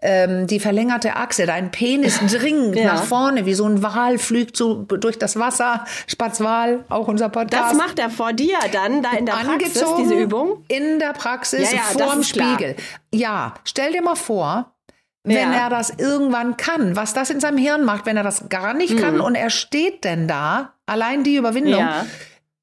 ähm, 0.00 0.46
die 0.46 0.60
verlängerte 0.60 1.16
Achse, 1.16 1.46
dein 1.46 1.70
Penis 1.70 2.20
dringt 2.26 2.76
ja. 2.76 2.94
nach 2.94 3.04
vorne, 3.04 3.46
wie 3.46 3.54
so 3.54 3.66
ein 3.66 3.82
Wal 3.82 4.18
flügt 4.18 4.56
so 4.56 4.74
durch 4.74 5.18
das 5.18 5.38
Wasser, 5.38 5.84
Spatzwal, 6.06 6.84
auch 6.88 7.08
unser 7.08 7.28
Podcast. 7.28 7.72
Das 7.72 7.78
macht 7.78 7.98
er 7.98 8.10
vor 8.10 8.32
dir 8.32 8.58
dann, 8.72 9.02
da 9.02 9.12
in 9.12 9.26
der 9.26 9.32
Praxis, 9.32 9.84
diese 9.98 10.14
Übung? 10.14 10.64
In 10.68 10.98
der 10.98 11.12
Praxis, 11.12 11.72
ja, 11.72 11.78
vorm 11.78 12.22
Spiegel. 12.22 12.76
Ja, 13.12 13.54
stell 13.64 13.92
dir 13.92 14.02
mal 14.02 14.16
vor, 14.16 14.72
wenn 15.26 15.52
ja. 15.52 15.64
er 15.64 15.70
das 15.70 15.90
irgendwann 15.90 16.56
kann, 16.56 16.94
was 16.94 17.12
das 17.12 17.30
in 17.30 17.40
seinem 17.40 17.58
Hirn 17.58 17.84
macht, 17.84 18.06
wenn 18.06 18.16
er 18.16 18.22
das 18.22 18.48
gar 18.48 18.74
nicht 18.74 18.94
mhm. 18.94 19.00
kann 19.00 19.20
und 19.20 19.34
er 19.34 19.50
steht 19.50 20.04
denn 20.04 20.28
da, 20.28 20.72
allein 20.86 21.24
die 21.24 21.36
Überwindung. 21.36 21.80
Ja. 21.80 22.06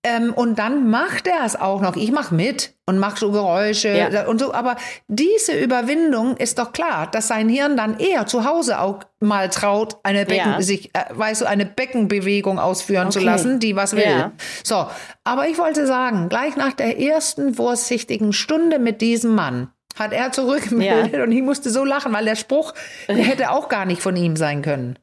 Ähm, 0.06 0.34
und 0.34 0.60
dann 0.60 0.90
macht 0.90 1.28
er 1.28 1.46
es 1.46 1.56
auch 1.56 1.80
noch. 1.80 1.96
Ich 1.96 2.12
mache 2.12 2.36
mit 2.36 2.74
und 2.86 3.00
mache 3.00 3.20
so 3.20 3.32
Geräusche 3.32 3.96
ja. 3.96 4.28
und 4.28 4.40
so. 4.40 4.54
Aber 4.54 4.76
diese 5.08 5.58
Überwindung 5.58 6.36
ist 6.36 6.60
doch 6.60 6.74
klar, 6.74 7.08
dass 7.10 7.30
sein 7.30 7.48
Hirn 7.48 7.78
dann 7.78 7.98
eher 7.98 8.26
zu 8.26 8.44
Hause 8.44 8.80
auch 8.82 9.00
mal 9.22 9.50
traut, 9.50 9.98
eine 10.04 10.26
Becken, 10.26 10.62
sich, 10.62 10.94
äh, 10.94 11.06
weißt 11.12 11.42
du, 11.42 11.46
eine 11.46 11.66
Beckenbewegung 11.66 12.60
ausführen 12.60 13.08
okay. 13.08 13.20
zu 13.20 13.20
lassen, 13.22 13.60
die 13.60 13.78
was 13.78 13.96
will. 13.96 14.32
So. 14.64 14.88
Aber 15.24 15.48
ich 15.48 15.58
wollte 15.58 15.88
sagen, 15.88 16.28
gleich 16.28 16.58
nach 16.58 16.74
der 16.74 17.00
ersten 17.00 17.54
vorsichtigen 17.54 18.34
Stunde 18.34 18.80
mit 18.80 19.00
diesem 19.00 19.36
Mann, 19.36 19.70
hat 19.96 20.14
er 20.14 20.32
zurückgemeldet 20.32 21.14
ja. 21.14 21.24
und 21.24 21.32
ich 21.32 21.42
musste 21.42 21.70
so 21.70 21.84
lachen, 21.84 22.14
weil 22.14 22.26
der 22.26 22.36
Spruch 22.36 22.74
der 23.08 23.16
hätte 23.18 23.52
auch 23.52 23.70
gar 23.70 23.86
nicht 23.86 24.02
von 24.02 24.16
ihm 24.16 24.36
sein 24.36 24.62
können. 24.62 24.98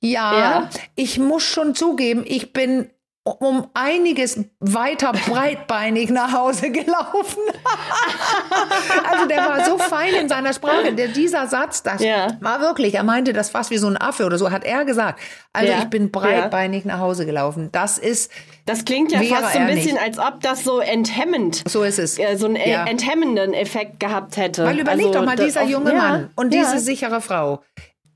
Ja, 0.00 0.38
ja, 0.38 0.70
ich 0.94 1.18
muss 1.18 1.42
schon 1.42 1.74
zugeben, 1.74 2.24
ich 2.26 2.52
bin 2.52 2.90
um 3.38 3.68
einiges 3.74 4.44
weiter 4.60 5.12
breitbeinig 5.12 6.10
nach 6.10 6.32
Hause 6.32 6.70
gelaufen. 6.70 7.38
also 9.10 9.26
der 9.26 9.38
war 9.38 9.64
so 9.64 9.78
fein 9.78 10.14
in 10.14 10.28
seiner 10.28 10.52
Sprache. 10.52 10.92
Der, 10.94 11.08
dieser 11.08 11.46
Satz, 11.46 11.82
das 11.82 12.02
ja. 12.02 12.36
war 12.40 12.60
wirklich, 12.60 12.94
er 12.94 13.04
meinte 13.04 13.32
das 13.32 13.50
fast 13.50 13.70
wie 13.70 13.78
so 13.78 13.86
ein 13.86 13.96
Affe 13.96 14.24
oder 14.24 14.38
so, 14.38 14.50
hat 14.50 14.64
er 14.64 14.84
gesagt. 14.84 15.20
Also 15.52 15.72
ja. 15.72 15.78
ich 15.78 15.84
bin 15.86 16.10
breitbeinig 16.10 16.84
ja. 16.84 16.92
nach 16.92 17.00
Hause 17.00 17.26
gelaufen. 17.26 17.70
Das 17.72 17.98
ist. 17.98 18.30
Das 18.66 18.84
klingt 18.84 19.10
ja 19.10 19.20
fast 19.22 19.54
so 19.54 19.58
ein 19.58 19.66
bisschen, 19.66 19.94
nicht. 19.94 20.02
als 20.02 20.18
ob 20.18 20.40
das 20.40 20.62
so 20.62 20.80
enthemmend. 20.80 21.62
So 21.68 21.82
ist 21.82 21.98
es. 21.98 22.18
Äh, 22.18 22.36
so 22.36 22.46
einen 22.46 22.56
enthemmenden 22.56 23.52
Effekt 23.52 23.98
gehabt 23.98 24.36
hätte. 24.36 24.64
Weil 24.64 24.78
überleg 24.78 25.06
also, 25.06 25.18
doch 25.18 25.26
mal, 25.26 25.36
dieser 25.36 25.64
junge 25.64 25.92
Mann 25.92 26.30
und 26.36 26.54
diese 26.54 26.78
sichere 26.78 27.20
Frau. 27.20 27.62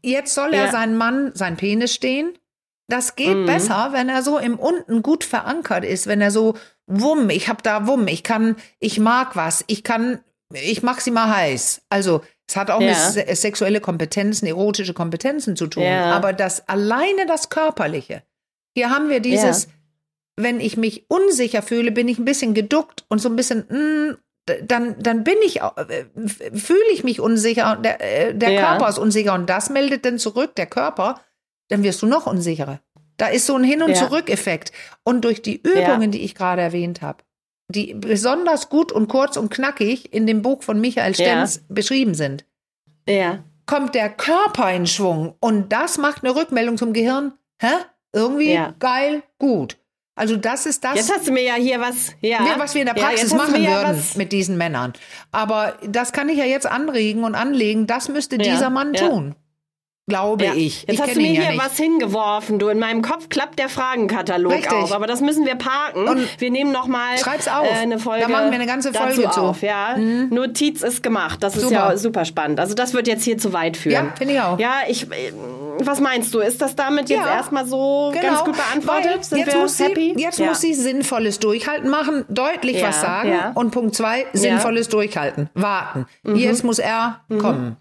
Jetzt 0.03 0.35
soll 0.35 0.53
er 0.53 0.71
seinen 0.71 0.97
Mann, 0.97 1.33
sein 1.35 1.57
Penis 1.57 1.95
stehen 1.95 2.39
das 2.89 3.17
geht 3.17 3.37
mhm. 3.37 3.47
besser, 3.47 3.91
wenn 3.93 4.09
er 4.09 4.23
so 4.23 4.39
im 4.39 4.59
Unten 4.59 5.03
gut 5.03 5.25
verankert 5.25 5.85
ist, 5.85 6.07
wenn 6.07 6.21
er 6.21 6.31
so 6.31 6.55
wumm, 6.87 7.31
ich 7.31 7.49
hab 7.49 7.63
da 7.63 7.87
wumm, 7.87 8.07
ich 8.09 8.23
kann, 8.23 8.57
ich 8.79 8.99
mag 9.01 9.37
was, 9.37 9.65
ich 9.69 9.85
kann, 9.85 10.21
ich 10.53 10.83
mach 10.83 11.01
sie 11.01 11.11
mal 11.11 11.35
heiß. 11.35 11.83
Also 11.89 12.23
es 12.47 12.57
hat 12.57 12.71
auch 12.71 12.81
ja. 12.81 12.89
mit 12.89 13.37
sexuelle 13.37 13.81
Kompetenzen, 13.81 14.47
erotische 14.47 14.93
Kompetenzen 14.93 15.57
zu 15.57 15.67
tun. 15.67 15.83
Ja. 15.83 16.13
Aber 16.13 16.33
das 16.33 16.69
alleine 16.69 17.27
das 17.27 17.49
Körperliche. 17.49 18.23
Hier 18.77 18.91
haben 18.91 19.09
wir 19.09 19.21
dieses, 19.21 19.65
ja. 19.65 19.71
wenn 20.37 20.61
ich 20.61 20.77
mich 20.77 21.07
unsicher 21.09 21.63
fühle, 21.63 21.91
bin 21.91 22.09
ich 22.09 22.19
ein 22.19 22.25
bisschen 22.27 22.53
geduckt 22.53 23.05
und 23.09 23.21
so 23.21 23.29
ein 23.29 23.37
bisschen, 23.37 23.65
mh, 23.69 23.79
mm, 23.79 24.17
dann, 24.67 24.97
dann 25.03 25.25
bin 25.25 25.37
ich, 25.43 25.63
äh, 25.63 26.05
fühle 26.55 26.91
ich 26.93 27.03
mich 27.03 27.19
unsicher, 27.19 27.77
der, 27.77 28.01
äh, 28.01 28.35
der 28.35 28.61
Körper 28.61 28.91
ist 28.91 28.99
unsicher 28.99 29.33
und 29.33 29.49
das 29.49 29.71
meldet 29.71 30.05
dann 30.05 30.19
zurück, 30.19 30.55
der 30.57 30.67
Körper, 30.67 31.21
dann 31.69 31.83
wirst 31.83 32.03
du 32.03 32.07
noch 32.07 32.27
unsicherer. 32.27 32.81
Da 33.17 33.29
ist 33.29 33.47
so 33.47 33.55
ein 33.55 33.65
Hin- 33.65 33.83
und 33.83 33.91
ja. 33.91 33.97
Zurück-Effekt. 33.97 34.73
Und 35.05 35.25
durch 35.25 35.43
die 35.43 35.57
Übungen, 35.57 36.03
ja. 36.03 36.09
die 36.09 36.23
ich 36.23 36.35
gerade 36.35 36.63
erwähnt 36.63 37.01
habe, 37.01 37.23
die 37.69 37.95
besonders 37.95 38.69
gut 38.69 38.93
und 38.93 39.09
kurz 39.09 39.37
und 39.37 39.51
knackig 39.51 40.13
in 40.13 40.27
dem 40.27 40.43
Buch 40.43 40.63
von 40.63 40.81
Michael 40.81 41.15
Stenz 41.15 41.57
ja. 41.57 41.63
beschrieben 41.69 42.15
sind, 42.15 42.45
kommt 43.67 43.95
der 43.95 44.11
Körper 44.11 44.73
in 44.73 44.87
Schwung. 44.87 45.35
Und 45.41 45.73
das 45.73 45.99
macht 45.99 46.25
eine 46.25 46.35
Rückmeldung 46.35 46.77
zum 46.77 46.93
Gehirn. 46.93 47.33
Hä? 47.61 47.69
Irgendwie 48.13 48.53
geil, 48.79 49.23
gut. 49.39 49.79
Also 50.17 50.37
das 50.37 50.67
ist 50.67 50.85
das. 50.85 50.95
Jetzt 50.95 51.13
hast 51.13 51.27
du 51.27 51.33
mir 51.33 51.43
ja 51.43 51.55
hier 51.55 51.81
was, 51.81 52.13
ja, 52.21 52.39
was 52.57 52.75
wir 52.75 52.83
in 52.83 52.87
der 52.87 52.95
Praxis 52.95 53.33
ja, 53.33 53.37
machen 53.37 53.55
würden 53.55 53.97
was. 53.97 54.17
mit 54.17 54.31
diesen 54.31 54.57
Männern. 54.57 54.93
Aber 55.33 55.77
das 55.85 56.13
kann 56.13 56.29
ich 56.29 56.39
ja 56.39 56.45
jetzt 56.45 56.67
anregen 56.67 57.25
und 57.25 57.35
anlegen. 57.35 57.89
Das 57.89 58.09
müsste 58.09 58.39
dieser 58.39 58.71
Mann 58.71 58.93
tun. 58.93 59.35
Glaube 60.07 60.45
ja. 60.45 60.55
ich. 60.55 60.83
Jetzt 60.83 60.93
ich 60.93 61.01
hast 61.01 61.15
du 61.15 61.21
mir 61.21 61.29
hier 61.29 61.55
ja 61.55 61.59
was 61.59 61.79
hingeworfen. 61.79 62.59
Du, 62.59 62.69
in 62.69 62.79
meinem 62.79 63.01
Kopf 63.01 63.31
klappt 63.31 63.59
der 63.59 63.71
Fragenkatalog 63.71 64.53
Richtig. 64.53 64.73
auf. 64.73 64.93
Aber 64.93 65.07
das 65.07 65.23
müssen 65.23 65.47
wir 65.47 65.55
parken. 65.55 66.07
Und 66.07 66.41
wir 66.41 66.51
nehmen 66.51 66.73
noch 66.73 66.87
mal 66.87 67.17
schreib's 67.17 67.49
auf. 67.49 67.65
Äh, 67.65 67.75
eine 67.75 67.99
Folge. 67.99 68.27
Da 68.27 68.29
machen 68.29 68.51
wir 68.51 68.55
eine 68.55 68.67
ganze 68.67 68.93
Folge 68.93 69.31
zu. 69.31 69.41
Auf, 69.41 69.63
ja. 69.63 69.97
Mhm. 69.97 70.29
Notiz 70.31 70.83
ist 70.83 71.03
gemacht. 71.03 71.43
Das 71.43 71.55
super. 71.55 71.67
ist 71.67 71.73
ja 71.73 71.97
super 71.97 72.25
spannend. 72.27 72.61
Also 72.61 72.75
das 72.75 72.93
wird 72.93 73.09
jetzt 73.09 73.25
hier 73.25 73.39
zu 73.39 73.55
weit 73.55 73.79
führen. 73.79 74.07
Ja, 74.09 74.15
finde 74.15 74.35
ich 74.35 74.41
auch. 74.41 74.59
Ja, 74.59 74.73
ich. 74.87 75.05
Äh, 75.11 75.33
was 75.79 76.01
meinst 76.01 76.35
du? 76.35 76.41
Ist 76.41 76.61
das 76.61 76.77
damit 76.77 77.09
jetzt 77.09 77.25
ja, 77.25 77.37
erstmal 77.37 77.67
so 77.67 78.13
genau. 78.13 78.23
ganz 78.23 78.45
gut 78.45 78.57
beantwortet? 78.57 79.25
Sind 79.25 79.39
jetzt 79.39 79.57
muss 79.57 79.81
happy? 79.81 80.13
Sie, 80.15 80.23
jetzt 80.23 80.39
muss 80.39 80.61
sie 80.61 80.75
sinnvolles 80.75 81.41
Durchhalten 81.41 81.89
machen, 81.91 82.27
deutlich 82.29 82.83
was 82.83 83.01
sagen. 83.01 83.33
Und 83.55 83.71
Punkt 83.71 83.95
zwei, 83.97 84.27
sinnvolles 84.35 84.89
Durchhalten. 84.91 85.49
Warten. 85.55 86.07
Mhm. 86.23 86.37
Jetzt 86.37 86.63
muss 86.63 86.79
er 86.79 87.21
mhm. 87.29 87.39
kommen. 87.39 87.77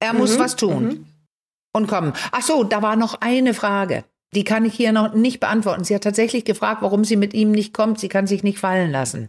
Er 0.00 0.12
muss 0.12 0.36
mhm. 0.36 0.40
was 0.40 0.56
tun. 0.56 1.06
Und 1.78 1.86
kommen. 1.86 2.12
Ach 2.32 2.42
so, 2.42 2.64
da 2.64 2.82
war 2.82 2.96
noch 2.96 3.20
eine 3.20 3.54
Frage. 3.54 4.04
Die 4.34 4.44
kann 4.44 4.64
ich 4.64 4.74
hier 4.74 4.92
noch 4.92 5.14
nicht 5.14 5.40
beantworten. 5.40 5.84
Sie 5.84 5.94
hat 5.94 6.02
tatsächlich 6.02 6.44
gefragt, 6.44 6.82
warum 6.82 7.04
sie 7.04 7.16
mit 7.16 7.34
ihm 7.34 7.52
nicht 7.52 7.72
kommt. 7.72 7.98
Sie 7.98 8.08
kann 8.08 8.26
sich 8.26 8.42
nicht 8.42 8.58
fallen 8.58 8.90
lassen. 8.90 9.28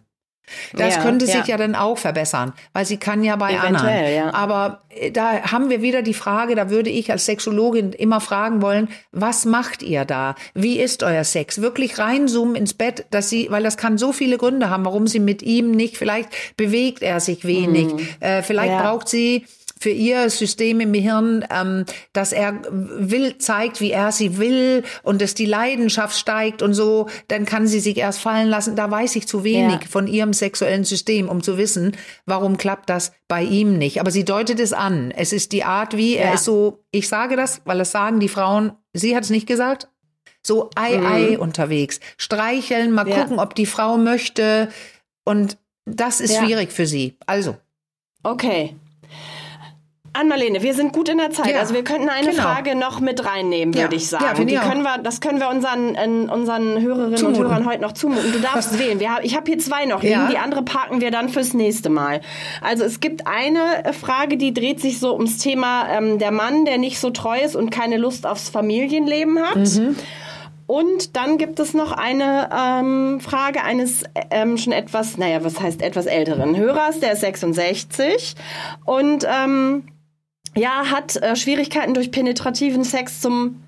Das 0.73 0.95
ja, 0.95 1.01
könnte 1.01 1.25
sich 1.25 1.35
ja. 1.35 1.45
ja 1.45 1.57
dann 1.57 1.75
auch 1.75 1.97
verbessern, 1.97 2.53
weil 2.73 2.85
sie 2.85 2.97
kann 2.97 3.23
ja 3.23 3.35
bei 3.35 3.51
Eventuell, 3.51 3.75
anderen. 3.75 4.13
Ja. 4.15 4.33
Aber 4.33 4.81
äh, 4.89 5.12
da 5.12 5.43
haben 5.51 5.69
wir 5.69 5.81
wieder 5.81 6.01
die 6.01 6.13
Frage, 6.13 6.55
da 6.55 6.69
würde 6.69 6.89
ich 6.89 7.12
als 7.12 7.25
Sexologin 7.25 7.93
immer 7.93 8.21
fragen 8.21 8.62
wollen, 8.62 8.89
was 9.12 9.45
macht 9.45 9.83
ihr 9.83 10.05
da? 10.05 10.35
Wie 10.53 10.79
ist 10.79 11.03
euer 11.03 11.23
Sex? 11.23 11.62
Wirklich 11.62 11.99
reinzoomen 11.99 12.55
ins 12.55 12.73
Bett, 12.73 13.05
dass 13.12 13.29
sie, 13.29 13.47
weil 13.51 13.63
das 13.63 13.77
kann 13.77 13.97
so 13.97 14.12
viele 14.12 14.38
Gründe 14.38 14.69
haben, 14.69 14.85
warum 14.85 15.07
sie 15.07 15.19
mit 15.19 15.41
ihm 15.41 15.71
nicht, 15.71 15.97
vielleicht 15.97 16.29
bewegt 16.57 17.03
er 17.03 17.19
sich 17.19 17.45
wenig, 17.45 17.93
mhm. 17.93 18.07
äh, 18.19 18.41
vielleicht 18.41 18.77
braucht 18.77 19.07
sie 19.07 19.45
für 19.79 19.89
ihr 19.89 20.29
System 20.29 20.81
im 20.81 20.93
Hirn, 20.93 21.45
ähm, 21.49 21.85
dass 22.11 22.33
er 22.33 22.61
will, 22.69 23.37
zeigt, 23.37 23.79
wie 23.79 23.91
er 23.91 24.11
sie 24.11 24.37
will 24.37 24.83
und 25.03 25.21
dass 25.21 25.33
die 25.33 25.45
Leidenschaft 25.45 26.17
steigt 26.17 26.61
und 26.61 26.73
so, 26.73 27.07
dann 27.29 27.45
kann 27.45 27.65
sie 27.65 27.79
sich 27.79 27.97
erst 27.97 28.19
fallen 28.19 28.49
lassen. 28.49 28.75
Da 28.75 28.91
weiß 28.91 29.15
ich 29.15 29.27
zu 29.27 29.43
wenig 29.43 29.81
ja. 29.81 29.87
von 29.89 30.07
ihrem 30.07 30.33
sexuellen 30.33 30.83
System, 30.83 31.29
um 31.29 31.41
zu 31.41 31.57
wissen, 31.57 31.95
warum 32.25 32.57
klappt 32.57 32.89
das 32.89 33.13
bei 33.29 33.41
ihm 33.41 33.77
nicht. 33.77 34.01
Aber 34.01 34.11
sie 34.11 34.25
deutet 34.25 34.59
es 34.59 34.73
an. 34.73 35.11
Es 35.11 35.31
ist 35.31 35.53
die 35.53 35.63
Art, 35.63 35.95
wie 35.95 36.15
ja. 36.15 36.23
er 36.23 36.33
ist 36.33 36.43
so, 36.43 36.83
ich 36.91 37.07
sage 37.07 37.37
das, 37.37 37.61
weil 37.63 37.77
das 37.77 37.91
sagen 37.91 38.19
die 38.19 38.29
Frauen, 38.29 38.73
sie 38.93 39.15
hat 39.15 39.23
es 39.23 39.29
nicht 39.29 39.47
gesagt, 39.47 39.87
so 40.45 40.69
ei 40.75 40.97
mhm. 40.97 41.05
ei 41.05 41.39
unterwegs. 41.39 41.99
Streicheln, 42.17 42.91
mal 42.91 43.07
ja. 43.07 43.21
gucken, 43.21 43.39
ob 43.39 43.55
die 43.55 43.65
Frau 43.65 43.97
möchte. 43.97 44.69
Und 45.23 45.57
das 45.85 46.19
ist 46.19 46.35
schwierig 46.37 46.71
für 46.71 46.85
sie. 46.85 47.17
Also. 47.25 47.55
Okay. 48.23 48.75
Ann-Marlene, 50.19 50.62
wir 50.62 50.73
sind 50.73 50.91
gut 50.93 51.10
in 51.10 51.17
der 51.17 51.32
Zeit. 51.32 51.51
Ja, 51.53 51.60
also 51.60 51.73
wir 51.73 51.84
könnten 51.84 52.10
eine 52.10 52.32
genau. 52.32 52.43
Frage 52.43 52.75
noch 52.75 52.99
mit 52.99 53.25
reinnehmen, 53.25 53.73
würde 53.73 53.95
ja, 53.95 53.97
ich 53.97 54.08
sagen. 54.08 54.47
Ja, 54.49 54.62
Die 54.62 54.69
können 54.69 54.84
wir, 54.84 54.97
das 54.97 55.21
können 55.21 55.39
wir 55.39 55.49
unseren, 55.49 55.95
unseren 56.29 56.82
Hörerinnen 56.82 57.17
zumuten. 57.17 57.41
und 57.43 57.49
Hörern 57.49 57.65
heute 57.65 57.82
noch 57.82 57.93
zumuten. 57.93 58.32
Du 58.32 58.39
darfst 58.39 58.77
wählen. 58.77 58.99
Wir, 58.99 59.19
ich 59.21 59.36
habe 59.36 59.45
hier 59.49 59.60
zwei 59.60 59.86
noch 59.86 60.03
liegen. 60.03 60.27
Die 60.29 60.38
andere 60.38 60.63
parken 60.63 61.01
wir 61.01 61.12
dann 61.12 61.29
fürs 61.29 61.53
nächste 61.53 61.89
Mal. 61.89 62.21
Also 62.62 62.84
es 62.84 62.99
gibt 62.99 63.27
eine 63.27 63.93
Frage, 63.93 64.38
die 64.38 64.53
dreht 64.53 64.82
sich 64.82 64.99
so 64.99 65.13
ums 65.13 65.38
Thema 65.38 65.88
ähm, 65.89 66.19
der 66.19 66.32
Mann, 66.32 66.65
der 66.65 66.77
nicht 66.77 66.99
so 66.99 67.10
treu 67.10 67.39
ist 67.39 67.55
und 67.55 67.69
keine 67.69 67.97
Lust 67.97 68.27
aufs 68.27 68.49
Familienleben 68.49 69.39
hat. 69.39 69.58
Mhm. 69.58 69.95
Und 70.69 71.15
dann 71.15 71.39
gibt 71.39 71.60
es 71.60 71.73
noch 71.73 71.93
eine 71.93 72.47
ähm, 72.55 73.19
Frage 73.21 73.63
eines 73.63 74.03
ähm, 74.29 74.55
schon 74.55 74.71
etwas, 74.71 75.17
naja, 75.17 75.43
was 75.43 75.60
heißt 75.60 75.82
etwas 75.82 76.05
älteren 76.05 76.55
Hörers, 76.55 76.99
der 76.99 77.13
ist 77.13 77.21
66 77.21 78.36
und 78.86 79.25
ähm, 79.27 79.86
ja, 80.55 80.85
hat 80.91 81.15
äh, 81.17 81.35
Schwierigkeiten 81.35 81.93
durch 81.93 82.12
penetrativen 82.12 82.83
Sex 82.83 83.21
zum 83.21 83.62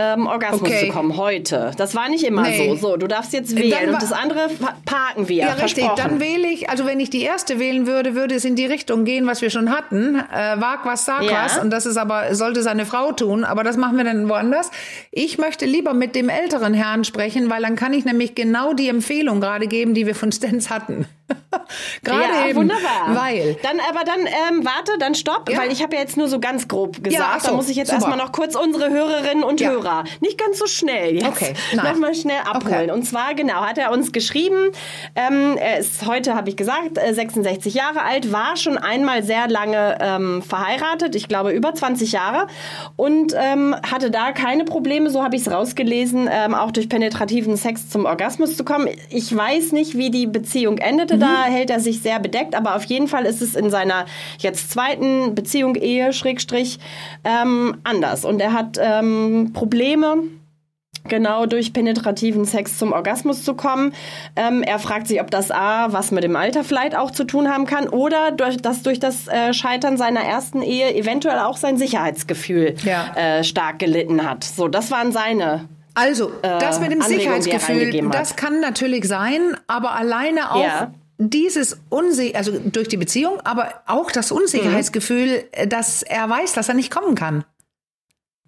ähm, 0.00 0.26
Orgasmus 0.26 0.62
okay. 0.62 0.86
zu 0.86 0.92
kommen 0.92 1.16
heute. 1.16 1.72
Das 1.76 1.94
war 1.94 2.08
nicht 2.08 2.24
immer 2.24 2.42
nee. 2.42 2.68
so. 2.70 2.76
So, 2.76 2.96
du 2.96 3.06
darfst 3.06 3.32
jetzt 3.32 3.54
wählen 3.56 3.92
und 3.92 4.02
das 4.02 4.12
andere 4.12 4.48
parken 4.84 5.28
wir. 5.28 5.44
Ja, 5.44 5.52
richtig. 5.54 5.86
Dann 5.96 6.20
wähle 6.20 6.48
ich, 6.48 6.70
also 6.70 6.86
wenn 6.86 7.00
ich 7.00 7.10
die 7.10 7.22
erste 7.22 7.58
wählen 7.58 7.86
würde, 7.86 8.14
würde 8.14 8.36
es 8.36 8.44
in 8.44 8.56
die 8.56 8.66
Richtung 8.66 9.04
gehen, 9.04 9.26
was 9.26 9.42
wir 9.42 9.50
schon 9.50 9.70
hatten. 9.70 10.14
Äh, 10.14 10.60
wag 10.60 10.84
was, 10.84 11.04
sag 11.04 11.24
ja. 11.24 11.44
was. 11.44 11.58
Und 11.58 11.70
das 11.70 11.86
ist 11.86 11.96
aber, 11.96 12.34
sollte 12.34 12.62
seine 12.62 12.86
Frau 12.86 13.12
tun. 13.12 13.44
Aber 13.44 13.64
das 13.64 13.76
machen 13.76 13.96
wir 13.96 14.04
dann 14.04 14.28
woanders. 14.28 14.70
Ich 15.10 15.38
möchte 15.38 15.66
lieber 15.66 15.92
mit 15.92 16.14
dem 16.14 16.28
älteren 16.28 16.72
Herrn 16.72 17.04
sprechen, 17.04 17.50
weil 17.50 17.62
dann 17.62 17.76
kann 17.76 17.92
ich 17.92 18.04
nämlich 18.04 18.34
genau 18.34 18.72
die 18.72 18.88
Empfehlung 18.88 19.40
gerade 19.40 19.66
geben, 19.66 19.94
die 19.94 20.06
wir 20.06 20.14
von 20.14 20.32
Stens 20.32 20.70
hatten. 20.70 21.06
Gerade 22.02 22.22
ja, 22.22 22.46
eben. 22.46 22.58
wunderbar. 22.58 23.14
Weil. 23.14 23.56
Dann, 23.62 23.78
aber 23.80 24.04
dann, 24.04 24.20
ähm, 24.20 24.64
warte, 24.64 24.92
dann 24.98 25.14
stopp, 25.14 25.50
ja. 25.50 25.58
weil 25.58 25.70
ich 25.70 25.82
habe 25.82 25.94
ja 25.96 26.02
jetzt 26.02 26.16
nur 26.16 26.28
so 26.28 26.40
ganz 26.40 26.66
grob 26.66 27.02
gesagt. 27.02 27.12
Ja, 27.12 27.40
so, 27.40 27.48
da 27.48 27.54
muss 27.54 27.68
ich 27.68 27.76
jetzt 27.76 27.92
erstmal 27.92 28.16
noch 28.16 28.32
kurz 28.32 28.54
unsere 28.54 28.90
Hörerinnen 28.90 29.44
und 29.44 29.60
ja. 29.60 29.70
Hörer 29.70 30.04
nicht 30.20 30.38
ganz 30.38 30.58
so 30.58 30.66
schnell 30.66 31.16
jetzt 31.16 31.26
okay, 31.26 31.54
nochmal 31.74 32.14
schnell 32.14 32.40
abholen. 32.44 32.90
Okay. 32.90 32.92
Und 32.92 33.04
zwar, 33.04 33.34
genau, 33.34 33.62
hat 33.66 33.78
er 33.78 33.92
uns 33.92 34.12
geschrieben, 34.12 34.70
ähm, 35.14 35.56
er 35.58 35.78
ist 35.78 36.06
heute, 36.06 36.34
habe 36.34 36.48
ich 36.48 36.56
gesagt, 36.56 36.98
66 37.10 37.74
äh, 37.74 37.78
Jahre 37.78 38.02
alt, 38.02 38.32
war 38.32 38.56
schon 38.56 38.78
einmal 38.78 39.22
sehr 39.22 39.48
lange 39.48 39.98
ähm, 40.00 40.42
verheiratet, 40.42 41.14
ich 41.14 41.28
glaube 41.28 41.52
über 41.52 41.74
20 41.74 42.12
Jahre 42.12 42.46
und 42.96 43.34
ähm, 43.36 43.76
hatte 43.90 44.10
da 44.10 44.32
keine 44.32 44.64
Probleme, 44.64 45.10
so 45.10 45.22
habe 45.22 45.36
ich 45.36 45.42
es 45.42 45.50
rausgelesen, 45.50 46.28
ähm, 46.30 46.54
auch 46.54 46.70
durch 46.70 46.88
penetrativen 46.88 47.56
Sex 47.56 47.88
zum 47.88 48.06
Orgasmus 48.06 48.56
zu 48.56 48.64
kommen. 48.64 48.88
Ich 49.10 49.34
weiß 49.34 49.72
nicht, 49.72 49.96
wie 49.96 50.10
die 50.10 50.26
Beziehung 50.26 50.78
endete, 50.78 51.16
mhm. 51.16 51.20
da 51.20 51.44
hält 51.44 51.70
er 51.70 51.80
sich 51.80 51.89
sehr 51.98 52.20
bedeckt, 52.20 52.54
aber 52.54 52.76
auf 52.76 52.84
jeden 52.84 53.08
Fall 53.08 53.26
ist 53.26 53.42
es 53.42 53.54
in 53.54 53.70
seiner 53.70 54.06
jetzt 54.38 54.70
zweiten 54.70 55.34
Beziehung, 55.34 55.74
Ehe, 55.74 56.12
Schrägstrich, 56.12 56.78
ähm, 57.24 57.78
anders. 57.84 58.24
Und 58.24 58.40
er 58.40 58.52
hat 58.52 58.78
ähm, 58.80 59.50
Probleme, 59.52 60.22
genau 61.08 61.46
durch 61.46 61.72
penetrativen 61.72 62.44
Sex 62.44 62.78
zum 62.78 62.92
Orgasmus 62.92 63.44
zu 63.44 63.54
kommen. 63.54 63.92
Ähm, 64.36 64.62
er 64.62 64.78
fragt 64.78 65.08
sich, 65.08 65.20
ob 65.20 65.30
das 65.30 65.50
A, 65.50 65.92
was 65.92 66.10
mit 66.10 66.24
dem 66.24 66.36
Alter 66.36 66.64
vielleicht 66.64 66.96
auch 66.96 67.10
zu 67.10 67.24
tun 67.24 67.48
haben 67.48 67.66
kann 67.66 67.88
oder 67.88 68.30
durch, 68.32 68.58
dass 68.58 68.82
durch 68.82 69.00
das 69.00 69.28
äh, 69.28 69.52
Scheitern 69.52 69.96
seiner 69.96 70.20
ersten 70.20 70.62
Ehe 70.62 70.94
eventuell 70.94 71.38
auch 71.38 71.56
sein 71.56 71.76
Sicherheitsgefühl 71.76 72.74
ja. 72.84 73.14
äh, 73.14 73.44
stark 73.44 73.78
gelitten 73.78 74.28
hat. 74.28 74.44
So, 74.44 74.68
das 74.68 74.90
waren 74.90 75.12
seine 75.12 75.68
also, 75.94 76.30
das 76.40 76.80
mit 76.80 76.92
dem 76.92 77.02
Anregung, 77.02 77.42
Sicherheitsgefühl, 77.42 78.08
das 78.12 78.36
kann 78.36 78.60
natürlich 78.60 79.06
sein, 79.06 79.56
aber 79.66 79.92
alleine 79.96 80.52
auch 80.52 80.62
ja 80.62 80.92
dieses 81.28 81.78
Unsicher, 81.90 82.38
also 82.38 82.58
durch 82.58 82.88
die 82.88 82.96
Beziehung, 82.96 83.40
aber 83.40 83.82
auch 83.86 84.10
das 84.10 84.32
Unsicherheitsgefühl, 84.32 85.44
mhm. 85.58 85.68
dass 85.68 86.02
er 86.02 86.28
weiß, 86.28 86.54
dass 86.54 86.68
er 86.68 86.74
nicht 86.74 86.90
kommen 86.90 87.14
kann. 87.14 87.44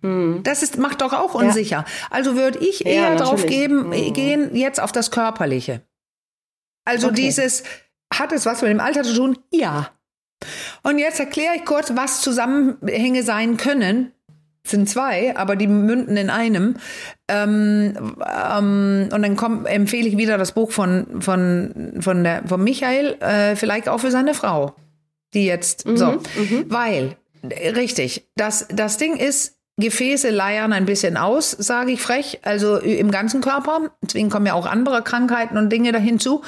Hm. 0.01 0.41
Das 0.43 0.63
ist, 0.63 0.79
macht 0.79 1.01
doch 1.01 1.13
auch 1.13 1.35
unsicher. 1.35 1.85
Ja. 1.87 2.09
Also 2.11 2.35
würde 2.35 2.59
ich 2.59 2.87
eher 2.87 3.11
ja, 3.11 3.15
drauf 3.15 3.47
geben, 3.47 3.93
hm. 3.93 4.13
gehen 4.13 4.57
jetzt 4.57 4.81
auf 4.81 4.91
das 4.91 5.11
Körperliche. 5.11 5.83
Also 6.85 7.09
okay. 7.09 7.17
dieses, 7.17 7.63
hat 8.13 8.33
es 8.33 8.47
was 8.47 8.63
mit 8.63 8.71
dem 8.71 8.81
Alter 8.81 9.03
zu 9.05 9.15
tun? 9.15 9.39
Ja. 9.53 9.91
Und 10.83 10.99
jetzt 10.99 11.21
erkläre 11.21 11.55
ich 11.57 11.65
kurz, 11.65 11.95
was 11.95 12.21
Zusammenhänge 12.21 13.23
sein 13.23 13.59
können. 13.59 14.13
Sind 14.65 14.89
zwei, 14.89 15.37
aber 15.37 15.57
die 15.57 15.67
münden 15.67 16.17
in 16.17 16.31
einem. 16.31 16.77
Ähm, 17.29 17.95
ähm, 17.97 19.09
und 19.13 19.23
dann 19.23 19.37
komm, 19.37 19.67
empfehle 19.67 20.09
ich 20.09 20.17
wieder 20.17 20.39
das 20.39 20.53
Buch 20.53 20.71
von, 20.71 21.21
von, 21.21 21.95
von, 22.01 22.23
der, 22.23 22.47
von 22.47 22.63
Michael, 22.63 23.17
äh, 23.21 23.57
vielleicht 23.57 23.89
auch 23.89 23.99
für 23.99 24.13
seine 24.13 24.35
Frau. 24.35 24.75
Die 25.35 25.47
jetzt, 25.47 25.87
mhm, 25.87 25.97
so. 25.97 26.07
Mhm. 26.13 26.67
Weil, 26.69 27.17
richtig, 27.43 28.29
das, 28.37 28.69
das 28.71 28.99
Ding 28.99 29.17
ist, 29.17 29.57
Gefäße 29.79 30.31
leiern 30.31 30.73
ein 30.73 30.85
bisschen 30.85 31.17
aus, 31.17 31.51
sage 31.51 31.93
ich 31.93 32.01
frech, 32.01 32.41
also 32.43 32.77
im 32.77 33.11
ganzen 33.11 33.41
Körper. 33.41 33.91
Deswegen 34.03 34.29
kommen 34.29 34.47
ja 34.47 34.55
auch 34.55 34.67
andere 34.67 35.03
Krankheiten 35.03 35.57
und 35.57 35.71
Dinge 35.71 35.93
dahin 35.93 36.21
zu. 36.21 36.43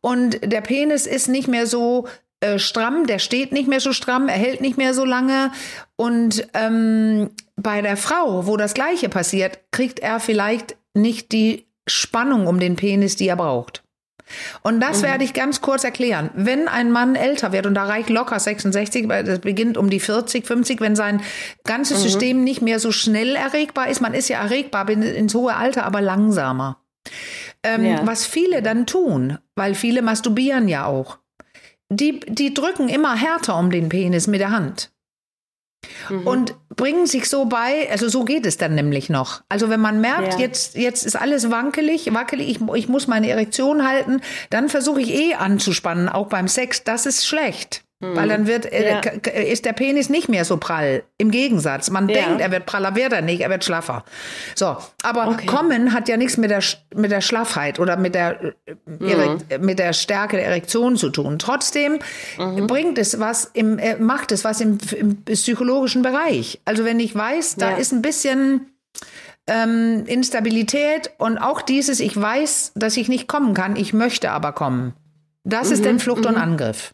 Und 0.00 0.38
der 0.42 0.60
Penis 0.60 1.06
ist 1.06 1.28
nicht 1.28 1.48
mehr 1.48 1.66
so 1.66 2.06
äh, 2.40 2.58
stramm, 2.58 3.06
der 3.06 3.18
steht 3.18 3.52
nicht 3.52 3.66
mehr 3.66 3.80
so 3.80 3.92
stramm, 3.92 4.28
er 4.28 4.36
hält 4.36 4.60
nicht 4.60 4.76
mehr 4.76 4.92
so 4.92 5.06
lange. 5.06 5.52
Und 5.96 6.46
ähm, 6.54 7.30
bei 7.56 7.80
der 7.80 7.96
Frau, 7.96 8.46
wo 8.46 8.56
das 8.56 8.74
Gleiche 8.74 9.08
passiert, 9.08 9.60
kriegt 9.70 9.98
er 9.98 10.20
vielleicht 10.20 10.76
nicht 10.94 11.32
die 11.32 11.66
Spannung 11.86 12.46
um 12.46 12.60
den 12.60 12.76
Penis, 12.76 13.16
die 13.16 13.28
er 13.28 13.36
braucht. 13.36 13.82
Und 14.62 14.80
das 14.80 14.98
mhm. 14.98 15.06
werde 15.06 15.24
ich 15.24 15.34
ganz 15.34 15.60
kurz 15.60 15.84
erklären. 15.84 16.30
Wenn 16.34 16.68
ein 16.68 16.90
Mann 16.90 17.14
älter 17.14 17.52
wird, 17.52 17.66
und 17.66 17.74
da 17.74 17.84
reicht 17.84 18.10
locker 18.10 18.38
66, 18.38 19.08
weil 19.08 19.24
das 19.24 19.38
beginnt 19.38 19.76
um 19.76 19.88
die 19.88 20.00
40, 20.00 20.46
50, 20.46 20.80
wenn 20.80 20.96
sein 20.96 21.22
ganzes 21.64 21.98
mhm. 21.98 22.02
System 22.02 22.44
nicht 22.44 22.60
mehr 22.60 22.80
so 22.80 22.92
schnell 22.92 23.36
erregbar 23.36 23.88
ist, 23.88 24.00
man 24.00 24.14
ist 24.14 24.28
ja 24.28 24.40
erregbar 24.40 24.88
ins 24.90 25.34
hohe 25.34 25.54
Alter, 25.54 25.84
aber 25.84 26.00
langsamer. 26.00 26.80
Ähm, 27.62 27.84
ja. 27.84 28.06
Was 28.06 28.26
viele 28.26 28.62
dann 28.62 28.86
tun, 28.86 29.38
weil 29.54 29.74
viele 29.74 30.02
masturbieren 30.02 30.68
ja 30.68 30.86
auch, 30.86 31.18
die, 31.88 32.18
die 32.20 32.52
drücken 32.52 32.88
immer 32.88 33.14
härter 33.14 33.56
um 33.58 33.70
den 33.70 33.88
Penis 33.88 34.26
mit 34.26 34.40
der 34.40 34.50
Hand. 34.50 34.90
Mhm. 36.08 36.26
Und 36.26 36.54
bringen 36.74 37.06
sich 37.06 37.28
so 37.28 37.46
bei, 37.46 37.88
also 37.90 38.08
so 38.08 38.24
geht 38.24 38.46
es 38.46 38.56
dann 38.56 38.74
nämlich 38.74 39.08
noch. 39.08 39.42
Also 39.48 39.70
wenn 39.70 39.80
man 39.80 40.00
merkt, 40.00 40.34
ja. 40.34 40.40
jetzt, 40.40 40.76
jetzt 40.76 41.04
ist 41.04 41.16
alles 41.16 41.50
wankelig, 41.50 42.12
wackelig, 42.12 42.48
ich, 42.48 42.60
ich 42.74 42.88
muss 42.88 43.06
meine 43.06 43.28
Erektion 43.28 43.86
halten, 43.86 44.20
dann 44.50 44.68
versuche 44.68 45.00
ich 45.00 45.12
eh 45.14 45.34
anzuspannen, 45.34 46.08
auch 46.08 46.28
beim 46.28 46.48
Sex. 46.48 46.84
Das 46.84 47.06
ist 47.06 47.26
schlecht. 47.26 47.85
Mhm. 48.00 48.16
Weil 48.16 48.28
dann 48.28 48.46
wird, 48.46 48.70
äh, 48.70 48.90
ja. 48.90 49.00
ist 49.00 49.64
der 49.64 49.72
Penis 49.72 50.10
nicht 50.10 50.28
mehr 50.28 50.44
so 50.44 50.58
prall. 50.58 51.04
Im 51.16 51.30
Gegensatz. 51.30 51.90
Man 51.90 52.08
ja. 52.08 52.26
denkt, 52.26 52.42
er 52.42 52.50
wird 52.50 52.66
praller, 52.66 52.94
wird 52.94 53.12
er 53.14 53.22
nicht, 53.22 53.40
er 53.40 53.48
wird 53.48 53.64
schlaffer. 53.64 54.04
So. 54.54 54.76
Aber 55.02 55.28
okay. 55.28 55.46
kommen 55.46 55.94
hat 55.94 56.08
ja 56.08 56.18
nichts 56.18 56.36
mit 56.36 56.50
der, 56.50 56.62
mit 56.94 57.10
der 57.10 57.22
Schlaffheit 57.22 57.80
oder 57.80 57.96
mit 57.96 58.14
der, 58.14 58.54
mhm. 58.84 59.38
mit 59.60 59.78
der 59.78 59.94
Stärke 59.94 60.36
der 60.36 60.46
Erektion 60.46 60.96
zu 60.96 61.08
tun. 61.08 61.38
Trotzdem 61.38 61.98
mhm. 62.38 62.66
bringt 62.66 62.98
es 62.98 63.18
was 63.18 63.50
im, 63.54 63.78
äh, 63.78 63.96
macht 63.96 64.30
es 64.30 64.44
was 64.44 64.60
im, 64.60 64.76
im, 64.94 65.22
psychologischen 65.24 66.02
Bereich. 66.02 66.60
Also 66.66 66.84
wenn 66.84 67.00
ich 67.00 67.14
weiß, 67.14 67.56
da 67.56 67.70
ja. 67.70 67.76
ist 67.78 67.92
ein 67.92 68.02
bisschen, 68.02 68.66
ähm, 69.46 70.04
Instabilität 70.06 71.12
und 71.18 71.38
auch 71.38 71.62
dieses, 71.62 72.00
ich 72.00 72.20
weiß, 72.20 72.72
dass 72.74 72.96
ich 72.96 73.08
nicht 73.08 73.28
kommen 73.28 73.54
kann, 73.54 73.76
ich 73.76 73.92
möchte 73.92 74.32
aber 74.32 74.52
kommen. 74.52 74.92
Das 75.44 75.70
ist 75.70 75.80
mhm. 75.80 75.84
denn 75.84 75.98
Flucht 76.00 76.26
und 76.26 76.34
mhm. 76.34 76.42
Angriff. 76.42 76.92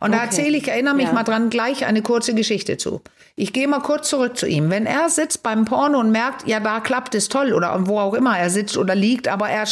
Und 0.00 0.10
okay. 0.10 0.18
da 0.18 0.24
erzähle 0.24 0.56
ich, 0.56 0.68
erinnere 0.68 0.94
mich 0.94 1.06
ja. 1.06 1.12
mal 1.12 1.22
dran, 1.22 1.50
gleich 1.50 1.84
eine 1.84 2.02
kurze 2.02 2.34
Geschichte 2.34 2.76
zu. 2.76 3.00
Ich 3.34 3.52
gehe 3.52 3.66
mal 3.66 3.80
kurz 3.80 4.08
zurück 4.08 4.36
zu 4.36 4.46
ihm. 4.46 4.70
Wenn 4.70 4.86
er 4.86 5.08
sitzt 5.08 5.42
beim 5.42 5.64
Porno 5.64 5.98
und 5.98 6.10
merkt, 6.10 6.46
ja, 6.46 6.60
da 6.60 6.80
klappt 6.80 7.14
es 7.14 7.28
toll 7.28 7.52
oder 7.52 7.86
wo 7.86 7.98
auch 7.98 8.14
immer 8.14 8.38
er 8.38 8.50
sitzt 8.50 8.76
oder 8.76 8.94
liegt, 8.94 9.28
aber 9.28 9.48
er, 9.48 9.66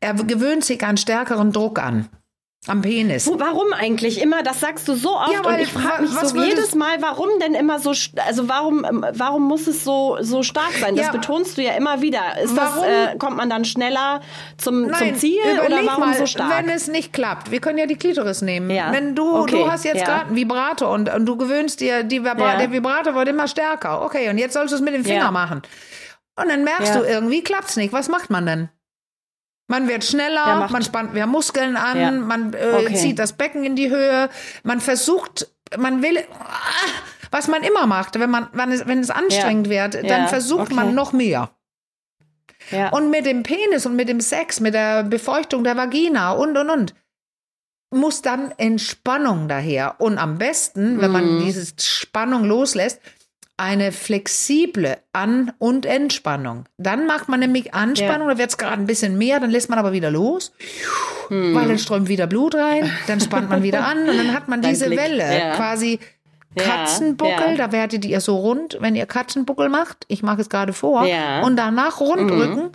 er 0.00 0.14
gewöhnt 0.14 0.64
sich 0.64 0.84
einen 0.84 0.96
stärkeren 0.96 1.52
Druck 1.52 1.78
an. 1.78 2.08
Am 2.68 2.80
Penis. 2.80 3.26
Wo, 3.26 3.40
warum 3.40 3.72
eigentlich 3.72 4.22
immer? 4.22 4.44
Das 4.44 4.60
sagst 4.60 4.86
du 4.86 4.94
so 4.94 5.16
oft 5.16 5.32
ja, 5.32 5.40
und 5.40 5.58
ich 5.58 5.72
frage 5.72 6.02
mich 6.02 6.12
so 6.12 6.40
jedes 6.40 6.76
Mal, 6.76 7.02
warum 7.02 7.28
denn 7.40 7.56
immer 7.56 7.80
so, 7.80 7.92
also 8.24 8.48
warum, 8.48 8.84
ähm, 8.84 9.04
warum 9.14 9.48
muss 9.48 9.66
es 9.66 9.82
so, 9.82 10.18
so 10.20 10.44
stark 10.44 10.72
sein? 10.80 10.94
Das 10.94 11.06
ja, 11.06 11.12
betonst 11.12 11.58
du 11.58 11.62
ja 11.62 11.72
immer 11.72 12.02
wieder. 12.02 12.20
Ist 12.40 12.54
warum? 12.56 12.84
das, 12.84 13.14
äh, 13.14 13.18
kommt 13.18 13.36
man 13.36 13.50
dann 13.50 13.64
schneller 13.64 14.20
zum, 14.58 14.82
Nein, 14.82 14.94
zum 14.94 15.14
Ziel 15.16 15.40
oder 15.66 15.84
warum 15.84 16.10
mal, 16.10 16.14
so 16.14 16.26
stark? 16.26 16.56
Wenn 16.56 16.68
es 16.68 16.86
nicht 16.86 17.12
klappt, 17.12 17.50
wir 17.50 17.60
können 17.60 17.78
ja 17.78 17.86
die 17.86 17.96
Klitoris 17.96 18.42
nehmen. 18.42 18.70
Ja. 18.70 18.92
Wenn 18.92 19.16
du, 19.16 19.38
okay. 19.38 19.56
du 19.56 19.68
hast 19.68 19.84
jetzt 19.84 19.98
ja. 19.98 20.04
gerade 20.04 20.26
einen 20.26 20.36
Vibrator 20.36 20.88
und, 20.88 21.12
und 21.12 21.26
du 21.26 21.36
gewöhnst 21.36 21.80
dir, 21.80 22.04
die 22.04 22.22
Vibra 22.22 22.58
der 22.58 22.70
Vibrator 22.70 23.16
wird 23.16 23.26
immer 23.26 23.48
stärker. 23.48 24.02
Okay, 24.02 24.30
und 24.30 24.38
jetzt 24.38 24.52
sollst 24.52 24.70
du 24.70 24.76
es 24.76 24.82
mit 24.82 24.94
dem 24.94 25.04
Finger 25.04 25.32
machen. 25.32 25.62
Und 26.36 26.48
dann 26.48 26.62
merkst 26.62 26.94
du 26.94 27.00
irgendwie, 27.00 27.42
klappt's 27.42 27.76
nicht. 27.76 27.92
Was 27.92 28.08
macht 28.08 28.30
man 28.30 28.46
denn? 28.46 28.68
Man 29.72 29.88
wird 29.88 30.04
schneller, 30.04 30.68
man 30.68 30.82
spannt 30.82 31.14
mehr 31.14 31.26
Muskeln 31.26 31.78
an, 31.78 31.98
ja. 31.98 32.10
man 32.10 32.52
äh, 32.52 32.74
okay. 32.78 32.94
zieht 32.94 33.18
das 33.18 33.32
Becken 33.32 33.64
in 33.64 33.74
die 33.74 33.88
Höhe, 33.88 34.28
man 34.64 34.82
versucht, 34.82 35.48
man 35.78 36.02
will, 36.02 36.18
was 37.30 37.48
man 37.48 37.62
immer 37.62 37.86
macht, 37.86 38.20
wenn 38.20 38.28
man, 38.28 38.48
wenn 38.52 38.70
es, 38.70 38.86
wenn 38.86 38.98
es 38.98 39.08
anstrengend 39.08 39.68
ja. 39.68 39.84
wird, 39.84 39.94
dann 39.94 40.24
ja. 40.24 40.26
versucht 40.26 40.66
okay. 40.66 40.74
man 40.74 40.94
noch 40.94 41.14
mehr. 41.14 41.52
Und 42.90 43.08
mit 43.08 43.24
dem 43.24 43.44
Penis 43.44 43.86
und 43.86 43.96
mit 43.96 44.10
dem 44.10 44.20
Sex, 44.20 44.60
mit 44.60 44.74
der 44.74 45.04
Befeuchtung 45.04 45.64
der 45.64 45.74
Vagina 45.78 46.32
und 46.32 46.58
und 46.58 46.68
und 46.68 46.94
muss 47.90 48.20
dann 48.20 48.52
Entspannung 48.58 49.48
daher. 49.48 50.02
Und 50.02 50.18
am 50.18 50.36
besten, 50.36 51.00
wenn 51.00 51.12
man 51.12 51.36
mhm. 51.36 51.44
diese 51.46 51.72
Spannung 51.80 52.44
loslässt, 52.44 53.00
eine 53.62 53.92
flexible 53.92 54.98
An- 55.12 55.52
und 55.58 55.86
Entspannung. 55.86 56.64
Dann 56.78 57.06
macht 57.06 57.28
man 57.28 57.38
nämlich 57.38 57.74
Anspannung, 57.74 58.26
ja. 58.26 58.34
da 58.34 58.38
wird 58.38 58.50
es 58.50 58.58
gerade 58.58 58.74
ein 58.74 58.86
bisschen 58.86 59.16
mehr, 59.16 59.38
dann 59.38 59.50
lässt 59.50 59.70
man 59.70 59.78
aber 59.78 59.92
wieder 59.92 60.10
los, 60.10 60.52
hm. 61.28 61.54
weil 61.54 61.68
dann 61.68 61.78
strömt 61.78 62.08
wieder 62.08 62.26
Blut 62.26 62.56
rein, 62.56 62.90
dann 63.06 63.20
spannt 63.20 63.48
man 63.48 63.62
wieder 63.62 63.86
an 63.86 64.08
und 64.08 64.16
dann 64.16 64.34
hat 64.34 64.48
man 64.48 64.62
diese 64.62 64.86
Klick. 64.86 64.98
Welle 64.98 65.38
ja. 65.38 65.54
quasi. 65.54 66.00
Katzenbuckel, 66.54 67.52
ja, 67.52 67.56
da 67.56 67.72
werdet 67.72 68.04
ihr 68.04 68.20
so 68.20 68.36
rund, 68.36 68.76
wenn 68.80 68.94
ihr 68.94 69.06
Katzenbuckel 69.06 69.70
macht. 69.70 70.04
Ich 70.08 70.22
mache 70.22 70.42
es 70.42 70.50
gerade 70.50 70.74
vor. 70.74 71.06
Und 71.42 71.56
danach 71.56 71.98
rundrücken. 71.98 72.64
Mhm. 72.64 72.70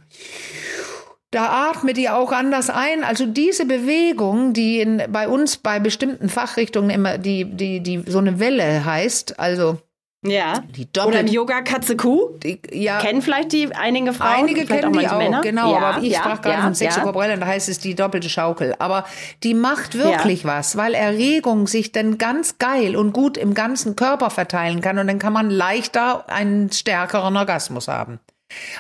Da 1.30 1.70
atmet 1.70 2.00
ihr 2.00 2.16
auch 2.16 2.32
anders 2.32 2.72
ein. 2.72 3.04
Also 3.04 3.28
diese 3.28 3.68
Bewegung, 3.68 4.54
die 4.54 4.80
in, 4.80 5.04
bei 5.10 5.28
uns 5.28 5.58
bei 5.58 5.80
bestimmten 5.80 6.28
Fachrichtungen 6.28 6.90
immer 6.90 7.20
die, 7.20 7.46
die, 7.46 7.82
die 7.82 8.04
so 8.08 8.18
eine 8.18 8.40
Welle 8.40 8.84
heißt, 8.84 9.40
also 9.40 9.78
ja. 10.24 10.64
Die 10.70 10.88
Oder 11.00 11.20
im 11.20 11.28
Yoga 11.28 11.62
Katze 11.62 11.96
Kuh. 11.96 12.30
Die, 12.44 12.60
ja. 12.72 13.00
Kennen 13.00 13.22
vielleicht 13.22 13.52
die 13.52 13.74
einige 13.74 14.14
Frauen. 14.14 14.48
Einige 14.48 14.66
kennen 14.66 14.96
auch 14.96 15.00
die 15.00 15.08
auch, 15.08 15.18
Männer. 15.18 15.42
genau. 15.42 15.72
Ja, 15.74 15.80
aber 15.80 16.04
ich 16.04 16.14
ja, 16.14 16.20
sprach 16.20 16.42
gerade 16.42 16.58
ja, 16.58 16.64
von 16.64 16.74
ja. 16.74 17.38
da 17.38 17.46
heißt 17.46 17.70
es 17.70 17.80
die 17.80 17.96
doppelte 17.96 18.30
Schaukel. 18.30 18.74
Aber 18.80 19.06
die 19.44 19.54
macht 19.54 19.98
wirklich 19.98 20.44
was, 20.44 20.76
weil 20.76 20.94
Erregung 20.94 21.68
sich 21.68 21.92
dann 21.92 22.18
ganz 22.18 22.58
geil 22.58 22.96
und 22.96 23.14
gut 23.14 23.38
im 23.38 23.54
ganzen 23.54 23.96
Körper 23.96 24.30
verteilen 24.30 24.82
kann 24.82 24.98
und 24.98 25.08
dann 25.08 25.20
kann 25.20 25.34
man 25.34 25.50
leichter 25.50 26.30
einen 26.30 26.72
stärkeren 26.72 27.36
Orgasmus 27.38 27.88
haben. 27.88 28.20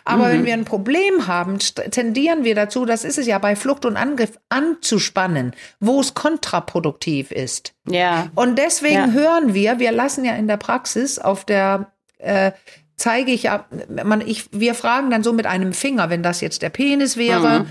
Aber 0.06 0.28
mhm. 0.28 0.32
wenn 0.32 0.46
wir 0.46 0.54
ein 0.54 0.66
Problem 0.66 1.28
haben, 1.28 1.60
tendieren 1.60 2.44
wir 2.44 2.56
dazu, 2.56 2.86
das 2.86 3.04
ist 3.04 3.18
es 3.18 3.28
ja 3.28 3.38
bei 3.40 3.56
Flucht 3.56 3.86
und 3.86 3.98
Angriff, 3.98 4.40
anzuspannen, 4.50 5.54
wo 5.80 6.00
es 6.00 6.14
kontraproduktiv 6.14 7.32
ist. 7.32 7.74
Ja. 7.88 8.30
Und 8.36 8.58
deswegen 8.58 8.96
ja. 8.96 9.12
hören 9.12 9.54
wir, 9.54 9.80
wir 9.80 9.92
lassen 9.92 10.26
ja 10.26 10.36
in 10.36 10.48
der 10.48 10.58
Praxis 10.58 11.20
auf 11.20 11.46
der 11.46 11.92
äh, 12.20 12.52
zeige 12.98 13.32
ich 13.32 13.44
ja, 13.44 13.66
man, 14.04 14.22
ich, 14.22 14.50
wir 14.52 14.74
fragen 14.74 15.10
dann 15.12 15.24
so 15.24 15.32
mit 15.32 15.46
einem 15.46 15.74
Finger, 15.74 16.10
wenn 16.10 16.24
das 16.24 16.42
jetzt 16.42 16.62
der 16.64 16.70
Penis 16.70 17.16
wäre 17.16 17.62
mhm. 17.62 17.66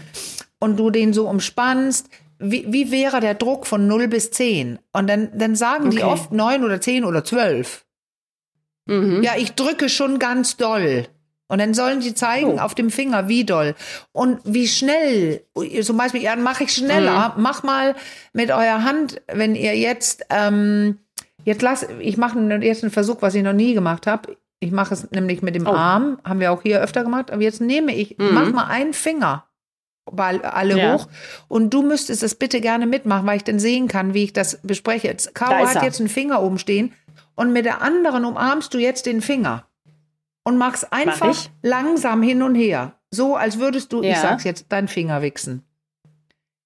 und 0.60 0.76
du 0.76 0.90
den 0.90 1.12
so 1.12 1.28
umspannst, 1.28 2.08
wie, 2.38 2.66
wie 2.72 2.90
wäre 2.90 3.20
der 3.20 3.34
Druck 3.34 3.66
von 3.66 3.86
0 3.86 4.08
bis 4.08 4.30
10? 4.30 4.78
Und 4.92 5.08
dann, 5.08 5.30
dann 5.36 5.56
sagen 5.56 5.88
okay. 5.88 5.96
die 5.96 6.02
oft 6.02 6.32
9 6.32 6.64
oder 6.64 6.80
10 6.80 7.04
oder 7.04 7.24
12. 7.24 7.84
Mhm. 8.86 9.22
Ja, 9.22 9.32
ich 9.36 9.52
drücke 9.52 9.88
schon 9.88 10.18
ganz 10.18 10.56
doll. 10.56 11.08
Und 11.48 11.60
dann 11.60 11.74
sollen 11.74 12.02
sie 12.02 12.14
zeigen 12.14 12.58
oh. 12.58 12.58
auf 12.58 12.74
dem 12.74 12.90
Finger, 12.90 13.28
wie 13.28 13.44
doll 13.44 13.74
und 14.12 14.40
wie 14.44 14.66
schnell. 14.66 15.42
Zum 15.82 15.96
Beispiel, 15.96 16.22
ja, 16.22 16.34
mache 16.36 16.64
ich 16.64 16.72
schneller. 16.72 17.34
Mhm. 17.36 17.42
Mach 17.42 17.62
mal 17.62 17.94
mit 18.32 18.50
eurer 18.50 18.82
Hand, 18.82 19.22
wenn 19.32 19.54
ihr 19.54 19.76
jetzt, 19.76 20.26
ähm, 20.30 20.98
jetzt 21.44 21.62
lass, 21.62 21.86
ich 22.00 22.16
mache 22.16 22.38
jetzt 22.62 22.82
einen 22.82 22.90
Versuch, 22.90 23.18
was 23.20 23.34
ich 23.34 23.44
noch 23.44 23.52
nie 23.52 23.74
gemacht 23.74 24.06
habe. 24.06 24.36
Ich 24.58 24.72
mache 24.72 24.94
es 24.94 25.10
nämlich 25.12 25.42
mit 25.42 25.54
dem 25.54 25.66
oh. 25.66 25.72
Arm, 25.72 26.18
haben 26.24 26.40
wir 26.40 26.50
auch 26.50 26.62
hier 26.62 26.80
öfter 26.80 27.04
gemacht. 27.04 27.30
Aber 27.30 27.42
jetzt 27.42 27.60
nehme 27.60 27.94
ich, 27.94 28.18
mhm. 28.18 28.30
mach 28.32 28.50
mal 28.52 28.66
einen 28.66 28.92
Finger 28.92 29.44
alle 30.14 30.78
ja. 30.78 30.94
hoch. 30.94 31.08
Und 31.48 31.70
du 31.70 31.82
müsstest 31.82 32.22
es 32.22 32.34
bitte 32.34 32.60
gerne 32.60 32.86
mitmachen, 32.86 33.26
weil 33.26 33.38
ich 33.38 33.44
dann 33.44 33.58
sehen 33.58 33.88
kann, 33.88 34.14
wie 34.14 34.24
ich 34.24 34.32
das 34.32 34.60
bespreche. 34.62 35.14
Caro 35.34 35.66
hat 35.66 35.82
jetzt 35.82 36.00
einen 36.00 36.08
Finger 36.08 36.42
oben 36.42 36.58
stehen 36.58 36.92
und 37.34 37.52
mit 37.52 37.64
der 37.64 37.82
anderen 37.82 38.24
umarmst 38.24 38.72
du 38.72 38.78
jetzt 38.78 39.06
den 39.06 39.20
Finger 39.20 39.66
und 40.46 40.58
mach's 40.58 40.84
einfach 40.84 41.26
Mach 41.26 41.46
langsam 41.62 42.22
hin 42.22 42.40
und 42.40 42.54
her. 42.54 42.92
So, 43.10 43.34
als 43.34 43.58
würdest 43.58 43.92
du, 43.92 44.02
ja. 44.02 44.12
ich 44.12 44.18
sag's 44.18 44.44
jetzt, 44.44 44.66
deinen 44.70 44.86
Finger 44.86 45.20
wichsen. 45.20 45.64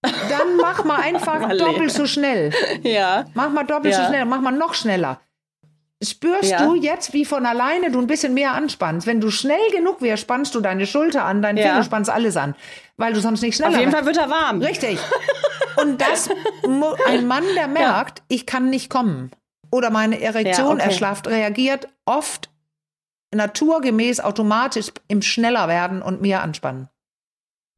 Dann 0.03 0.57
mach 0.61 0.85
mal 0.85 1.01
einfach 1.03 1.49
doppelt 1.57 1.91
so 1.91 2.07
schnell. 2.07 2.53
Ja. 2.83 3.25
Mach 3.33 3.49
mal 3.49 3.65
doppelt 3.65 3.95
ja. 3.95 4.03
so 4.03 4.09
schnell, 4.09 4.27
mach 4.27 4.43
mal 4.43 4.51
noch 4.51 4.75
schneller. 4.75 5.21
spürst 6.03 6.51
ja. 6.51 6.63
du 6.63 6.75
jetzt, 6.75 7.15
wie 7.15 7.25
von 7.25 7.47
alleine 7.47 7.91
du 7.91 7.99
ein 7.99 8.07
bisschen 8.07 8.35
mehr 8.35 8.53
anspannst. 8.53 9.07
Wenn 9.07 9.19
du 9.19 9.31
schnell 9.31 9.71
genug 9.73 10.03
wärst, 10.03 10.25
spannst 10.25 10.55
du 10.55 10.61
deine 10.61 10.87
Schulter 10.87 11.25
an, 11.25 11.41
deinen 11.41 11.57
ja. 11.57 11.69
Finger 11.69 11.83
spannst 11.83 12.11
alles 12.11 12.37
an, 12.37 12.55
weil 12.99 13.15
du 13.15 13.21
sonst 13.21 13.41
nicht 13.41 13.57
schneller 13.57 13.73
Auf 13.73 13.79
jeden 13.79 13.93
Fall 13.93 14.05
wird 14.05 14.19
er 14.19 14.29
warm. 14.29 14.61
Richtig. 14.61 14.99
Und 15.83 16.03
das, 16.03 16.29
ein 17.07 17.27
Mann, 17.27 17.45
der 17.55 17.67
merkt, 17.67 18.19
ja. 18.19 18.25
ich 18.29 18.45
kann 18.45 18.69
nicht 18.69 18.91
kommen 18.91 19.31
oder 19.73 19.89
meine 19.89 20.21
Erektion 20.21 20.75
okay. 20.75 20.85
erschlafft, 20.85 21.29
reagiert 21.29 21.89
oft 22.05 22.50
naturgemäß 23.35 24.21
automatisch 24.21 24.89
im 25.09 25.23
schneller 25.23 25.69
werden 25.69 26.03
und 26.03 26.21
mehr 26.21 26.43
anspannen. 26.43 26.89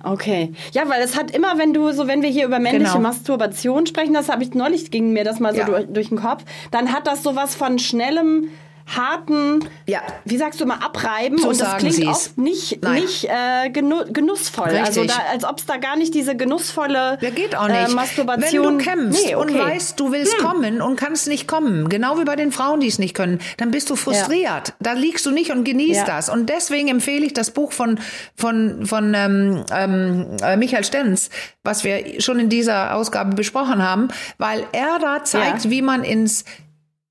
Okay. 0.05 0.53
Ja, 0.73 0.89
weil 0.89 1.01
es 1.03 1.17
hat 1.17 1.31
immer, 1.31 1.59
wenn 1.59 1.73
du 1.73 1.93
so, 1.93 2.09
wenn 2.09 2.23
wir 2.23 2.31
hier 2.31 2.47
über 2.47 2.59
männliche 2.59 2.95
genau. 2.95 3.09
Masturbation 3.09 3.87
sprechen, 3.87 4.15
das 4.15 4.29
habe 4.29 4.43
ich 4.43 4.53
neulich 4.53 4.91
ging 4.91 5.13
mir 5.13 5.25
das 5.25 5.39
mal 5.39 5.53
so 5.53 5.61
ja. 5.61 5.67
durch, 5.67 5.87
durch 5.87 6.09
den 6.09 6.19
Kopf, 6.19 6.45
dann 6.71 6.93
hat 6.93 7.07
das 7.07 7.23
sowas 7.23 7.55
von 7.55 7.79
schnellem 7.79 8.49
harten, 8.97 9.69
ja. 9.87 10.01
wie 10.25 10.37
sagst 10.37 10.61
du 10.61 10.67
mal, 10.67 10.77
abreiben 10.77 11.39
so 11.39 11.49
und 11.49 11.61
das 11.61 11.77
klingt 11.79 11.95
Sie's. 11.95 12.07
oft 12.07 12.39
nicht, 12.39 12.85
nicht 12.85 13.25
äh, 13.25 13.71
genu 13.71 14.05
genussvoll. 14.13 14.69
Richtig. 14.69 14.87
Also 14.87 15.05
da, 15.05 15.15
als 15.31 15.45
ob 15.45 15.59
es 15.59 15.67
da 15.67 15.77
gar 15.77 15.97
nicht 15.97 16.15
diese 16.15 16.37
genussvolle 16.37 17.19
ja, 17.21 17.31
geht 17.31 17.57
auch 17.57 17.69
nicht. 17.69 17.91
Äh, 17.91 17.93
Masturbation. 17.93 18.65
Wenn 18.65 18.79
du 18.79 18.85
kämpfst 18.85 19.27
nee, 19.27 19.35
okay. 19.35 19.53
und 19.53 19.59
weißt, 19.59 19.99
du 19.99 20.13
willst 20.13 20.39
hm. 20.39 20.47
kommen 20.47 20.83
und 20.83 20.97
kannst 20.97 21.29
nicht 21.29 21.49
kommen, 21.49 21.89
genau 21.89 22.19
wie 22.19 22.25
bei 22.25 22.37
den 22.37 22.53
Frauen, 22.53 22.81
die 22.81 22.89
es 22.89 22.99
nicht 22.99 23.15
können, 23.15 23.41
dann 23.57 23.71
bist 23.71 23.91
du 23.91 23.97
frustriert. 23.97 24.69
Ja. 24.69 24.75
Da 24.81 24.93
liegst 24.93 25.25
du 25.27 25.31
nicht 25.31 25.51
und 25.51 25.65
genießt 25.65 26.07
ja. 26.07 26.17
das. 26.17 26.29
Und 26.29 26.49
deswegen 26.49 26.89
empfehle 26.89 27.25
ich 27.25 27.35
das 27.35 27.51
Buch 27.51 27.73
von 27.73 27.99
von 28.37 28.87
von 28.87 29.15
ähm, 29.15 29.65
ähm, 29.73 30.37
äh, 30.43 30.57
Michael 30.57 30.85
Stenz, 30.85 31.31
was 31.65 31.85
wir 31.85 32.21
schon 32.21 32.39
in 32.39 32.49
dieser 32.49 32.95
Ausgabe 32.95 33.35
besprochen 33.35 33.83
haben, 33.83 34.09
weil 34.39 34.67
er 34.73 34.99
da 35.01 35.25
zeigt, 35.25 35.71
wie 35.71 35.83
man 35.83 36.05
ins 36.05 36.45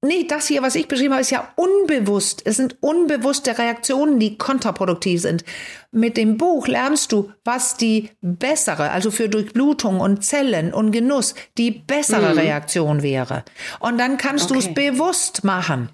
Nee, 0.04 0.26
das 0.28 0.48
hier, 0.48 0.64
was 0.64 0.74
ich 0.74 0.88
beschrieben 0.88 1.14
habe, 1.14 1.22
ist 1.22 1.30
ja 1.30 1.54
unbewusst. 1.56 2.42
Es 2.46 2.58
sind 2.58 2.76
unbewusste 2.82 3.60
Reaktionen, 3.60 4.18
die 4.18 4.36
kontraproduktiv 4.36 5.22
sind. 5.22 5.44
Mit 5.92 6.18
dem 6.18 6.38
Buch 6.38 6.68
lernst 6.68 7.12
du, 7.12 7.32
was 7.44 7.78
die 7.78 8.10
bessere, 8.22 8.90
also 8.90 9.12
für 9.12 9.30
Durchblutung 9.30 10.00
und 10.00 10.26
Zellen 10.26 10.74
und 10.74 10.92
Genuss, 10.92 11.36
die 11.60 11.70
bessere 11.70 12.32
mhm. 12.32 12.40
Reaktion 12.40 13.04
wäre. 13.04 13.44
Und 13.80 14.00
dann 14.00 14.18
kannst 14.18 14.46
okay. 14.46 14.54
du 14.54 14.60
es 14.60 14.74
bewusst 14.74 15.44
machen. 15.44 15.90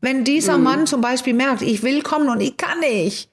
Wenn 0.00 0.24
dieser 0.24 0.58
mhm. 0.58 0.64
Mann 0.64 0.86
zum 0.88 1.00
Beispiel 1.00 1.34
merkt, 1.34 1.62
ich 1.62 1.84
will 1.84 2.02
kommen 2.02 2.28
und 2.28 2.40
ich 2.40 2.56
kann 2.56 2.80
nicht, 2.80 3.30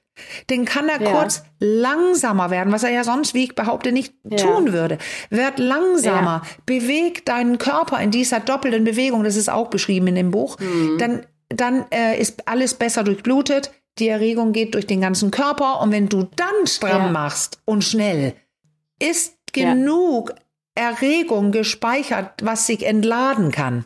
den 0.50 0.64
kann 0.64 0.88
er 0.88 1.00
ja. 1.00 1.10
kurz 1.10 1.42
langsamer 1.58 2.50
werden, 2.50 2.72
was 2.72 2.82
er 2.82 2.90
ja 2.90 3.04
sonst, 3.04 3.34
wie 3.34 3.44
ich 3.44 3.54
behaupte, 3.54 3.92
nicht 3.92 4.14
ja. 4.24 4.38
tun 4.38 4.72
würde. 4.72 4.98
Werd 5.30 5.58
langsamer, 5.58 6.42
ja. 6.44 6.50
beweg 6.66 7.24
deinen 7.24 7.58
Körper 7.58 8.00
in 8.00 8.10
dieser 8.10 8.40
doppelten 8.40 8.84
Bewegung, 8.84 9.24
das 9.24 9.36
ist 9.36 9.50
auch 9.50 9.68
beschrieben 9.68 10.08
in 10.08 10.14
dem 10.14 10.30
Buch, 10.30 10.58
mhm. 10.58 10.98
dann, 10.98 11.26
dann 11.48 11.84
äh, 11.90 12.20
ist 12.20 12.48
alles 12.48 12.74
besser 12.74 13.04
durchblutet, 13.04 13.72
die 13.98 14.08
Erregung 14.08 14.52
geht 14.52 14.74
durch 14.74 14.86
den 14.86 15.00
ganzen 15.00 15.30
Körper 15.30 15.80
und 15.80 15.92
wenn 15.92 16.08
du 16.08 16.28
dann 16.36 16.66
stramm 16.66 17.12
machst 17.12 17.60
und 17.64 17.84
schnell, 17.84 18.34
ist 18.98 19.34
genug 19.52 20.34
Erregung 20.74 21.52
gespeichert, 21.52 22.42
was 22.42 22.66
sich 22.66 22.86
entladen 22.86 23.50
kann. 23.50 23.84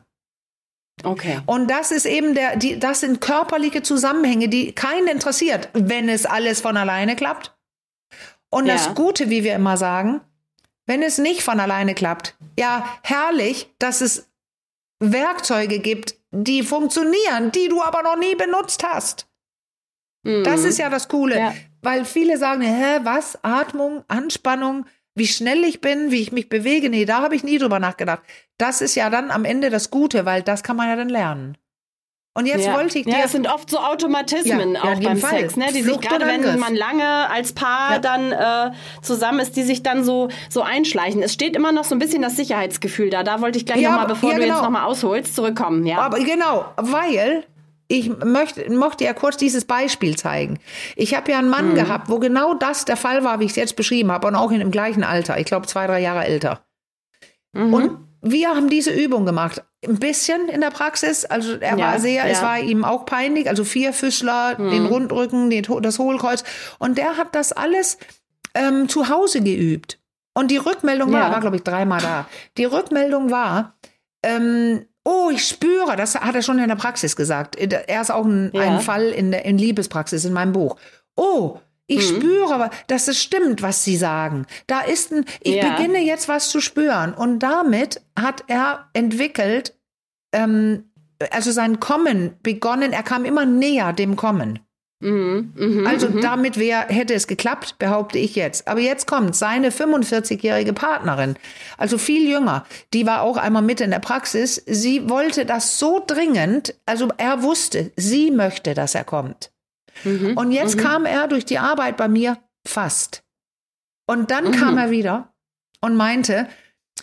Okay. 1.07 1.41
Und 1.47 1.71
das 1.71 1.93
ist 1.93 2.05
eben 2.05 2.35
der, 2.35 2.57
die, 2.57 2.81
das 2.81 3.01
sind 3.01 3.21
körperliche 3.21 3.81
Zusammenhänge, 3.83 4.49
die 4.49 4.73
keinen 4.73 5.07
interessiert, 5.07 5.69
wenn 5.73 6.09
es 6.09 6.27
alles 6.27 6.61
von 6.61 6.77
alleine 6.77 7.15
klappt. 7.15 7.57
Und 8.51 8.67
ja. 8.67 8.75
das 8.75 8.93
Gute, 8.97 9.31
wie 9.31 9.45
wir 9.45 9.55
immer 9.55 9.77
sagen, 9.77 10.21
wenn 10.85 11.03
es 11.03 11.19
nicht 11.19 11.45
von 11.45 11.61
alleine 11.61 11.95
klappt, 11.95 12.37
ja, 12.59 12.99
herrlich, 13.05 13.73
dass 13.79 14.01
es 14.01 14.29
Werkzeuge 14.99 15.79
gibt, 15.79 16.17
die 16.33 16.65
funktionieren, 16.65 17.53
die 17.53 17.69
du 17.69 17.83
aber 17.83 18.03
noch 18.03 18.17
nie 18.17 18.35
benutzt 18.35 18.83
hast. 18.83 19.29
Mhm. 20.25 20.43
Das 20.43 20.65
ist 20.65 20.79
ja 20.79 20.91
das 20.91 21.07
Coole, 21.07 21.39
ja. 21.39 21.55
weil 21.83 22.05
viele 22.05 22.37
sagen, 22.37 22.63
hä, 22.63 23.01
was? 23.05 23.39
Atmung, 23.45 24.03
Anspannung, 24.09 24.87
wie 25.17 25.27
schnell 25.27 25.65
ich 25.65 25.81
bin, 25.81 26.13
wie 26.13 26.21
ich 26.21 26.31
mich 26.31 26.49
bewege. 26.49 26.89
Nee, 26.89 27.07
da 27.07 27.23
habe 27.23 27.35
ich 27.35 27.43
nie 27.43 27.59
drüber 27.59 27.81
nachgedacht. 27.81 28.23
Das 28.59 28.81
ist 28.81 28.95
ja 28.95 29.11
dann 29.11 29.31
am 29.31 29.45
Ende 29.45 29.71
das 29.71 29.91
Gute, 29.91 30.25
weil 30.25 30.43
das 30.43 30.63
kann 30.63 30.77
man 30.77 30.89
ja 30.89 30.97
dann 30.97 31.09
lernen. 31.09 31.57
Und 32.35 32.45
jetzt 32.45 32.67
ja. 32.67 32.75
wollte 32.75 32.99
ich 32.99 33.07
dir. 33.07 33.13
Ja, 33.13 33.25
es 33.25 33.33
sind 33.33 33.49
oft 33.49 33.71
so 33.71 33.79
Automatismen 33.79 34.75
ja, 34.75 34.83
auch 34.83 35.01
beim 35.01 35.17
Fall. 35.17 35.41
Sex, 35.41 35.57
ne? 35.57 35.69
Die 35.75 35.83
Flucht 35.83 36.03
sich 36.03 36.11
gerade, 36.11 36.27
wenn 36.27 36.59
man 36.59 36.77
lange 36.77 37.31
als 37.31 37.55
Paar 37.55 37.93
ja. 37.93 37.99
dann 37.99 38.31
äh, 38.31 38.73
zusammen 39.01 39.41
ist, 39.41 39.57
die 39.57 39.63
sich 39.63 39.83
dann 39.83 40.05
so, 40.05 40.29
so 40.51 40.61
einschleichen. 40.61 41.23
Es 41.23 41.33
steht 41.33 41.57
immer 41.57 41.73
noch 41.73 41.85
so 41.85 41.95
ein 41.95 41.99
bisschen 41.99 42.21
das 42.21 42.37
Sicherheitsgefühl 42.37 43.09
da. 43.09 43.23
Da 43.23 43.41
wollte 43.41 43.57
ich 43.57 43.65
gleich 43.65 43.81
ja, 43.81 43.93
nochmal, 43.93 44.07
bevor 44.07 44.35
du 44.35 44.41
genau. 44.41 44.57
jetzt 44.57 44.63
nochmal 44.63 44.85
ausholst, 44.85 45.35
zurückkommen. 45.35 45.87
Ja. 45.87 45.99
Aber 46.01 46.19
genau, 46.19 46.67
weil 46.77 47.45
ich 47.89 48.09
möchte, 48.09 48.71
mochte 48.73 49.05
ja 49.05 49.13
kurz 49.13 49.37
dieses 49.37 49.65
Beispiel 49.65 50.17
zeigen. 50.17 50.59
Ich 50.97 51.15
habe 51.15 51.31
ja 51.31 51.39
einen 51.39 51.49
Mann 51.49 51.71
mhm. 51.71 51.75
gehabt, 51.75 52.09
wo 52.09 52.19
genau 52.19 52.55
das 52.55 52.85
der 52.85 52.97
Fall 52.97 53.23
war, 53.25 53.41
wie 53.41 53.45
ich 53.45 53.51
es 53.51 53.57
jetzt 53.57 53.77
beschrieben 53.77 54.11
habe, 54.11 54.27
und 54.27 54.35
auch 54.35 54.51
in 54.51 54.59
dem 54.59 54.71
gleichen 54.71 55.05
Alter. 55.05 55.39
Ich 55.39 55.47
glaube, 55.47 55.67
zwei, 55.67 55.87
drei 55.87 56.01
Jahre 56.01 56.25
älter. 56.25 56.65
Mhm. 57.53 57.75
Und 57.75 57.99
wir 58.23 58.49
haben 58.49 58.69
diese 58.69 58.91
Übung 58.91 59.25
gemacht. 59.25 59.63
Ein 59.87 59.99
bisschen 59.99 60.49
in 60.49 60.61
der 60.61 60.71
Praxis. 60.71 61.25
Also 61.25 61.55
er 61.55 61.79
ja, 61.79 61.93
war 61.93 62.01
sehr, 62.01 62.27
ja. 62.27 62.33
es 62.33 62.43
war 62.43 62.59
ihm 62.59 62.85
auch 62.85 63.07
peinlich. 63.07 63.49
Also 63.49 63.65
vier 63.65 63.93
Füßler, 63.93 64.59
mhm. 64.59 64.71
den 64.71 64.87
Rundrücken, 64.87 65.51
den, 65.51 65.65
das 65.83 65.99
Hohlkreuz. 65.99 66.43
Und 66.79 66.99
der 66.99 67.17
hat 67.17 67.35
das 67.35 67.53
alles 67.53 67.99
ähm, 68.55 68.89
zu 68.89 69.09
Hause 69.09 69.43
geübt. 69.43 70.01
Und 70.35 70.51
die 70.51 70.57
Rückmeldung 70.57 71.13
war, 71.13 71.29
ja. 71.29 71.31
war 71.31 71.41
glaube 71.41 71.57
ich 71.57 71.63
dreimal 71.63 72.01
da. 72.01 72.27
Die 72.57 72.65
Rückmeldung 72.65 73.31
war, 73.31 73.77
ähm, 74.23 74.87
Oh, 75.09 75.31
ich 75.33 75.47
spüre, 75.47 75.95
das 75.95 76.17
hat 76.17 76.35
er 76.35 76.43
schon 76.43 76.59
in 76.59 76.67
der 76.67 76.75
Praxis 76.75 77.15
gesagt. 77.15 77.55
Er 77.55 78.01
ist 78.01 78.11
auch 78.11 78.25
ein, 78.25 78.51
ja. 78.53 78.63
ein 78.63 78.81
Fall 78.81 79.05
in 79.11 79.31
der 79.31 79.45
in 79.45 79.57
Liebespraxis 79.57 80.25
in 80.25 80.33
meinem 80.33 80.53
Buch. 80.53 80.77
Oh, 81.15 81.61
ich 81.87 82.11
mhm. 82.11 82.17
spüre 82.17 82.53
aber, 82.53 82.71
dass 82.89 83.07
es 83.07 83.23
stimmt, 83.23 83.63
was 83.63 83.85
Sie 83.85 83.97
sagen. 83.97 84.47
Da 84.67 84.81
ist 84.81 85.13
ein, 85.13 85.25
ich 85.41 85.55
ja. 85.55 85.71
beginne 85.71 86.01
jetzt 86.01 86.29
was 86.29 86.51
zu 86.51 86.61
spüren. 86.61 87.15
Und 87.15 87.39
damit 87.39 88.03
hat 88.19 88.43
er 88.49 88.89
entwickelt, 88.95 89.77
ähm, 90.33 90.91
also 91.31 91.53
sein 91.53 91.79
Kommen 91.79 92.35
begonnen, 92.43 92.93
er 92.93 93.05
kam 93.05 93.25
immer 93.25 93.47
näher 93.47 93.93
dem 93.93 94.17
Kommen. 94.17 94.59
Mhm, 95.01 95.53
mh, 95.55 95.89
also 95.89 96.09
mh. 96.09 96.23
damit 96.23 96.59
wär, 96.59 96.87
hätte 96.89 97.13
es 97.13 97.27
geklappt, 97.27 97.79
behaupte 97.79 98.19
ich 98.19 98.35
jetzt. 98.35 98.67
Aber 98.67 98.81
jetzt 98.81 99.07
kommt 99.07 99.37
seine 99.37 99.71
45-jährige 99.71 100.73
Partnerin, 100.73 101.35
also 101.77 101.99
viel 101.99 102.29
jünger, 102.29 102.65
die 102.95 103.07
war 103.07 103.21
auch 103.21 103.37
einmal 103.37 103.63
mit 103.63 103.83
in 103.83 103.91
der 103.91 103.99
Praxis. 103.99 104.63
Sie 104.67 105.09
wollte 105.11 105.45
das 105.45 105.79
so 105.79 106.03
dringend, 106.07 106.75
also 106.87 107.09
er 107.19 107.43
wusste, 107.43 107.93
sie 107.97 108.31
möchte, 108.31 108.73
dass 108.73 108.95
er 108.95 109.05
kommt. 109.05 109.51
Mhm, 110.05 110.37
Und 110.37 110.51
jetzt 110.53 110.77
mhm. 110.77 110.81
kam 110.81 111.05
er 111.05 111.29
durch 111.29 111.45
die 111.45 111.59
Arbeit 111.59 111.99
bei 111.99 112.09
mir 112.09 112.39
fast. 112.67 113.23
Und 114.07 114.31
dann 114.31 114.51
kam 114.53 114.73
mhm. 114.73 114.79
er 114.79 114.91
wieder 114.91 115.35
und 115.83 115.97
meinte, 115.97 116.49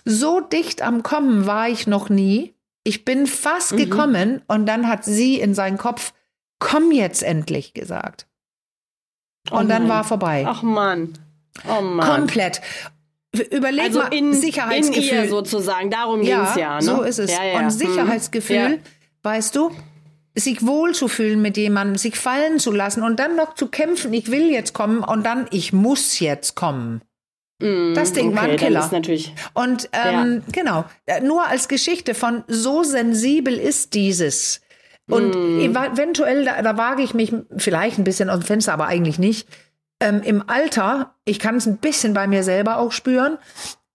so 0.04 0.40
dicht 0.40 0.82
am 0.82 1.04
Kommen 1.04 1.46
war 1.46 1.70
ich 1.70 1.86
noch 1.86 2.10
nie. 2.10 2.56
Ich 2.84 3.06
bin 3.06 3.28
fast 3.28 3.74
mhm. 3.74 3.78
gekommen 3.78 4.42
und 4.48 4.66
dann 4.66 4.88
hat 4.88 5.06
sie 5.06 5.40
in 5.40 5.54
seinen 5.54 5.78
Kopf 5.78 6.14
komm 6.64 6.92
jetzt 6.92 7.24
endlich 7.24 7.74
gesagt. 7.74 8.26
Und 9.52 9.66
oh 9.66 9.68
dann 9.68 9.90
war 9.90 10.06
vorbei. 10.06 10.46
Ach 10.48 10.64
Mann. 10.64 11.14
Oh 11.68 11.82
Mann. 11.82 12.08
Komplett. 12.08 12.62
Überleg 13.52 13.86
also 13.86 14.00
mal, 14.00 14.14
in, 14.14 14.34
Sicherheitsgefühl. 14.34 15.04
In 15.04 15.24
ihr 15.26 15.30
sozusagen, 15.30 15.90
darum 15.90 16.22
ja, 16.22 16.38
ging 16.38 16.46
es 16.46 16.56
ja. 16.56 16.76
Ne? 16.76 16.82
So 16.82 17.02
ist 17.02 17.20
es. 17.20 17.32
Ja, 17.32 17.44
ja. 17.44 17.60
Und 17.60 17.72
Sicherheitsgefühl, 17.72 18.74
hm. 18.74 18.80
weißt 19.24 19.56
du, 19.56 19.72
sich 20.36 20.66
wohlzufühlen 20.66 21.42
mit 21.42 21.58
jemandem, 21.58 21.98
sich 21.98 22.18
fallen 22.18 22.60
zu 22.60 22.72
lassen 22.72 23.04
und 23.04 23.20
dann 23.20 23.36
noch 23.36 23.56
zu 23.56 23.68
kämpfen, 23.68 24.14
ich 24.14 24.32
will 24.32 24.50
jetzt 24.50 24.74
kommen 24.74 25.04
und 25.04 25.26
dann, 25.26 25.48
ich 25.52 25.74
muss 25.74 26.20
jetzt 26.20 26.56
kommen. 26.56 27.02
Mm, 27.60 27.94
das 27.94 28.14
Ding 28.14 28.30
okay, 28.30 28.36
war 28.36 28.44
ein 28.44 28.58
Killer. 28.58 28.90
natürlich 28.92 29.34
und 29.54 29.90
ähm, 29.92 30.44
ja. 30.48 30.52
genau, 30.52 30.86
nur 31.24 31.46
als 31.46 31.68
Geschichte 31.68 32.16
von 32.16 32.44
so 32.48 32.84
sensibel 32.84 33.54
ist 33.54 33.94
dieses. 33.94 34.62
Und 35.10 35.36
mm. 35.36 35.60
eventuell, 35.60 36.46
da, 36.46 36.62
da 36.62 36.78
wage 36.78 37.04
ich 37.04 37.14
mich 37.14 37.34
vielleicht 37.58 37.98
ein 37.98 38.04
bisschen 38.04 38.30
aus 38.30 38.40
dem 38.40 38.46
Fenster, 38.46 38.74
aber 38.74 38.88
eigentlich 38.88 39.20
nicht. 39.20 39.48
Ähm, 40.00 40.22
Im 40.24 40.50
Alter, 40.50 41.16
ich 41.26 41.40
kann 41.40 41.56
es 41.56 41.66
ein 41.66 41.78
bisschen 41.78 42.14
bei 42.14 42.28
mir 42.28 42.44
selber 42.44 42.78
auch 42.78 42.92
spüren, 42.92 43.38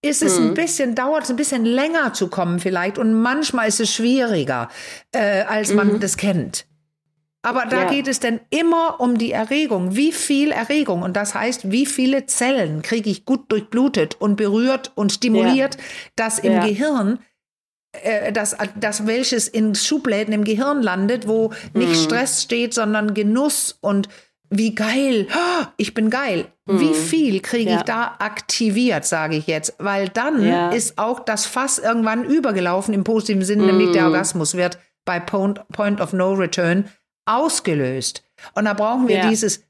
ist 0.03 0.23
es 0.23 0.39
ein 0.39 0.51
mm. 0.51 0.55
bisschen, 0.55 0.95
dauert 0.95 1.25
es 1.25 1.31
ein 1.31 1.37
bisschen 1.37 1.65
länger 1.65 2.13
zu 2.13 2.29
kommen 2.29 2.61
vielleicht 2.61 2.99
und 2.99 3.15
manchmal 3.15 3.69
ist 3.69 3.81
es 3.81 3.93
schwieriger, 3.93 4.69
äh, 5.13 5.43
als 5.43 5.73
man 5.73 5.95
mhm. 5.95 6.01
das 6.01 6.17
kennt. 6.17 6.67
Aber 7.43 7.65
da 7.67 7.85
ja. 7.85 7.91
geht 7.91 8.09
es 8.09 8.21
denn 8.21 8.41
immer 8.51 9.01
um 9.01 9.17
die 9.17 9.33
Erregung. 9.33 9.97
Wie 9.97 10.13
viel 10.13 10.51
Erregung? 10.51 11.03
Und 11.03 11.17
das 11.17 11.35
heißt, 11.35 11.71
wie 11.71 11.87
viele 11.87 12.27
Zellen 12.27 12.83
kriege 12.83 13.09
ich 13.09 13.25
gut 13.25 13.51
durchblutet 13.51 14.17
und 14.21 14.37
berührt 14.37 14.93
und 14.97 15.13
stimuliert, 15.13 15.77
ja. 15.77 15.83
dass 16.17 16.39
im 16.41 16.53
ja. 16.53 16.67
Gehirn 16.67 17.21
das, 18.33 18.57
das 18.79 19.07
welches 19.07 19.49
in 19.49 19.75
Schubläden 19.75 20.35
im 20.35 20.45
Gehirn 20.45 20.83
landet, 20.83 21.27
wo 21.27 21.53
nicht 21.75 21.91
mhm. 21.91 21.95
Stress 21.95 22.43
steht, 22.43 22.75
sondern 22.75 23.15
Genuss 23.15 23.77
und 23.81 24.09
wie 24.51 24.75
geil, 24.75 25.27
ich 25.77 25.93
bin 25.93 26.09
geil. 26.09 26.47
Mhm. 26.67 26.81
Wie 26.81 26.95
viel 26.95 27.41
kriege 27.41 27.71
ja. 27.71 27.77
ich 27.79 27.83
da 27.83 28.17
aktiviert, 28.19 29.05
sage 29.05 29.37
ich 29.37 29.47
jetzt? 29.47 29.75
Weil 29.79 30.09
dann 30.09 30.43
ja. 30.43 30.71
ist 30.71 30.99
auch 30.99 31.21
das 31.21 31.45
Fass 31.47 31.79
irgendwann 31.79 32.25
übergelaufen 32.25 32.95
im 32.95 33.05
positiven 33.05 33.45
Sinne, 33.45 33.65
mhm. 33.65 33.69
nämlich 33.69 33.93
der 33.93 34.07
Orgasmus 34.07 34.55
wird 34.55 34.79
bei 35.05 35.21
Point, 35.21 35.67
Point 35.69 36.01
of 36.01 36.13
No 36.13 36.33
Return 36.33 36.89
ausgelöst. 37.27 38.23
Und 38.55 38.65
da 38.65 38.75
brauchen 38.75 39.09
wir 39.09 39.17
ja. 39.19 39.29
dieses 39.29 39.65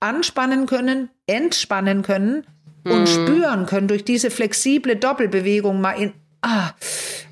anspannen 0.00 0.66
können, 0.66 1.10
entspannen 1.26 2.02
können 2.02 2.46
und 2.84 3.00
mhm. 3.00 3.06
spüren 3.06 3.66
können 3.66 3.88
durch 3.88 4.04
diese 4.04 4.30
flexible 4.30 4.96
Doppelbewegung 4.96 5.80
mal 5.80 5.92
in, 5.92 6.12
ah, 6.42 6.70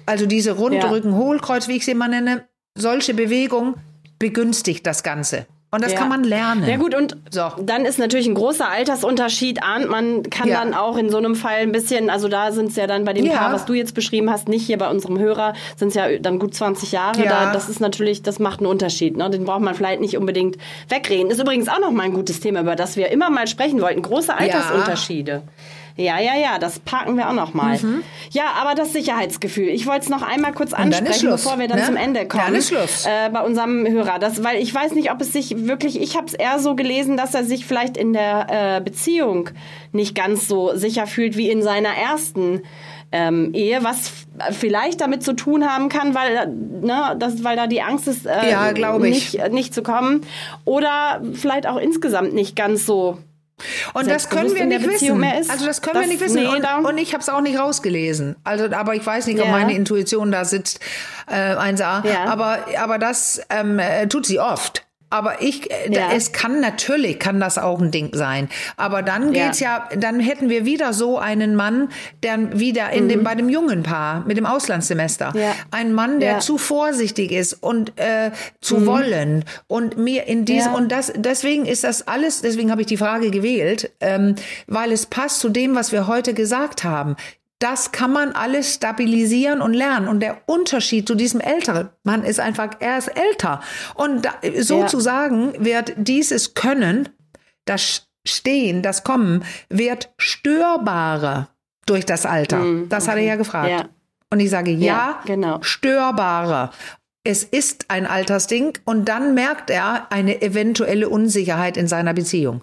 also 0.07 0.27
diese 0.27 0.53
Rundrücken, 0.53 1.13
ja. 1.13 1.17
Hohlkreuz, 1.17 1.69
wie 1.69 1.77
ich 1.77 1.85
sie 1.85 1.93
immer 1.93 2.09
nenne, 2.09 2.47
solche 2.75 3.15
Bewegung 3.15 3.75
begünstigt 4.19 4.87
das 4.87 5.03
Ganze. 5.03 5.47
Und 5.71 5.85
das 5.85 5.93
ja. 5.93 5.99
kann 5.99 6.09
man 6.09 6.25
lernen. 6.25 6.67
Ja 6.67 6.79
gut, 6.79 6.95
und 6.95 7.15
so. 7.31 7.43
dann 7.61 7.85
ist 7.85 7.99
natürlich 7.99 8.27
ein 8.27 8.35
großer 8.35 8.67
Altersunterschied, 8.71 9.63
ahnt 9.63 9.91
man, 9.91 10.23
kann 10.23 10.49
ja. 10.49 10.61
dann 10.61 10.73
auch 10.73 10.97
in 10.97 11.11
so 11.11 11.19
einem 11.19 11.35
Fall 11.35 11.59
ein 11.59 11.73
bisschen, 11.73 12.09
also 12.09 12.29
da 12.29 12.53
sind 12.53 12.71
es 12.71 12.77
ja 12.77 12.87
dann 12.87 13.05
bei 13.05 13.13
dem 13.13 13.27
ja. 13.27 13.37
Paar, 13.37 13.53
was 13.53 13.67
du 13.67 13.75
jetzt 13.75 13.95
beschrieben 13.95 14.31
hast, 14.31 14.49
nicht 14.49 14.65
hier 14.65 14.79
bei 14.79 14.89
unserem 14.89 15.19
Hörer, 15.19 15.53
sind 15.77 15.89
es 15.89 15.95
ja 15.95 16.19
dann 16.21 16.39
gut 16.39 16.55
20 16.55 16.93
Jahre. 16.93 17.23
Da, 17.23 17.53
das 17.53 17.69
ist 17.69 17.81
natürlich, 17.81 18.23
das 18.23 18.39
macht 18.39 18.61
einen 18.61 18.67
Unterschied. 18.69 19.19
Ne? 19.19 19.29
Den 19.29 19.45
braucht 19.45 19.61
man 19.61 19.75
vielleicht 19.75 20.01
nicht 20.01 20.17
unbedingt 20.17 20.57
wegreden. 20.89 21.31
Ist 21.31 21.39
übrigens 21.39 21.69
auch 21.69 21.81
noch 21.81 21.91
mal 21.91 22.05
ein 22.05 22.15
gutes 22.15 22.41
Thema, 22.41 22.63
über 22.63 22.75
das 22.75 22.97
wir 22.97 23.11
immer 23.11 23.29
mal 23.29 23.47
sprechen 23.47 23.83
wollten. 23.83 24.01
Große 24.01 24.35
Altersunterschiede. 24.35 25.33
Ja, 25.33 25.43
ja, 26.21 26.37
ja, 26.37 26.59
das 26.59 26.79
packen 26.79 27.17
wir 27.17 27.29
auch 27.29 27.35
noch 27.35 27.55
mal. 27.55 27.77
Mhm. 27.79 28.03
Ja, 28.31 28.53
aber 28.61 28.75
das 28.75 28.93
Sicherheitsgefühl. 28.93 29.69
Ich 29.69 29.87
wollte 29.87 30.03
es 30.03 30.09
noch 30.09 30.23
einmal 30.23 30.53
kurz 30.53 30.73
ansprechen, 30.73 31.31
bevor 31.31 31.59
wir 31.59 31.67
dann 31.67 31.81
ne? 31.81 31.87
zum 31.87 31.97
Ende 31.97 32.27
kommen. 32.27 32.45
Dann 32.47 32.55
ist 32.55 32.69
Schluss. 32.69 33.05
Äh, 33.05 33.31
bei 33.31 33.41
unserem 33.41 33.87
Hörer. 33.87 34.19
Das, 34.19 34.45
weil 34.45 34.63
ich 34.63 34.73
weiß 34.73 34.93
nicht, 34.93 35.11
ob 35.11 35.21
es 35.21 35.33
sich 35.33 35.67
wirklich, 35.67 36.01
ich 36.01 36.17
habe 36.17 36.27
es 36.27 36.35
eher 36.35 36.61
so 36.61 36.77
gelesen, 36.77 37.17
dass 37.17 37.35
er 37.35 37.45
sich 37.45 37.67
vielleicht 37.67 37.97
in 37.97 38.13
der 38.13 38.77
äh, 38.77 38.81
Beziehung 38.81 39.51
nicht 39.93 40.15
ganz 40.15 40.47
so 40.47 40.77
sicher 40.77 41.07
fühlt 41.07 41.37
wie 41.37 41.51
in 41.51 41.63
seiner 41.63 41.91
ersten 41.91 42.63
ähm, 43.11 43.53
Ehe, 43.55 43.83
was 43.83 44.13
vielleicht 44.53 45.01
damit 45.01 45.23
zu 45.23 45.33
tun 45.33 45.67
haben 45.67 45.89
kann, 45.89 46.15
weil, 46.15 46.47
ne, 46.47 47.17
das, 47.19 47.43
weil 47.43 47.57
da 47.57 47.67
die 47.67 47.83
Angst 47.83 48.07
ist, 48.07 48.27
äh, 48.27 48.51
ja, 48.51 48.99
nicht, 48.99 49.51
nicht 49.51 49.75
zu 49.75 49.83
kommen. 49.83 50.21
Oder 50.65 51.23
vielleicht 51.33 51.67
auch 51.67 51.79
insgesamt 51.79 52.35
nicht 52.35 52.55
ganz 52.55 52.87
so 52.87 53.19
und 53.95 54.09
das 54.09 54.29
können 54.29 54.55
wir 54.55 54.65
nicht 54.65 54.87
wissen. 54.87 55.25
Also 55.25 55.67
das 55.67 55.83
können 55.83 55.95
das, 55.95 56.05
wir 56.05 56.09
nicht 56.09 56.21
wissen. 56.21 56.43
Nee, 56.43 56.47
und, 56.47 56.65
und, 56.85 56.99
ich 56.99 57.13
habe 57.13 57.23
es 57.23 57.29
auch 57.29 57.41
nicht 57.41 57.59
rausgelesen. 57.59 58.37
Also, 58.45 58.65
aber 58.75 58.95
ich 58.95 59.05
weiß 59.05 59.27
nicht, 59.27 59.41
ob 59.41 59.47
ja. 59.47 59.53
meine 59.53 59.75
Intuition 59.75 60.31
da 60.31 60.45
sitzt. 60.45 60.81
Äh, 61.27 61.57
1a. 61.57 62.07
Ja. 62.07 62.25
Aber, 62.27 62.61
aber 62.79 62.99
das 62.99 63.41
ähm, 63.51 63.79
äh, 63.79 64.07
tut 64.07 64.27
sie 64.27 64.39
oft. 64.39 64.88
Aber 65.11 65.43
ich, 65.43 65.71
äh, 65.71 65.93
ja. 65.93 66.11
es 66.15 66.33
kann 66.33 66.61
natürlich, 66.61 67.19
kann 67.19 67.41
das 67.41 67.59
auch 67.59 67.81
ein 67.81 67.91
Ding 67.91 68.11
sein. 68.13 68.49
Aber 68.77 69.03
dann 69.03 69.33
geht's 69.33 69.61
ja, 69.61 69.89
ja 69.91 69.97
dann 69.97 70.21
hätten 70.21 70.49
wir 70.49 70.65
wieder 70.65 70.93
so 70.93 71.19
einen 71.19 71.55
Mann, 71.55 71.89
der 72.23 72.59
wieder 72.59 72.91
in 72.91 73.05
mhm. 73.05 73.09
dem, 73.09 73.25
bei 73.25 73.35
dem 73.35 73.49
jungen 73.49 73.83
Paar 73.83 74.25
mit 74.27 74.37
dem 74.37 74.47
Auslandssemester, 74.47 75.33
ja. 75.35 75.55
ein 75.71 75.93
Mann, 75.93 76.21
der 76.21 76.41
zu 76.41 76.59
vorsichtig 76.59 77.33
ist 77.33 77.55
und 77.55 77.99
äh, 77.99 78.31
zu 78.61 78.79
mhm. 78.79 78.87
wollen 78.87 79.45
und 79.67 79.97
mir 79.97 80.27
in 80.27 80.45
diesem, 80.45 80.75
und 80.75 80.93
das, 80.93 81.13
deswegen 81.17 81.67
ist 81.67 81.85
das 81.85 82.07
alles, 82.07 82.43
deswegen 82.43 82.71
habe 82.71 82.83
ich 82.83 82.87
die 82.87 82.97
Frage 82.97 83.31
gewählt, 83.31 83.91
ähm, 84.01 84.35
weil 84.67 84.93
es 84.93 85.07
passt 85.07 85.41
zu 85.41 85.49
dem, 85.49 85.75
was 85.75 85.93
wir 85.93 86.07
heute 86.07 86.35
gesagt 86.35 86.85
haben. 86.85 87.17
Das 87.59 87.91
kann 87.91 88.13
man 88.13 88.33
alles 88.33 88.75
stabilisieren 88.75 89.61
und 89.61 89.75
lernen. 89.75 90.07
Und 90.07 90.21
der 90.21 90.43
Unterschied 90.47 91.09
zu 91.09 91.15
diesem 91.15 91.41
älteren 91.41 91.91
Mann 92.05 92.23
ist 92.23 92.39
einfach, 92.39 92.71
er 92.79 92.99
ist 92.99 93.09
älter. 93.09 93.61
Und 93.95 94.25
da, 94.25 94.35
sozusagen 94.61 95.55
ja. 95.55 95.65
wird 95.65 95.93
dieses 95.97 96.55
Können, 96.55 97.09
das 97.65 98.09
Stehen, 98.27 98.83
das 98.83 99.05
Kommen, 99.05 99.45
wird 99.69 100.13
störbarer 100.19 101.49
durch 101.87 102.05
das 102.07 102.27
Alter. 102.27 102.59
Mhm, 102.59 102.89
das 102.89 103.05
okay. 103.05 103.13
hat 103.13 103.19
er 103.19 103.25
ja 103.25 103.37
gefragt. 103.37 103.71
Ja. 103.71 103.89
Und 104.31 104.41
ich 104.41 104.51
sage, 104.51 104.71
ja, 104.73 104.87
ja 104.87 105.21
genau. 105.25 105.59
störbarer. 105.63 106.71
Es 107.25 107.43
ist 107.43 107.87
ein 107.89 108.07
Altersding 108.07 108.79
und 108.85 109.09
dann 109.09 109.35
merkt 109.35 109.71
er 109.71 110.13
eine 110.13 110.43
eventuelle 110.43 111.09
Unsicherheit 111.09 111.77
in 111.77 111.89
seiner 111.89 112.15
Beziehung 112.15 112.63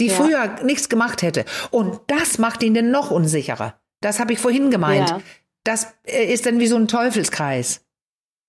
die 0.00 0.06
ja. 0.06 0.14
früher 0.14 0.56
nichts 0.64 0.88
gemacht 0.88 1.22
hätte. 1.22 1.44
Und 1.70 2.00
das 2.06 2.38
macht 2.38 2.62
ihn 2.62 2.74
denn 2.74 2.90
noch 2.90 3.10
unsicherer. 3.10 3.79
Das 4.00 4.18
habe 4.18 4.32
ich 4.32 4.38
vorhin 4.38 4.70
gemeint. 4.70 5.10
Ja. 5.10 5.20
Das 5.64 5.94
äh, 6.04 6.32
ist 6.32 6.46
dann 6.46 6.58
wie 6.58 6.66
so 6.66 6.76
ein 6.76 6.88
Teufelskreis. 6.88 7.82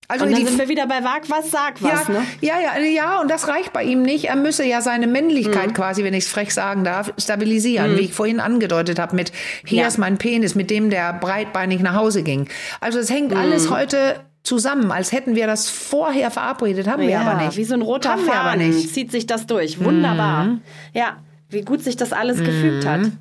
Also 0.07 0.25
und 0.25 0.33
dann 0.33 0.45
sind 0.45 0.59
wir 0.59 0.67
wieder 0.67 0.87
bei 0.87 1.03
Wag 1.05 1.29
was, 1.29 1.51
sag 1.51 1.81
was, 1.81 2.07
ja, 2.07 2.13
ne? 2.13 2.25
Ja, 2.41 2.55
ja, 2.59 2.77
ja, 2.83 3.21
und 3.21 3.31
das 3.31 3.47
reicht 3.47 3.71
bei 3.71 3.83
ihm 3.83 4.01
nicht. 4.01 4.25
Er 4.25 4.35
müsse 4.35 4.65
ja 4.65 4.81
seine 4.81 5.07
Männlichkeit 5.07 5.69
mhm. 5.69 5.73
quasi, 5.73 6.03
wenn 6.03 6.13
ich 6.13 6.25
es 6.25 6.29
frech 6.29 6.53
sagen 6.53 6.83
darf, 6.83 7.13
stabilisieren, 7.17 7.93
mhm. 7.93 7.97
wie 7.97 8.01
ich 8.01 8.13
vorhin 8.13 8.41
angedeutet 8.41 8.99
habe, 8.99 9.15
mit 9.15 9.31
hier 9.65 9.83
ja. 9.83 9.87
ist 9.87 9.97
mein 9.97 10.17
Penis, 10.17 10.53
mit 10.53 10.69
dem 10.69 10.89
der 10.89 11.13
breitbeinig 11.13 11.79
nach 11.79 11.95
Hause 11.95 12.23
ging. 12.23 12.49
Also 12.81 12.99
es 12.99 13.09
hängt 13.09 13.31
mhm. 13.31 13.37
alles 13.37 13.69
heute 13.69 14.19
zusammen, 14.43 14.91
als 14.91 15.13
hätten 15.13 15.35
wir 15.35 15.47
das 15.47 15.69
vorher 15.69 16.29
verabredet, 16.29 16.87
haben 16.87 17.03
ja, 17.03 17.07
wir 17.07 17.19
aber 17.21 17.45
nicht. 17.45 17.55
Wie 17.55 17.63
so 17.63 17.75
ein 17.75 17.81
roter 17.81 18.11
haben 18.11 18.25
Faden 18.25 18.73
zieht 18.73 19.11
sich 19.11 19.27
das 19.27 19.45
durch. 19.45 19.81
Wunderbar. 19.81 20.43
Mhm. 20.43 20.61
Ja, 20.93 21.17
wie 21.47 21.61
gut 21.61 21.83
sich 21.83 21.95
das 21.95 22.11
alles 22.11 22.39
gefügt 22.39 22.85
hat. 22.85 22.99
Mhm. 22.99 23.17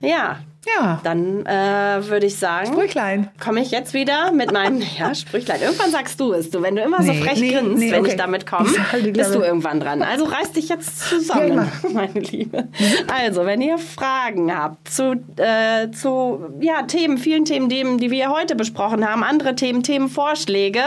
Ja, 0.00 0.38
ja. 0.66 1.00
Dann 1.02 1.44
äh, 1.44 2.08
würde 2.08 2.26
ich 2.26 2.36
sagen, 2.36 2.68
Sprüchlein. 2.68 3.30
Komme 3.42 3.60
ich 3.60 3.72
jetzt 3.72 3.94
wieder 3.94 4.30
mit 4.32 4.52
meinem 4.52 4.80
ja, 4.98 5.14
Sprüchlein. 5.14 5.60
Irgendwann 5.60 5.90
sagst 5.90 6.20
du 6.20 6.32
es. 6.32 6.50
Du, 6.50 6.62
wenn 6.62 6.76
du 6.76 6.82
immer 6.82 7.00
nee, 7.00 7.06
so 7.06 7.14
frech 7.14 7.40
nee, 7.40 7.50
grinst, 7.50 7.78
nee, 7.78 7.90
wenn 7.90 8.00
okay. 8.00 8.10
ich 8.12 8.16
damit 8.16 8.46
komme, 8.46 8.70
bist 9.12 9.34
du 9.34 9.40
irgendwann 9.40 9.80
dran. 9.80 10.02
Also 10.02 10.24
reiß 10.24 10.52
dich 10.52 10.68
jetzt 10.68 11.08
zusammen, 11.08 11.56
ja, 11.56 11.88
meine 11.92 12.20
Liebe. 12.20 12.68
Also, 13.12 13.44
wenn 13.44 13.60
ihr 13.60 13.78
Fragen 13.78 14.56
habt 14.56 14.88
zu, 14.88 15.20
äh, 15.36 15.90
zu 15.90 16.46
ja, 16.60 16.82
Themen, 16.82 17.18
vielen 17.18 17.44
Themen, 17.44 17.98
die 17.98 18.10
wir 18.10 18.30
heute 18.30 18.54
besprochen 18.54 19.08
haben, 19.08 19.24
andere 19.24 19.56
Themen, 19.56 19.82
Themenvorschläge, 19.82 20.80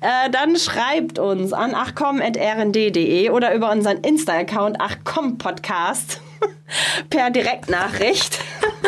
äh, 0.00 0.30
dann 0.30 0.56
schreibt 0.56 1.18
uns 1.18 1.52
an 1.52 1.74
achcom.rnd.de 1.74 3.30
oder 3.30 3.54
über 3.54 3.70
unseren 3.70 3.98
Insta-Account 3.98 4.80
achcompodcast 4.80 6.20
per 7.10 7.30
Direktnachricht. 7.30 8.38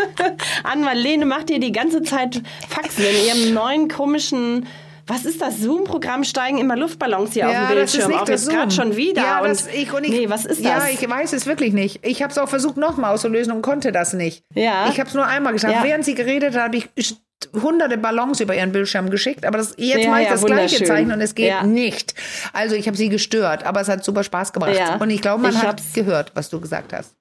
An 0.64 0.82
Marlene 0.82 1.26
macht 1.26 1.51
ihr 1.51 1.61
die 1.61 1.72
ganze 1.72 2.03
Zeit 2.03 2.42
Faxen 2.68 3.05
in 3.05 3.26
ihrem 3.26 3.55
neuen 3.55 3.88
komischen 3.88 4.66
was 5.09 5.24
ist 5.24 5.40
das 5.40 5.61
Zoom-Programm? 5.61 6.24
Steigen 6.24 6.59
immer 6.59 6.76
Luftballons 6.76 7.32
hier 7.32 7.49
ja, 7.49 7.62
auf 7.62 7.68
dem 7.68 7.76
Bildschirm 7.76 8.12
auf. 8.12 8.28
Jetzt 8.28 8.49
gerade 8.49 8.72
schon 8.72 8.97
wieder. 8.97 9.22
Ja, 9.22 9.40
und 9.40 9.51
das, 9.51 9.68
ich, 9.68 9.92
und 9.92 10.03
ich, 10.03 10.11
nee, 10.11 10.28
was 10.28 10.44
ist 10.44 10.64
das? 10.64 10.66
Ja, 10.66 10.88
ich 10.92 11.09
weiß 11.09 11.32
es 11.32 11.47
wirklich 11.47 11.72
nicht. 11.72 12.05
Ich 12.05 12.22
habe 12.22 12.32
es 12.32 12.38
auch 12.38 12.49
versucht, 12.49 12.76
nochmal 12.76 13.14
auszulösen 13.14 13.53
und 13.53 13.62
konnte 13.62 13.92
das 13.92 14.14
nicht. 14.14 14.42
Ja. 14.55 14.88
Ich 14.90 14.99
habe 14.99 15.09
es 15.09 15.14
nur 15.14 15.24
einmal 15.24 15.53
geschafft. 15.53 15.74
Ja. 15.74 15.84
Während 15.84 16.05
sie 16.05 16.16
geredet 16.16 16.57
hat, 16.57 16.62
habe 16.62 16.76
ich 16.76 17.16
hunderte 17.55 17.99
Ballons 17.99 18.40
über 18.40 18.57
ihren 18.57 18.72
Bildschirm 18.72 19.11
geschickt, 19.11 19.44
aber 19.44 19.59
das, 19.59 19.74
jetzt 19.76 20.05
ja, 20.05 20.11
mache 20.11 20.22
ich 20.22 20.26
ja, 20.26 20.32
das 20.32 20.44
gleiche 20.44 20.84
Zeichen 20.84 21.12
und 21.12 21.20
es 21.20 21.34
geht 21.34 21.49
ja. 21.49 21.62
nicht. 21.62 22.14
Also 22.53 22.74
ich 22.74 22.86
habe 22.86 22.97
sie 22.97 23.09
gestört, 23.09 23.64
aber 23.64 23.80
es 23.82 23.88
hat 23.88 24.05
super 24.05 24.24
Spaß 24.24 24.53
gemacht. 24.53 24.72
Und 24.99 25.11
ich 25.11 25.22
glaube, 25.22 25.42
man 25.42 25.53
ich 25.53 25.62
hat 25.62 25.82
gehört, 25.94 26.32
was 26.34 26.51
du 26.51 26.61
gesagt 26.61 26.92
hast. 26.92 27.14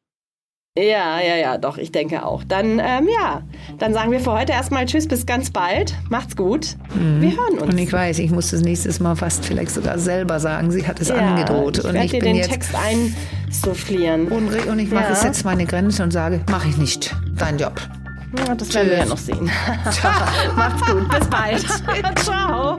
Ja, 0.78 1.22
ja, 1.22 1.38
ja, 1.38 1.58
doch, 1.58 1.78
ich 1.78 1.94
denke 1.94 2.26
auch. 2.26 2.44
Dann, 2.44 2.80
ähm, 2.80 3.08
ja, 3.08 3.44
dann 3.78 3.94
sagen 3.94 4.12
wir 4.12 4.20
für 4.20 4.34
heute 4.34 4.52
erstmal 4.52 4.86
Tschüss, 4.86 5.08
bis 5.08 5.26
ganz 5.26 5.50
bald. 5.50 5.96
Macht's 6.10 6.36
gut. 6.36 6.76
Mhm. 6.94 7.22
Wir 7.22 7.32
hören 7.32 7.60
uns. 7.60 7.72
Und 7.72 7.78
ich 7.78 7.94
weiß, 7.94 8.20
ich 8.20 8.30
muss 8.30 8.52
das 8.52 8.60
nächstes 8.60 9.00
Mal 9.00 9.16
fast 9.16 9.46
vielleicht 9.46 9.72
sogar 9.72 9.98
selber 10.00 10.38
sagen. 10.42 10.72
Sie 10.72 10.86
hat 10.86 11.00
es 11.00 11.08
ja, 11.08 11.16
angedroht. 11.16 11.78
Ich 11.78 11.86
und 11.86 11.96
ich 11.96 12.12
dir 12.12 12.20
bin 12.20 12.34
den 12.34 12.36
jetzt 12.36 12.50
Text 12.50 12.76
einsufflieren. 12.76 14.28
Und, 14.28 14.54
und 14.68 14.80
ich 14.80 14.92
mache 14.92 15.14
ja. 15.14 15.24
jetzt 15.24 15.46
meine 15.46 15.66
Grenze 15.66 16.04
und 16.04 16.12
sage, 16.12 16.42
mache 16.52 16.68
ich 16.68 16.76
nicht. 16.76 17.16
Dein 17.38 17.58
Job. 17.58 17.80
Ja, 18.38 18.54
das 18.54 18.68
Tschüss. 18.68 18.76
werden 18.76 18.90
wir 18.90 18.98
ja 18.98 19.06
noch 19.06 19.18
sehen. 19.18 19.46
Macht's 20.58 20.86
gut. 20.86 21.10
Bis 21.10 21.28
bald. 21.30 21.66
Ciao. 22.20 22.76